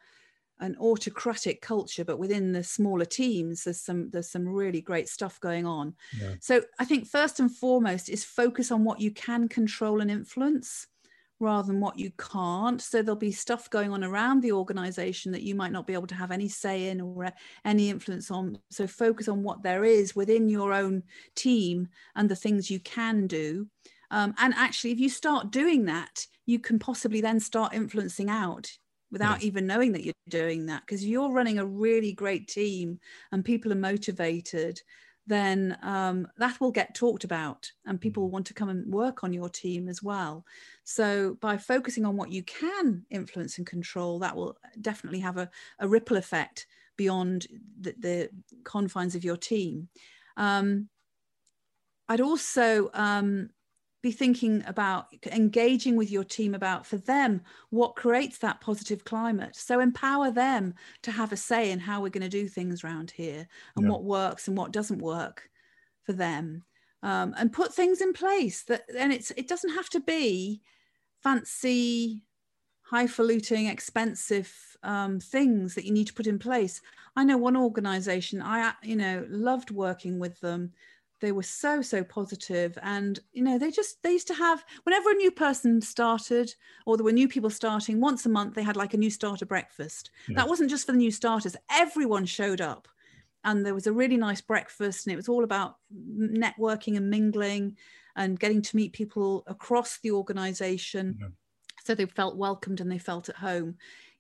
an 0.61 0.77
autocratic 0.81 1.61
culture 1.61 2.05
but 2.05 2.19
within 2.19 2.53
the 2.53 2.63
smaller 2.65 3.05
teams 3.05 3.65
there's 3.65 3.81
some 3.81 4.11
there's 4.11 4.31
some 4.31 4.49
really 4.49 4.81
great 4.81 5.09
stuff 5.09 5.39
going 5.41 5.67
on 5.67 5.95
yeah. 6.21 6.35
so 6.41 6.63
i 6.79 6.85
think 6.85 7.07
first 7.07 7.41
and 7.41 7.55
foremost 7.55 8.09
is 8.09 8.25
focus 8.25 8.71
on 8.71 8.85
what 8.85 9.01
you 9.01 9.11
can 9.11 9.49
control 9.49 10.01
and 10.01 10.11
influence 10.11 10.87
rather 11.39 11.67
than 11.67 11.81
what 11.81 11.99
you 11.99 12.11
can't. 12.19 12.81
So 12.81 13.03
there'll 13.03 13.17
be 13.17 13.33
stuff 13.33 13.69
going 13.71 13.93
on 13.93 14.03
around 14.03 14.41
the 14.41 14.53
organization 14.53 15.33
that 15.33 15.43
you 15.43 15.55
might 15.55 15.73
not 15.73 15.87
be 15.87 15.93
able 15.93 16.07
to 16.09 16.15
have 16.15 16.31
any 16.31 16.49
say 16.49 16.89
in 16.89 17.01
or 17.01 17.31
any 17.65 17.91
influence 17.91 18.31
on. 18.31 18.59
So 18.71 18.87
focus 18.87 19.29
on 19.29 19.43
what 19.43 19.63
there 19.63 19.85
is 19.85 20.17
within 20.17 20.49
your 20.49 20.73
own 20.73 21.03
team 21.35 21.89
and 22.15 22.29
the 22.29 22.37
things 22.37 22.71
you 22.71 22.81
can 22.81 23.27
do. 23.27 23.69
Um, 24.11 24.35
and 24.39 24.55
actually, 24.57 24.93
if 24.93 24.99
you 24.99 25.11
start 25.11 25.51
doing 25.51 25.85
that, 25.87 26.27
you 26.47 26.59
can 26.59 26.79
possibly 26.79 27.21
then 27.21 27.41
start 27.41 27.75
influencing 27.75 28.31
out 28.31 28.71
without 29.11 29.37
yes. 29.37 29.45
even 29.45 29.67
knowing 29.67 29.93
that 29.93 30.05
you're 30.05 30.15
doing 30.29 30.67
that 30.67 30.83
because 30.83 31.05
you're 31.05 31.31
running 31.31 31.59
a 31.59 31.67
really 31.67 32.13
great 32.13 32.49
team 32.49 32.99
and 33.33 33.45
people 33.45 33.73
are 33.73 33.77
motivated 33.77 34.81
then 35.27 35.77
um, 35.83 36.29
that 36.39 36.61
will 36.61 36.71
get 36.71 36.95
talked 36.95 37.25
about 37.25 37.71
and 37.85 38.01
people 38.01 38.29
mm. 38.29 38.31
want 38.31 38.47
to 38.47 38.55
come 38.55 38.69
and 38.69 38.93
work 38.93 39.25
on 39.25 39.33
your 39.33 39.49
team 39.49 39.89
as 39.89 40.03
well. 40.03 40.45
So 40.85 41.37
by 41.41 41.57
focusing 41.57 42.05
on 42.05 42.17
what 42.17 42.31
you 42.31 42.45
can 42.45 43.05
influence 43.11 43.59
and 43.59 43.67
control, 43.67 44.21
that 44.21 44.37
will 44.37 44.57
definitely 44.81 45.21
have 45.21 45.37
a, 45.37 45.51
a 45.81 45.89
ripple 45.89 46.17
effect 46.17 46.67
beyond 46.97 47.47
the, 47.81 47.95
the, 47.99 48.31
confines 48.65 49.15
of 49.15 49.25
your 49.25 49.37
team. 49.37 49.89
Um, 50.37 50.89
I'd 52.09 52.21
also 52.21 52.91
um, 52.95 53.51
be 54.07 54.13
thinking 54.13 54.63
about 54.69 55.09
engaging 55.33 55.97
with 55.97 56.13
your 56.13 56.23
team 56.23 56.55
about 56.55 56.87
for 56.87 56.97
them 56.97 57.41
what 57.71 57.97
creates 57.97 58.39
that 58.39 58.61
positive 58.61 59.05
climate. 59.05 59.57
So 59.57 59.81
empower 59.81 60.31
them 60.31 60.75
to 61.03 61.11
have 61.11 61.33
a 61.33 61.37
say 61.37 61.73
in 61.73 61.81
how 61.81 62.01
we're 62.01 62.11
going 62.11 62.23
to 62.23 62.29
do 62.29 62.47
things 62.47 62.85
around 62.85 63.11
here 63.11 63.49
and 63.75 63.85
yeah. 63.85 63.91
what 63.91 64.05
works 64.05 64.47
and 64.47 64.57
what 64.57 64.73
doesn't 64.73 65.03
work 65.03 65.51
for 66.05 66.13
them. 66.13 66.63
Um, 67.03 67.35
and 67.37 67.53
put 67.53 67.75
things 67.75 68.01
in 68.01 68.13
place 68.13 68.63
that 68.65 68.85
and 68.97 69.13
it's 69.13 69.31
it 69.33 69.49
doesn't 69.49 69.75
have 69.75 69.89
to 69.91 70.01
be 70.01 70.63
fancy 71.23 72.25
highfalutin 72.83 73.67
expensive 73.67 74.53
um, 74.83 75.19
things 75.19 75.75
that 75.75 75.85
you 75.85 75.93
need 75.93 76.07
to 76.07 76.15
put 76.15 76.27
in 76.29 76.39
place. 76.39 76.81
I 77.17 77.25
know 77.25 77.37
one 77.37 77.57
organization 77.57 78.41
i 78.41 78.73
you 78.83 78.97
know 78.97 79.27
loved 79.29 79.71
working 79.71 80.19
with 80.19 80.41
them 80.41 80.73
they 81.21 81.33
were 81.33 81.43
so 81.43 81.83
so 81.83 82.05
positive. 82.05 82.79
And 82.83 83.19
you 83.33 83.43
know 83.43 83.59
they 83.59 83.71
just 83.71 84.03
they 84.03 84.13
used 84.13 84.27
to 84.29 84.35
have 84.35 84.65
whenever 84.85 85.11
a 85.11 85.15
new 85.15 85.31
person 85.31 85.81
started 85.81 86.55
or 86.85 86.97
there 86.97 87.05
were 87.05 87.13
new 87.13 87.29
people 87.29 87.51
starting 87.51 88.01
once 88.01 88.27
a 88.27 88.29
month 88.29 88.55
they 88.55 88.63
had 88.63 88.77
like 88.77 88.95
a 88.95 88.99
new 88.99 89.11
starter 89.11 89.47
breakfast. 89.47 90.11
Yeah. 90.29 90.37
that 90.37 90.49
wasn't 90.49 90.71
just 90.71 90.87
for 90.87 90.93
the 90.93 90.99
new 90.99 91.11
starters. 91.11 91.57
Everyone 91.71 92.27
showed 92.27 92.61
up 92.61 92.89
and 93.45 93.65
there 93.65 93.75
was 93.75 93.87
a 93.87 93.93
really 93.93 94.17
nice 94.17 94.41
breakfast 94.41 95.07
and 95.07 95.13
it 95.13 95.17
was 95.17 95.29
all 95.29 95.45
about 95.45 95.77
networking 95.95 96.97
and 96.97 97.11
mingling 97.11 97.77
and 98.17 98.41
getting 98.41 98.63
to 98.63 98.77
meet 98.77 98.93
people 98.93 99.45
across 99.47 99.99
the 99.99 100.11
organization. 100.11 101.17
Yeah. 101.21 101.29
so 101.85 101.95
they 101.95 102.07
felt 102.07 102.37
welcomed 102.37 102.81
and 102.81 102.91
they 102.91 102.99
felt 102.99 103.29
at 103.29 103.37
home 103.37 103.77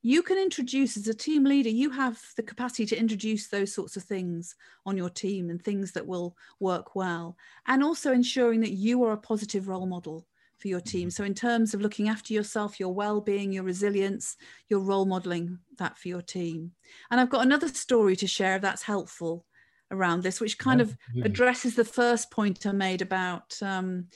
you 0.06 0.22
can 0.22 0.38
introduce 0.38 0.96
as 0.96 1.08
a 1.08 1.14
team 1.14 1.42
leader 1.42 1.68
you 1.68 1.90
have 1.90 2.22
the 2.36 2.42
capacity 2.42 2.86
to 2.86 2.96
introduce 2.96 3.48
those 3.48 3.74
sorts 3.74 3.96
of 3.96 4.04
things 4.04 4.54
on 4.86 4.96
your 4.96 5.10
team 5.10 5.50
and 5.50 5.60
things 5.60 5.90
that 5.90 6.06
will 6.06 6.36
work 6.60 6.94
well 6.94 7.36
and 7.66 7.82
also 7.82 8.12
ensuring 8.12 8.60
that 8.60 8.70
you 8.70 9.02
are 9.02 9.14
a 9.14 9.18
positive 9.18 9.66
role 9.66 9.86
model 9.86 10.24
for 10.58 10.68
your 10.68 10.80
team. 10.80 11.08
Mm-hmm. 11.08 11.10
so 11.10 11.24
in 11.24 11.34
terms 11.34 11.74
of 11.74 11.80
looking 11.80 12.08
after 12.08 12.32
yourself 12.32 12.78
your 12.78 12.94
well-being 12.94 13.52
your 13.52 13.64
resilience 13.64 14.36
you're 14.68 14.78
role 14.78 15.06
modeling 15.06 15.58
that 15.78 15.98
for 15.98 16.06
your 16.06 16.22
team. 16.22 16.70
And 17.10 17.20
i've 17.20 17.30
got 17.30 17.44
another 17.44 17.68
story 17.68 18.14
to 18.14 18.28
share 18.28 18.54
if 18.54 18.62
that's 18.62 18.82
helpful 18.84 19.44
around 19.90 20.22
this 20.22 20.40
which 20.40 20.56
kind 20.56 20.80
of 20.80 20.96
addresses 21.24 21.74
the 21.74 21.84
first 21.84 22.30
point 22.30 22.64
i 22.64 22.70
made 22.70 23.02
about 23.02 23.60
um, 23.60 24.06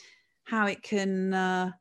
how 0.44 0.66
it 0.66 0.82
can 0.84 1.34
uh, 1.34 1.72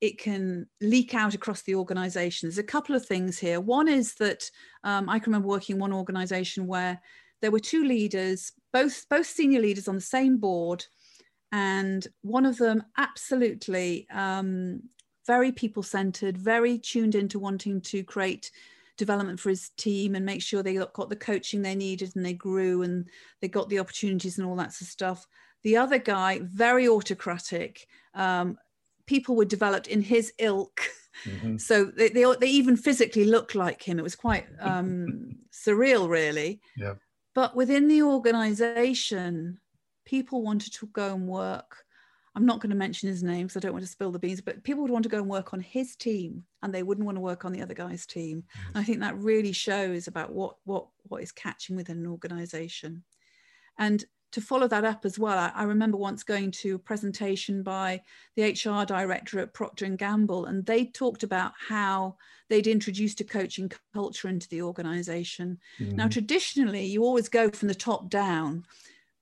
it 0.00 0.18
can 0.18 0.66
leak 0.80 1.14
out 1.14 1.34
across 1.34 1.62
the 1.62 1.74
organization. 1.74 2.48
There's 2.48 2.58
a 2.58 2.62
couple 2.62 2.94
of 2.94 3.04
things 3.04 3.38
here. 3.38 3.60
One 3.60 3.88
is 3.88 4.14
that 4.16 4.50
um, 4.84 5.08
I 5.08 5.18
can 5.18 5.32
remember 5.32 5.48
working 5.48 5.76
in 5.76 5.80
one 5.80 5.92
organization 5.92 6.66
where 6.66 7.00
there 7.40 7.50
were 7.50 7.60
two 7.60 7.84
leaders, 7.84 8.52
both 8.72 9.06
both 9.08 9.26
senior 9.26 9.60
leaders 9.60 9.88
on 9.88 9.96
the 9.96 10.00
same 10.00 10.38
board, 10.38 10.84
and 11.52 12.06
one 12.22 12.46
of 12.46 12.58
them 12.58 12.84
absolutely 12.96 14.06
um, 14.10 14.82
very 15.26 15.52
people 15.52 15.82
centered, 15.82 16.36
very 16.36 16.78
tuned 16.78 17.14
into 17.14 17.38
wanting 17.38 17.80
to 17.82 18.02
create 18.04 18.50
development 18.96 19.38
for 19.38 19.50
his 19.50 19.70
team 19.76 20.14
and 20.14 20.26
make 20.26 20.42
sure 20.42 20.62
they 20.62 20.74
got 20.74 21.08
the 21.08 21.16
coaching 21.16 21.62
they 21.62 21.74
needed 21.74 22.10
and 22.16 22.24
they 22.24 22.32
grew 22.32 22.82
and 22.82 23.08
they 23.40 23.48
got 23.48 23.68
the 23.68 23.78
opportunities 23.78 24.38
and 24.38 24.46
all 24.46 24.56
that 24.56 24.72
sort 24.72 24.82
of 24.82 24.88
stuff. 24.88 25.26
The 25.62 25.76
other 25.76 25.98
guy, 25.98 26.40
very 26.42 26.88
autocratic, 26.88 27.86
um, 28.14 28.58
people 29.08 29.34
were 29.34 29.44
developed 29.44 29.88
in 29.88 30.02
his 30.02 30.32
ilk. 30.38 30.82
Mm-hmm. 31.24 31.56
So 31.56 31.86
they, 31.86 32.10
they, 32.10 32.24
they 32.40 32.46
even 32.46 32.76
physically 32.76 33.24
looked 33.24 33.56
like 33.56 33.82
him. 33.82 33.98
It 33.98 34.02
was 34.02 34.14
quite 34.14 34.46
um, 34.60 35.34
surreal, 35.52 36.08
really. 36.08 36.60
Yeah. 36.76 36.94
But 37.34 37.56
within 37.56 37.88
the 37.88 38.02
organization, 38.02 39.58
people 40.04 40.42
wanted 40.42 40.72
to 40.74 40.86
go 40.86 41.14
and 41.14 41.26
work. 41.26 41.84
I'm 42.36 42.46
not 42.46 42.60
going 42.60 42.70
to 42.70 42.76
mention 42.76 43.08
his 43.08 43.22
name 43.22 43.46
because 43.46 43.56
I 43.56 43.60
don't 43.60 43.72
want 43.72 43.84
to 43.84 43.90
spill 43.90 44.12
the 44.12 44.18
beans, 44.18 44.40
but 44.40 44.62
people 44.62 44.82
would 44.82 44.92
want 44.92 45.02
to 45.04 45.08
go 45.08 45.18
and 45.18 45.28
work 45.28 45.52
on 45.52 45.60
his 45.60 45.96
team 45.96 46.44
and 46.62 46.72
they 46.72 46.84
wouldn't 46.84 47.04
want 47.04 47.16
to 47.16 47.20
work 47.20 47.44
on 47.44 47.52
the 47.52 47.62
other 47.62 47.74
guy's 47.74 48.06
team. 48.06 48.42
Mm-hmm. 48.42 48.78
I 48.78 48.84
think 48.84 49.00
that 49.00 49.18
really 49.18 49.52
shows 49.52 50.06
about 50.06 50.32
what 50.32 50.56
what 50.64 50.86
what 51.04 51.22
is 51.22 51.32
catching 51.32 51.74
within 51.74 51.98
an 51.98 52.06
organization. 52.06 53.02
And 53.78 54.04
to 54.32 54.40
follow 54.40 54.68
that 54.68 54.84
up 54.84 55.04
as 55.04 55.18
well, 55.18 55.38
I, 55.38 55.50
I, 55.54 55.64
remember 55.64 55.96
once 55.96 56.22
going 56.22 56.50
to 56.52 56.74
a 56.74 56.78
presentation 56.78 57.62
by 57.62 58.02
the 58.36 58.50
HR 58.50 58.84
director 58.84 59.40
at 59.40 59.54
Procter 59.54 59.86
and 59.86 59.98
Gamble, 59.98 60.46
and 60.46 60.66
they 60.66 60.84
talked 60.84 61.22
about 61.22 61.52
how 61.68 62.16
they'd 62.48 62.66
introduced 62.66 63.20
a 63.20 63.24
coaching 63.24 63.70
culture 63.94 64.28
into 64.28 64.48
the 64.48 64.62
organization. 64.62 65.58
Mm-hmm. 65.80 65.96
Now, 65.96 66.08
traditionally, 66.08 66.84
you 66.84 67.04
always 67.04 67.28
go 67.28 67.50
from 67.50 67.68
the 67.68 67.74
top 67.74 68.10
down, 68.10 68.64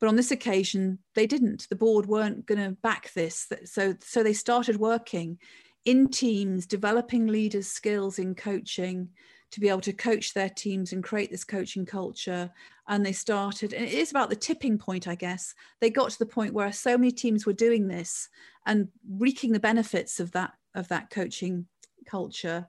but 0.00 0.08
on 0.08 0.16
this 0.16 0.30
occasion, 0.30 0.98
they 1.14 1.26
didn't. 1.26 1.68
The 1.68 1.76
board 1.76 2.06
weren't 2.06 2.46
going 2.46 2.62
to 2.62 2.76
back 2.82 3.12
this, 3.12 3.50
so 3.64 3.94
so 4.00 4.22
they 4.22 4.32
started 4.32 4.76
working 4.76 5.38
in 5.84 6.08
teams, 6.08 6.66
developing 6.66 7.28
leaders' 7.28 7.68
skills 7.68 8.18
in 8.18 8.34
coaching 8.34 9.10
to 9.50 9.60
be 9.60 9.68
able 9.68 9.80
to 9.80 9.92
coach 9.92 10.34
their 10.34 10.48
teams 10.48 10.92
and 10.92 11.04
create 11.04 11.30
this 11.30 11.44
coaching 11.44 11.86
culture. 11.86 12.50
And 12.88 13.04
they 13.04 13.12
started, 13.12 13.72
and 13.72 13.84
it 13.84 13.92
is 13.92 14.10
about 14.10 14.30
the 14.30 14.36
tipping 14.36 14.78
point, 14.78 15.08
I 15.08 15.14
guess. 15.14 15.54
They 15.80 15.90
got 15.90 16.10
to 16.10 16.18
the 16.18 16.26
point 16.26 16.54
where 16.54 16.72
so 16.72 16.96
many 16.96 17.10
teams 17.10 17.46
were 17.46 17.52
doing 17.52 17.88
this 17.88 18.28
and 18.66 18.88
reaping 19.08 19.52
the 19.52 19.60
benefits 19.60 20.20
of 20.20 20.32
that 20.32 20.52
of 20.74 20.88
that 20.88 21.10
coaching 21.10 21.66
culture 22.06 22.68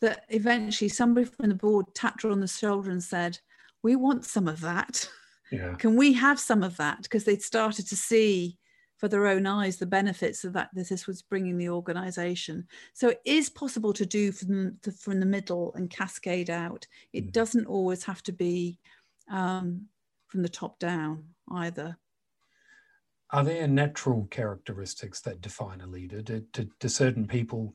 that 0.00 0.24
eventually 0.30 0.88
somebody 0.88 1.26
from 1.26 1.48
the 1.48 1.54
board 1.54 1.86
tapped 1.94 2.22
her 2.22 2.30
on 2.30 2.40
the 2.40 2.48
shoulder 2.48 2.90
and 2.90 3.02
said, 3.02 3.38
We 3.82 3.96
want 3.96 4.24
some 4.24 4.48
of 4.48 4.60
that. 4.60 5.08
Yeah. 5.50 5.74
Can 5.74 5.96
we 5.96 6.14
have 6.14 6.40
some 6.40 6.62
of 6.62 6.76
that? 6.78 7.02
Because 7.02 7.24
they'd 7.24 7.42
started 7.42 7.86
to 7.88 7.96
see 7.96 8.58
for 9.02 9.08
their 9.08 9.26
own 9.26 9.48
eyes 9.48 9.78
the 9.78 9.84
benefits 9.84 10.44
of 10.44 10.52
that 10.52 10.70
that 10.74 10.88
this 10.88 11.08
was 11.08 11.22
bringing 11.22 11.58
the 11.58 11.68
organization. 11.68 12.64
So 12.92 13.08
it 13.08 13.20
is 13.24 13.50
possible 13.50 13.92
to 13.94 14.06
do 14.06 14.30
from 14.30 14.78
the, 14.84 14.92
from 14.92 15.18
the 15.18 15.26
middle 15.26 15.74
and 15.74 15.90
cascade 15.90 16.48
out. 16.48 16.86
It 17.12 17.26
mm. 17.26 17.32
doesn't 17.32 17.66
always 17.66 18.04
have 18.04 18.22
to 18.22 18.32
be 18.32 18.78
um, 19.28 19.86
from 20.28 20.42
the 20.42 20.48
top 20.48 20.78
down 20.78 21.24
either. 21.50 21.96
Are 23.30 23.42
there 23.42 23.66
natural 23.66 24.28
characteristics 24.30 25.20
that 25.22 25.40
define 25.40 25.80
a 25.80 25.86
leader? 25.88 26.22
Do, 26.22 26.44
do, 26.52 26.68
do 26.78 26.88
certain 26.88 27.26
people 27.26 27.74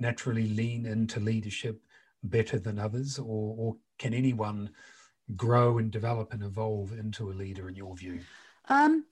naturally 0.00 0.48
lean 0.48 0.86
into 0.86 1.20
leadership 1.20 1.80
better 2.24 2.58
than 2.58 2.80
others? 2.80 3.20
Or, 3.20 3.54
or 3.56 3.76
can 4.00 4.12
anyone 4.12 4.70
grow 5.36 5.78
and 5.78 5.92
develop 5.92 6.32
and 6.32 6.42
evolve 6.42 6.98
into 6.98 7.30
a 7.30 7.38
leader 7.44 7.68
in 7.68 7.76
your 7.76 7.94
view? 7.94 8.18
Um, 8.68 9.04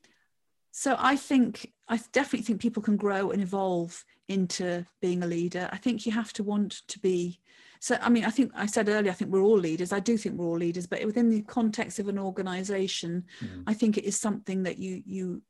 so 0.79 0.95
I 0.99 1.17
think 1.17 1.73
I 1.89 1.99
definitely 2.13 2.45
think 2.45 2.61
people 2.61 2.83
can 2.83 2.99
grow 2.99 3.31
and 3.31 3.41
evolve 3.41 4.05
into 4.29 4.85
being 5.01 5.23
a 5.23 5.27
leader. 5.27 5.71
I 5.73 5.79
think 5.79 6.05
you 6.05 6.13
have 6.13 6.35
to 6.35 6.45
want 6.45 6.83
to 6.89 6.99
be. 6.99 7.41
So 7.81 7.97
I 8.03 8.11
mean, 8.11 8.27
I 8.27 8.31
think 8.31 8.53
I 8.55 8.67
said 8.67 8.91
earlier, 8.91 9.11
I 9.11 9.15
think 9.15 9.33
we're 9.33 9.41
all 9.41 9.59
leaders. 9.59 9.91
I 9.91 10.01
do 10.01 10.19
think 10.19 10.35
we're 10.35 10.45
all 10.45 10.59
leaders, 10.59 10.87
but 10.87 11.03
within 11.07 11.31
the 11.31 11.41
context 11.41 11.99
of 11.99 12.09
an 12.09 12.19
organisation, 12.19 13.25
mm. 13.43 13.63
I 13.67 13.73
think 13.73 13.97
it 13.97 14.05
is 14.05 14.21
something 14.21 14.65
that 14.65 14.77
you 14.77 15.03
you 15.07 15.41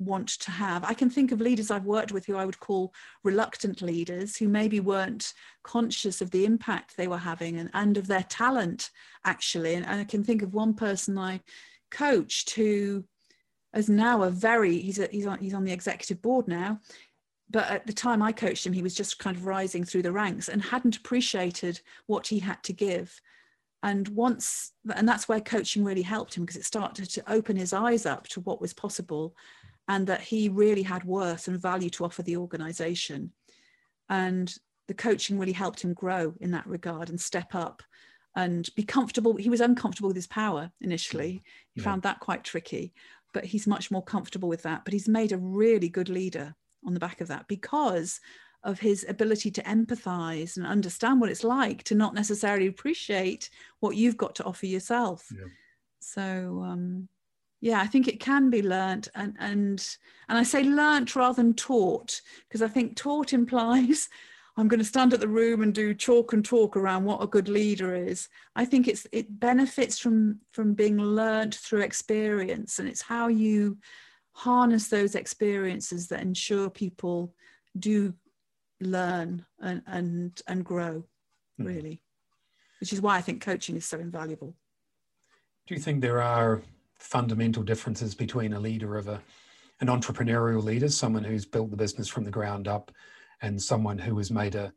want 0.00 0.30
to 0.30 0.50
have. 0.50 0.82
I 0.82 0.94
can 0.94 1.10
think 1.10 1.30
of 1.30 1.40
leaders 1.40 1.70
I've 1.70 1.84
worked 1.84 2.10
with 2.10 2.26
who 2.26 2.36
I 2.36 2.44
would 2.44 2.58
call 2.58 2.92
reluctant 3.22 3.82
leaders 3.82 4.36
who 4.36 4.48
maybe 4.48 4.80
weren't 4.80 5.32
conscious 5.62 6.20
of 6.20 6.32
the 6.32 6.44
impact 6.44 6.96
they 6.96 7.06
were 7.06 7.18
having 7.18 7.60
and, 7.60 7.70
and 7.72 7.96
of 7.96 8.08
their 8.08 8.24
talent, 8.24 8.90
actually. 9.24 9.74
And, 9.74 9.86
and 9.86 10.00
I 10.00 10.04
can 10.04 10.24
think 10.24 10.42
of 10.42 10.54
one 10.54 10.74
person 10.74 11.16
I 11.16 11.40
coached 11.92 12.50
who 12.50 13.04
is 13.76 13.88
now 13.88 14.22
a 14.22 14.30
very 14.30 14.78
he's 14.78 14.98
a, 14.98 15.08
he's 15.10 15.26
on 15.26 15.38
he's 15.38 15.54
on 15.54 15.64
the 15.64 15.72
executive 15.72 16.20
board 16.22 16.48
now 16.48 16.80
but 17.50 17.70
at 17.70 17.86
the 17.86 17.92
time 17.92 18.22
I 18.22 18.32
coached 18.32 18.66
him, 18.66 18.72
he 18.72 18.82
was 18.82 18.94
just 18.94 19.18
kind 19.18 19.36
of 19.36 19.46
rising 19.46 19.84
through 19.84 20.02
the 20.02 20.12
ranks 20.12 20.48
and 20.48 20.62
hadn't 20.62 20.96
appreciated 20.96 21.80
what 22.06 22.26
he 22.26 22.38
had 22.40 22.62
to 22.64 22.72
give. 22.72 23.20
And 23.82 24.08
once, 24.08 24.72
and 24.94 25.08
that's 25.08 25.28
where 25.28 25.40
coaching 25.40 25.84
really 25.84 26.02
helped 26.02 26.36
him 26.36 26.44
because 26.44 26.56
it 26.56 26.64
started 26.64 27.08
to 27.08 27.32
open 27.32 27.56
his 27.56 27.72
eyes 27.72 28.04
up 28.04 28.26
to 28.28 28.40
what 28.40 28.60
was 28.60 28.72
possible 28.72 29.36
and 29.86 30.06
that 30.08 30.22
he 30.22 30.48
really 30.48 30.82
had 30.82 31.04
worth 31.04 31.46
and 31.46 31.60
value 31.60 31.90
to 31.90 32.04
offer 32.04 32.22
the 32.22 32.36
organization. 32.36 33.30
And 34.08 34.52
the 34.88 34.94
coaching 34.94 35.38
really 35.38 35.52
helped 35.52 35.82
him 35.82 35.94
grow 35.94 36.34
in 36.40 36.50
that 36.50 36.66
regard 36.66 37.10
and 37.10 37.20
step 37.20 37.54
up 37.54 37.82
and 38.34 38.68
be 38.74 38.82
comfortable. 38.82 39.36
He 39.36 39.50
was 39.50 39.60
uncomfortable 39.60 40.08
with 40.08 40.16
his 40.16 40.26
power 40.26 40.72
initially, 40.80 41.44
he 41.74 41.80
yeah. 41.80 41.84
found 41.84 42.02
that 42.02 42.18
quite 42.18 42.42
tricky 42.42 42.92
but 43.36 43.44
he's 43.44 43.66
much 43.66 43.90
more 43.90 44.02
comfortable 44.02 44.48
with 44.48 44.62
that. 44.62 44.82
But 44.86 44.94
he's 44.94 45.10
made 45.10 45.30
a 45.30 45.36
really 45.36 45.90
good 45.90 46.08
leader 46.08 46.54
on 46.86 46.94
the 46.94 47.00
back 47.00 47.20
of 47.20 47.28
that 47.28 47.46
because 47.48 48.18
of 48.64 48.80
his 48.80 49.04
ability 49.10 49.50
to 49.50 49.62
empathize 49.64 50.56
and 50.56 50.66
understand 50.66 51.20
what 51.20 51.28
it's 51.28 51.44
like 51.44 51.82
to 51.82 51.94
not 51.94 52.14
necessarily 52.14 52.66
appreciate 52.66 53.50
what 53.80 53.94
you've 53.94 54.16
got 54.16 54.34
to 54.36 54.44
offer 54.44 54.64
yourself. 54.64 55.26
Yeah. 55.30 55.48
So 56.00 56.62
um, 56.64 57.10
yeah, 57.60 57.78
I 57.78 57.86
think 57.86 58.08
it 58.08 58.20
can 58.20 58.48
be 58.48 58.62
learnt 58.62 59.08
and 59.14 59.36
and 59.38 59.86
and 60.30 60.38
I 60.38 60.42
say 60.42 60.62
learnt 60.62 61.14
rather 61.14 61.42
than 61.42 61.52
taught 61.52 62.22
because 62.48 62.62
I 62.62 62.68
think 62.68 62.96
taught 62.96 63.32
implies 63.42 64.08
I'm 64.56 64.68
going 64.68 64.78
to 64.78 64.84
stand 64.84 65.12
at 65.12 65.20
the 65.20 65.28
room 65.28 65.62
and 65.62 65.74
do 65.74 65.92
chalk 65.92 66.32
and 66.32 66.44
talk 66.44 66.76
around 66.76 67.04
what 67.04 67.22
a 67.22 67.26
good 67.26 67.48
leader 67.48 67.94
is. 67.94 68.28
I 68.54 68.64
think 68.64 68.88
it's 68.88 69.06
it 69.12 69.38
benefits 69.38 69.98
from 69.98 70.40
from 70.52 70.72
being 70.72 70.96
learned 70.96 71.54
through 71.54 71.82
experience, 71.82 72.78
and 72.78 72.88
it's 72.88 73.02
how 73.02 73.28
you 73.28 73.78
harness 74.32 74.88
those 74.88 75.14
experiences 75.14 76.08
that 76.08 76.22
ensure 76.22 76.70
people 76.70 77.34
do 77.78 78.14
learn 78.80 79.44
and 79.60 79.82
and 79.86 80.40
and 80.46 80.64
grow, 80.64 81.04
hmm. 81.58 81.64
really. 81.64 82.02
Which 82.80 82.92
is 82.92 83.00
why 83.00 83.16
I 83.16 83.22
think 83.22 83.42
coaching 83.42 83.76
is 83.76 83.84
so 83.84 83.98
invaluable. 83.98 84.54
Do 85.66 85.74
you 85.74 85.80
think 85.80 86.00
there 86.00 86.22
are 86.22 86.62
fundamental 86.98 87.62
differences 87.62 88.14
between 88.14 88.54
a 88.54 88.60
leader 88.60 88.96
of 88.96 89.08
a 89.08 89.20
an 89.80 89.88
entrepreneurial 89.88 90.64
leader, 90.64 90.88
someone 90.88 91.24
who's 91.24 91.44
built 91.44 91.70
the 91.70 91.76
business 91.76 92.08
from 92.08 92.24
the 92.24 92.30
ground 92.30 92.66
up, 92.66 92.90
and 93.42 93.60
someone 93.60 93.98
who 93.98 94.16
has 94.18 94.30
made 94.30 94.54
a 94.54 94.72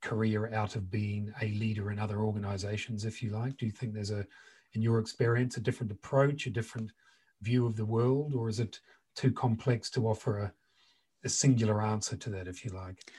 career 0.00 0.52
out 0.52 0.76
of 0.76 0.90
being 0.90 1.32
a 1.40 1.48
leader 1.48 1.90
in 1.90 1.98
other 1.98 2.20
organizations, 2.20 3.04
if 3.04 3.22
you 3.22 3.30
like? 3.30 3.56
Do 3.56 3.66
you 3.66 3.72
think 3.72 3.92
there's 3.92 4.10
a, 4.10 4.26
in 4.74 4.82
your 4.82 4.98
experience, 4.98 5.56
a 5.56 5.60
different 5.60 5.92
approach, 5.92 6.46
a 6.46 6.50
different 6.50 6.92
view 7.42 7.66
of 7.66 7.76
the 7.76 7.84
world, 7.84 8.34
or 8.34 8.48
is 8.48 8.60
it 8.60 8.80
too 9.14 9.32
complex 9.32 9.90
to 9.90 10.06
offer 10.06 10.38
a, 10.38 10.52
a 11.24 11.28
singular 11.28 11.82
answer 11.82 12.16
to 12.16 12.30
that, 12.30 12.46
if 12.46 12.64
you 12.64 12.70
like? 12.70 13.12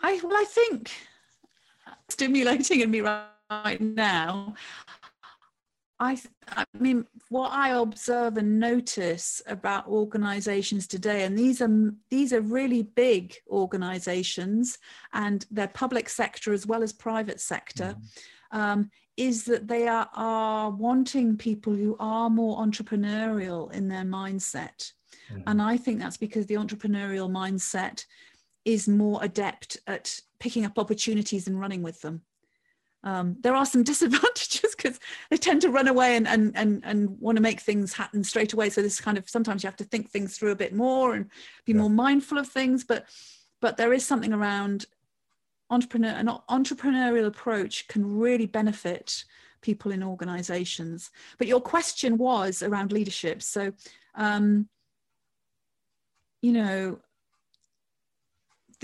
I 0.00 0.20
well, 0.22 0.36
I 0.36 0.44
think 0.44 0.90
stimulating 2.08 2.80
in 2.80 2.90
me 2.90 3.00
right 3.00 3.80
now. 3.80 4.54
I, 6.04 6.18
I 6.48 6.64
mean, 6.78 7.06
what 7.30 7.50
I 7.52 7.70
observe 7.70 8.36
and 8.36 8.60
notice 8.60 9.40
about 9.46 9.86
organizations 9.88 10.86
today, 10.86 11.24
and 11.24 11.36
these 11.38 11.62
are 11.62 11.92
these 12.10 12.32
are 12.34 12.42
really 12.42 12.82
big 12.82 13.34
organizations, 13.48 14.78
and 15.12 15.46
they're 15.50 15.68
public 15.68 16.08
sector 16.08 16.52
as 16.52 16.66
well 16.66 16.82
as 16.82 16.92
private 16.92 17.40
sector, 17.40 17.96
mm. 18.52 18.58
um, 18.58 18.90
is 19.16 19.44
that 19.44 19.66
they 19.66 19.88
are, 19.88 20.08
are 20.14 20.70
wanting 20.70 21.38
people 21.38 21.72
who 21.72 21.96
are 21.98 22.28
more 22.28 22.58
entrepreneurial 22.58 23.72
in 23.72 23.88
their 23.88 24.04
mindset. 24.04 24.92
Mm. 25.32 25.42
And 25.46 25.62
I 25.62 25.76
think 25.78 26.00
that's 26.00 26.18
because 26.18 26.46
the 26.46 26.56
entrepreneurial 26.56 27.30
mindset 27.30 28.04
is 28.64 28.88
more 28.88 29.20
adept 29.22 29.78
at 29.86 30.20
picking 30.38 30.66
up 30.66 30.78
opportunities 30.78 31.46
and 31.46 31.58
running 31.58 31.82
with 31.82 32.00
them. 32.02 32.22
Um, 33.04 33.36
there 33.40 33.54
are 33.54 33.66
some 33.66 33.82
disadvantages 33.92 34.74
because 34.74 34.98
they 35.30 35.36
tend 35.36 35.60
to 35.62 35.70
run 35.70 35.86
away 35.86 36.16
and, 36.16 36.26
and, 36.26 36.52
and, 36.56 36.82
and 36.84 37.20
want 37.20 37.36
to 37.36 37.42
make 37.42 37.60
things 37.60 37.92
happen 37.92 38.24
straight 38.24 38.52
away. 38.52 38.70
So 38.70 38.82
this 38.82 39.00
kind 39.00 39.16
of 39.16 39.28
sometimes 39.28 39.62
you 39.62 39.68
have 39.68 39.76
to 39.76 39.84
think 39.84 40.10
things 40.10 40.36
through 40.36 40.50
a 40.50 40.56
bit 40.56 40.74
more 40.74 41.14
and 41.14 41.30
be 41.64 41.72
yeah. 41.72 41.78
more 41.78 41.90
mindful 41.90 42.38
of 42.38 42.48
things. 42.48 42.82
But 42.82 43.06
but 43.60 43.76
there 43.76 43.92
is 43.92 44.04
something 44.04 44.32
around 44.32 44.86
entrepreneur 45.70 46.10
an 46.10 46.28
entrepreneurial 46.50 47.26
approach 47.26 47.88
can 47.88 48.18
really 48.18 48.46
benefit 48.46 49.24
people 49.60 49.92
in 49.92 50.02
organizations. 50.02 51.10
But 51.38 51.46
your 51.46 51.60
question 51.60 52.18
was 52.18 52.62
around 52.62 52.92
leadership. 52.92 53.42
So 53.42 53.72
um, 54.14 54.68
you 56.42 56.52
know, 56.52 56.98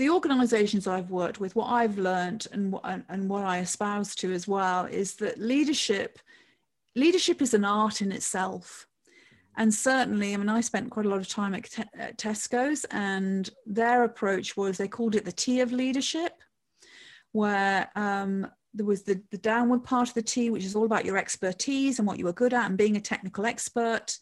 the 0.01 0.09
organizations 0.09 0.87
I've 0.87 1.11
worked 1.11 1.39
with, 1.39 1.55
what 1.55 1.67
I've 1.67 1.99
learned 1.99 2.47
and 2.51 2.71
what, 2.71 3.03
and 3.07 3.29
what 3.29 3.43
I 3.43 3.59
espouse 3.59 4.15
to 4.15 4.33
as 4.33 4.47
well 4.47 4.85
is 4.85 5.13
that 5.17 5.37
leadership, 5.37 6.17
leadership 6.95 7.39
is 7.39 7.53
an 7.53 7.63
art 7.63 8.01
in 8.01 8.11
itself. 8.11 8.87
And 9.57 9.71
certainly, 9.71 10.33
I 10.33 10.37
mean, 10.37 10.49
I 10.49 10.61
spent 10.61 10.89
quite 10.89 11.05
a 11.05 11.09
lot 11.09 11.19
of 11.19 11.27
time 11.27 11.53
at, 11.53 11.69
at 11.95 12.17
Tesco's, 12.17 12.83
and 12.89 13.47
their 13.67 14.03
approach 14.03 14.57
was 14.57 14.75
they 14.75 14.87
called 14.87 15.13
it 15.13 15.23
the 15.23 15.31
T 15.31 15.59
of 15.59 15.71
leadership, 15.71 16.33
where 17.31 17.87
um, 17.95 18.47
there 18.73 18.87
was 18.87 19.03
the, 19.03 19.21
the 19.29 19.37
downward 19.37 19.83
part 19.83 20.07
of 20.07 20.15
the 20.15 20.23
T, 20.23 20.49
which 20.49 20.65
is 20.65 20.75
all 20.75 20.85
about 20.85 21.05
your 21.05 21.17
expertise 21.17 21.99
and 21.99 22.07
what 22.07 22.17
you 22.17 22.25
were 22.25 22.33
good 22.33 22.55
at 22.55 22.67
and 22.67 22.75
being 22.75 22.97
a 22.97 23.01
technical 23.01 23.45
expert 23.45 24.17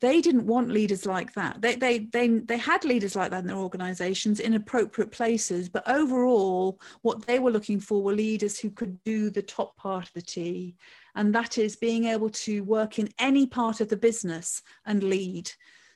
they 0.00 0.20
didn't 0.20 0.46
want 0.46 0.70
leaders 0.70 1.06
like 1.06 1.32
that. 1.34 1.60
They, 1.60 1.74
they, 1.74 1.98
they, 1.98 2.28
they 2.28 2.56
had 2.56 2.84
leaders 2.84 3.16
like 3.16 3.30
that 3.30 3.40
in 3.40 3.46
their 3.46 3.56
organizations 3.56 4.38
in 4.38 4.54
appropriate 4.54 5.10
places, 5.10 5.68
but 5.68 5.88
overall, 5.88 6.80
what 7.02 7.26
they 7.26 7.38
were 7.38 7.50
looking 7.50 7.80
for 7.80 8.02
were 8.02 8.12
leaders 8.12 8.58
who 8.58 8.70
could 8.70 9.02
do 9.02 9.28
the 9.28 9.42
top 9.42 9.76
part 9.76 10.06
of 10.06 10.12
the 10.12 10.22
T, 10.22 10.76
and 11.16 11.34
that 11.34 11.58
is 11.58 11.74
being 11.74 12.04
able 12.04 12.30
to 12.30 12.62
work 12.62 12.98
in 12.98 13.08
any 13.18 13.46
part 13.46 13.80
of 13.80 13.88
the 13.88 13.96
business 13.96 14.62
and 14.86 15.02
lead. 15.02 15.50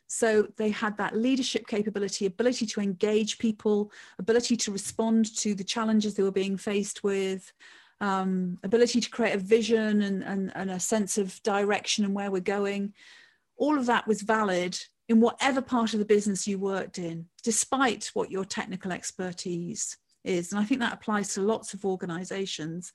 So 0.09 0.49
they 0.57 0.71
had 0.71 0.97
that 0.99 1.17
leadership 1.17 1.67
capability, 1.67 2.27
ability 2.27 2.67
to 2.67 2.81
engage 2.81 3.39
people, 3.39 3.93
ability 4.19 4.57
to 4.59 4.73
respond 4.73 5.35
to 5.39 5.55
the 5.55 5.65
challenges 5.65 6.15
they 6.15 6.23
were 6.23 6.33
being 6.33 6.57
faced 6.57 7.05
with, 7.05 7.53
um, 8.01 8.59
ability 8.65 9.01
to 9.01 9.11
create 9.11 9.37
a 9.37 9.39
vision 9.39 10.03
and, 10.03 10.25
and, 10.25 10.53
and 10.57 10.71
a 10.71 10.81
sense 10.81 11.19
of 11.19 11.41
direction 11.45 12.05
and 12.05 12.15
where 12.15 12.33
we're 12.33 12.41
going 12.41 12.93
all 13.57 13.79
of 13.79 13.87
that 13.87 14.07
was 14.07 14.23
valid 14.23 14.79
in 15.09 15.21
whatever 15.21 15.61
part 15.61 15.93
of 15.93 15.99
the 15.99 16.05
business 16.05 16.47
you 16.47 16.59
worked 16.59 16.99
in, 16.99 17.27
despite 17.43 18.11
what 18.15 18.31
your 18.31 18.45
technical 18.45 18.93
expertise 18.93 19.97
is. 20.25 20.53
And 20.53 20.61
I 20.61 20.65
think 20.65 20.81
that 20.81 20.93
applies 20.93 21.35
to 21.35 21.43
lots 21.43 21.75
of 21.75 21.85
organizations. 21.85 22.93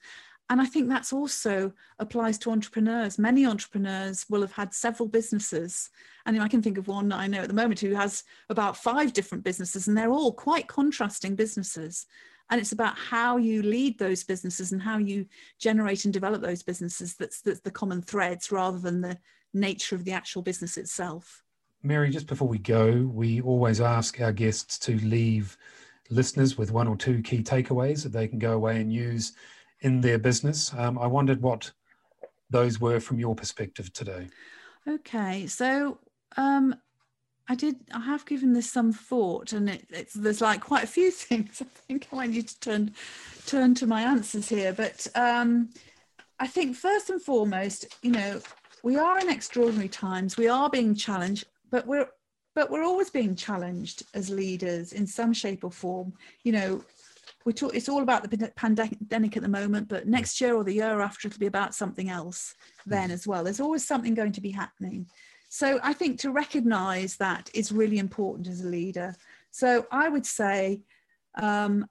And 0.50 0.62
I 0.62 0.66
think 0.66 0.88
that's 0.88 1.12
also 1.12 1.74
applies 2.00 2.38
to 2.40 2.52
entrepreneurs. 2.52 3.20
Many 3.20 3.46
entrepreneurs 3.46 4.26
will 4.30 4.42
have 4.42 4.54
had 4.54 4.74
several 4.74 5.10
businesses. 5.10 5.90
And 6.26 6.42
I 6.42 6.48
can 6.48 6.62
think 6.62 6.78
of 6.78 6.88
one 6.88 7.12
I 7.12 7.28
know 7.28 7.42
at 7.42 7.50
the 7.50 7.54
moment 7.54 7.82
who 7.82 7.94
has 7.96 8.24
about 8.50 8.78
five 8.78 9.12
different 9.12 9.44
businesses, 9.44 9.88
and 9.88 9.98
they're 9.98 10.10
all 10.10 10.32
quite 10.32 10.68
contrasting 10.68 11.36
businesses. 11.36 12.06
and 12.50 12.62
it's 12.62 12.72
about 12.72 12.98
how 12.98 13.38
you 13.38 13.62
lead 13.62 14.00
those 14.00 14.24
businesses 14.24 14.72
and 14.72 14.82
how 14.82 14.98
you 14.98 15.26
generate 15.60 16.06
and 16.06 16.14
develop 16.14 16.42
those 16.42 16.64
businesses 16.64 17.16
that's 17.16 17.42
that's 17.42 17.60
the 17.62 17.72
common 17.72 18.02
threads 18.02 18.52
rather 18.52 18.80
than 18.80 19.02
the 19.02 19.18
nature 19.54 19.96
of 19.96 20.06
the 20.06 20.12
actual 20.12 20.42
business 20.42 20.78
itself 20.78 21.44
mary 21.84 22.10
just 22.10 22.28
before 22.28 22.48
we 22.48 22.58
go 22.58 23.10
we 23.14 23.42
always 23.42 23.82
ask 23.82 24.20
our 24.22 24.32
guests 24.32 24.78
to 24.78 24.98
leave 25.00 25.58
listeners 26.10 26.58
with 26.58 26.72
one 26.72 26.88
or 26.88 26.96
two 26.96 27.22
key 27.22 27.44
takeaways 27.44 28.04
that 28.04 28.12
they 28.14 28.28
can 28.28 28.40
go 28.40 28.54
away 28.54 28.80
and 28.80 28.92
use 28.92 29.34
in 29.82 30.02
their 30.02 30.18
business 30.18 30.74
um, 30.78 30.98
i 31.00 31.08
wondered 31.08 31.42
what 31.42 31.72
those 32.50 32.80
were 32.80 33.00
from 33.00 33.20
your 33.20 33.36
perspective 33.36 33.92
today 33.94 34.28
okay 34.88 35.48
so 35.48 36.00
um, 36.36 36.76
I 37.50 37.56
did. 37.56 37.78
I 37.94 38.00
have 38.02 38.26
given 38.26 38.54
this 38.54 38.70
some 38.72 38.92
thought, 38.92 39.54
and 39.54 39.70
it, 39.70 39.88
it's 39.90 40.14
there's 40.14 40.42
like 40.42 40.62
quite 40.62 40.84
a 40.84 40.88
few 40.88 41.12
things. 41.12 41.62
I 41.62 41.66
think 41.66 42.08
I 42.12 42.28
need 42.28 42.48
to 42.50 42.60
turn 42.60 42.94
turn 43.46 43.76
to 43.76 43.88
my 43.88 44.02
answers 44.02 44.50
here. 44.50 44.74
But 44.74 45.08
um, 45.16 45.70
I 46.40 46.48
think 46.48 46.76
first 46.76 47.10
and 47.10 47.22
foremost, 47.22 47.86
you 48.02 48.12
know, 48.12 48.42
we 48.88 48.96
are 48.96 49.20
in 49.20 49.28
extraordinary 49.28 49.90
times. 49.90 50.38
We 50.38 50.48
are 50.48 50.70
being 50.70 50.96
challenged, 50.96 51.44
but 51.70 51.86
we're 51.86 52.08
but 52.56 52.72
we're 52.72 52.86
always 52.86 53.10
being 53.10 53.36
challenged 53.36 54.04
as 54.14 54.30
leaders 54.30 54.94
in 54.94 55.06
some 55.06 55.34
shape 55.34 55.66
or 55.66 55.72
form. 55.72 56.14
You 56.44 56.54
know, 56.54 56.84
we 57.44 57.52
talk. 57.52 57.76
It's 57.76 57.90
all 57.90 58.02
about 58.02 58.32
the 58.32 58.50
pandemic 58.56 59.36
at 59.36 59.44
the 59.44 59.50
moment, 59.50 59.90
but 59.90 60.08
next 60.08 60.40
year 60.40 60.56
or 60.56 60.64
the 60.64 60.76
year 60.76 61.02
after, 61.02 61.28
it'll 61.28 61.38
be 61.38 61.48
about 61.48 61.76
something 61.76 62.10
else 62.10 62.56
then 62.86 63.10
mm. 63.10 63.14
as 63.14 63.28
well. 63.28 63.44
There's 63.44 63.60
always 63.60 63.86
something 63.86 64.14
going 64.14 64.32
to 64.32 64.42
be 64.42 64.52
happening. 64.52 65.06
So 65.50 65.82
I 65.84 65.92
think 65.92 66.18
to 66.22 66.32
recognize 66.32 67.18
that 67.18 67.50
is 67.54 67.74
really 67.74 68.00
important 68.00 68.48
as 68.48 68.62
a 68.62 68.70
leader. 68.70 69.14
So 69.52 69.86
I 69.92 70.08
would 70.08 70.26
say, 70.26 70.80
um, 71.36 71.86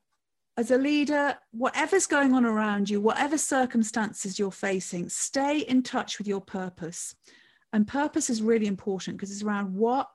as 0.57 0.71
a 0.71 0.79
leader, 0.79 1.37
whatever's 1.51 2.07
going 2.07 2.33
on 2.33 2.47
around 2.47 2.89
you, 2.89 3.01
whatever 3.01 3.37
circumstances 3.37 4.39
you're 4.39 4.51
facing, 4.51 5.09
stay 5.09 5.61
in 5.61 5.83
touch 5.83 6.19
with 6.19 6.27
your 6.27 6.41
purpose. 6.41 7.15
And 7.73 7.87
purpose 7.87 8.31
is 8.31 8.41
really 8.41 8.67
important 8.67 9.17
because 9.17 9.31
it's 9.31 9.43
around 9.43 9.75
what 9.75 10.09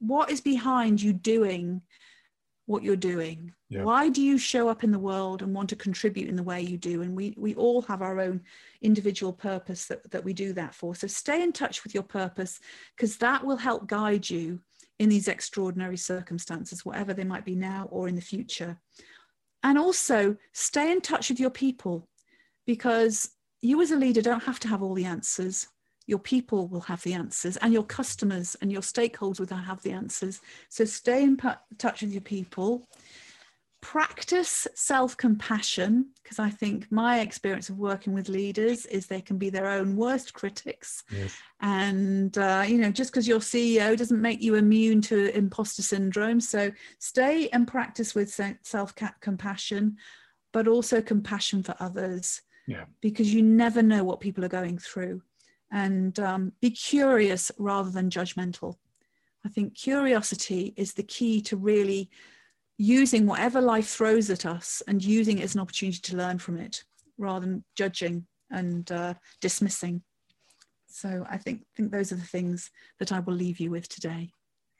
what 0.00 0.30
is 0.30 0.40
behind 0.40 1.00
you 1.00 1.12
doing 1.12 1.80
what 2.66 2.82
you're 2.82 2.96
doing 2.96 3.52
yeah. 3.68 3.82
why 3.84 4.08
do 4.08 4.22
you 4.22 4.38
show 4.38 4.68
up 4.68 4.84
in 4.84 4.90
the 4.90 4.98
world 4.98 5.42
and 5.42 5.54
want 5.54 5.68
to 5.68 5.76
contribute 5.76 6.28
in 6.28 6.36
the 6.36 6.42
way 6.42 6.60
you 6.60 6.76
do 6.76 7.02
and 7.02 7.14
we 7.14 7.34
we 7.36 7.54
all 7.54 7.80
have 7.82 8.02
our 8.02 8.20
own 8.20 8.40
individual 8.82 9.32
purpose 9.32 9.86
that, 9.86 10.10
that 10.10 10.24
we 10.24 10.32
do 10.32 10.52
that 10.52 10.74
for 10.74 10.94
so 10.94 11.06
stay 11.06 11.42
in 11.42 11.52
touch 11.52 11.84
with 11.84 11.94
your 11.94 12.02
purpose 12.02 12.60
because 12.96 13.16
that 13.18 13.44
will 13.44 13.56
help 13.56 13.86
guide 13.86 14.28
you 14.28 14.58
in 14.98 15.08
these 15.08 15.28
extraordinary 15.28 15.96
circumstances 15.96 16.84
whatever 16.84 17.14
they 17.14 17.24
might 17.24 17.44
be 17.44 17.54
now 17.54 17.86
or 17.90 18.08
in 18.08 18.14
the 18.14 18.20
future 18.20 18.78
and 19.64 19.78
also 19.78 20.36
stay 20.52 20.92
in 20.92 21.00
touch 21.00 21.30
with 21.30 21.40
your 21.40 21.50
people 21.50 22.06
because 22.66 23.30
you 23.62 23.80
as 23.80 23.90
a 23.90 23.96
leader 23.96 24.22
don't 24.22 24.42
have 24.42 24.60
to 24.60 24.68
have 24.68 24.82
all 24.82 24.94
the 24.94 25.06
answers. 25.06 25.66
Your 26.06 26.18
people 26.18 26.68
will 26.68 26.82
have 26.82 27.02
the 27.02 27.14
answers 27.14 27.56
and 27.56 27.72
your 27.72 27.82
customers 27.82 28.54
and 28.60 28.70
your 28.70 28.82
stakeholders 28.82 29.40
will 29.40 29.56
have 29.56 29.82
the 29.82 29.92
answers. 29.92 30.42
So 30.68 30.84
stay 30.84 31.22
in 31.24 31.38
touch 31.78 32.02
with 32.02 32.12
your 32.12 32.20
people 32.20 32.86
practice 33.84 34.66
self-compassion 34.74 36.06
because 36.22 36.38
i 36.38 36.48
think 36.48 36.90
my 36.90 37.20
experience 37.20 37.68
of 37.68 37.76
working 37.78 38.14
with 38.14 38.30
leaders 38.30 38.86
is 38.86 39.06
they 39.06 39.20
can 39.20 39.36
be 39.36 39.50
their 39.50 39.68
own 39.68 39.94
worst 39.94 40.32
critics 40.32 41.04
yes. 41.10 41.36
and 41.60 42.38
uh, 42.38 42.64
you 42.66 42.78
know 42.78 42.90
just 42.90 43.12
because 43.12 43.28
you're 43.28 43.40
ceo 43.40 43.94
doesn't 43.94 44.22
make 44.22 44.42
you 44.42 44.54
immune 44.54 45.02
to 45.02 45.36
imposter 45.36 45.82
syndrome 45.82 46.40
so 46.40 46.72
stay 46.98 47.48
and 47.52 47.68
practice 47.68 48.14
with 48.14 48.32
self-compassion 48.62 49.94
but 50.54 50.66
also 50.66 51.02
compassion 51.02 51.62
for 51.62 51.74
others 51.78 52.40
yeah. 52.66 52.84
because 53.02 53.34
you 53.34 53.42
never 53.42 53.82
know 53.82 54.02
what 54.02 54.18
people 54.18 54.42
are 54.44 54.48
going 54.48 54.78
through 54.78 55.20
and 55.74 56.18
um, 56.20 56.52
be 56.60 56.70
curious 56.70 57.50
rather 57.58 57.90
than 57.90 58.08
judgmental. 58.08 58.76
I 59.44 59.48
think 59.48 59.74
curiosity 59.74 60.72
is 60.76 60.94
the 60.94 61.02
key 61.02 61.42
to 61.42 61.56
really 61.56 62.08
using 62.78 63.26
whatever 63.26 63.60
life 63.60 63.88
throws 63.88 64.30
at 64.30 64.46
us 64.46 64.82
and 64.88 65.04
using 65.04 65.38
it 65.38 65.44
as 65.44 65.54
an 65.54 65.60
opportunity 65.60 65.98
to 65.98 66.16
learn 66.16 66.38
from 66.38 66.58
it 66.58 66.84
rather 67.18 67.46
than 67.46 67.64
judging 67.76 68.26
and 68.50 68.90
uh, 68.90 69.14
dismissing. 69.40 70.02
So 70.88 71.26
I 71.28 71.38
think 71.38 71.64
think 71.76 71.90
those 71.90 72.12
are 72.12 72.16
the 72.16 72.22
things 72.22 72.70
that 72.98 73.12
I 73.12 73.20
will 73.20 73.34
leave 73.34 73.60
you 73.60 73.70
with 73.70 73.88
today. 73.88 74.30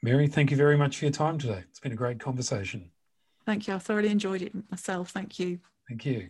Mary, 0.01 0.27
thank 0.27 0.51
you 0.51 0.57
very 0.57 0.77
much 0.77 0.97
for 0.97 1.05
your 1.05 1.11
time 1.11 1.37
today. 1.37 1.63
It's 1.69 1.79
been 1.79 1.91
a 1.91 1.95
great 1.95 2.19
conversation. 2.19 2.91
Thank 3.45 3.67
you. 3.67 3.75
I 3.75 3.79
thoroughly 3.79 4.09
enjoyed 4.09 4.41
it 4.41 4.53
myself. 4.69 5.11
Thank 5.11 5.39
you. 5.39 5.59
Thank 5.87 6.05
you. 6.05 6.29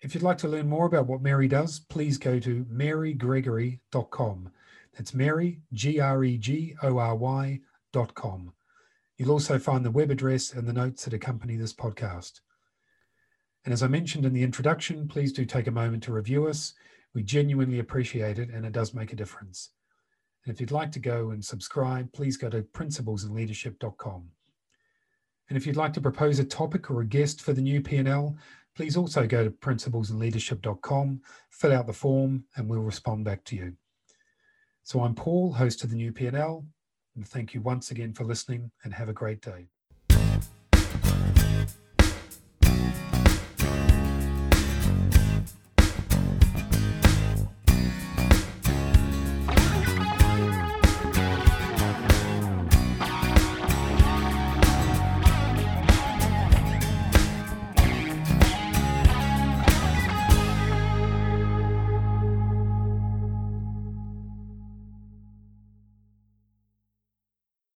If 0.00 0.14
you'd 0.14 0.22
like 0.22 0.38
to 0.38 0.48
learn 0.48 0.68
more 0.68 0.86
about 0.86 1.06
what 1.06 1.22
Mary 1.22 1.48
does, 1.48 1.80
please 1.80 2.18
go 2.18 2.38
to 2.38 2.64
marygregory.com. 2.66 4.50
That's 4.96 5.14
Mary, 5.14 5.60
G 5.72 6.00
R 6.00 6.24
E 6.24 6.38
G 6.38 6.74
O 6.82 6.98
R 6.98 7.14
Y.com. 7.14 8.52
You'll 9.18 9.32
also 9.32 9.58
find 9.58 9.84
the 9.84 9.90
web 9.90 10.12
address 10.12 10.52
and 10.52 10.66
the 10.66 10.72
notes 10.72 11.04
that 11.04 11.12
accompany 11.12 11.56
this 11.56 11.74
podcast. 11.74 12.40
And 13.64 13.72
as 13.72 13.82
I 13.82 13.88
mentioned 13.88 14.24
in 14.24 14.32
the 14.32 14.44
introduction, 14.44 15.08
please 15.08 15.32
do 15.32 15.44
take 15.44 15.66
a 15.66 15.72
moment 15.72 16.04
to 16.04 16.12
review 16.12 16.46
us. 16.46 16.72
We 17.14 17.24
genuinely 17.24 17.80
appreciate 17.80 18.38
it 18.38 18.50
and 18.50 18.64
it 18.64 18.72
does 18.72 18.94
make 18.94 19.12
a 19.12 19.16
difference. 19.16 19.70
And 20.44 20.54
if 20.54 20.60
you'd 20.60 20.70
like 20.70 20.92
to 20.92 21.00
go 21.00 21.30
and 21.30 21.44
subscribe, 21.44 22.12
please 22.12 22.36
go 22.36 22.48
to 22.48 22.62
principlesandleadership.com. 22.62 24.30
And 25.48 25.56
if 25.56 25.66
you'd 25.66 25.76
like 25.76 25.94
to 25.94 26.00
propose 26.00 26.38
a 26.38 26.44
topic 26.44 26.88
or 26.88 27.00
a 27.00 27.06
guest 27.06 27.40
for 27.40 27.52
the 27.52 27.60
new 27.60 27.80
P&L, 27.80 28.36
please 28.76 28.96
also 28.96 29.26
go 29.26 29.42
to 29.42 29.50
principlesandleadership.com, 29.50 31.22
fill 31.50 31.72
out 31.72 31.88
the 31.88 31.92
form, 31.92 32.44
and 32.56 32.68
we'll 32.68 32.82
respond 32.82 33.24
back 33.24 33.42
to 33.44 33.56
you. 33.56 33.72
So 34.84 35.02
I'm 35.02 35.16
Paul, 35.16 35.52
host 35.52 35.82
of 35.82 35.90
the 35.90 35.96
new 35.96 36.12
P&L, 36.12 36.64
and 37.18 37.26
thank 37.26 37.52
you 37.52 37.60
once 37.60 37.90
again 37.90 38.12
for 38.12 38.22
listening 38.22 38.70
and 38.84 38.94
have 38.94 39.08
a 39.08 39.12
great 39.12 39.42
day. 39.42 39.66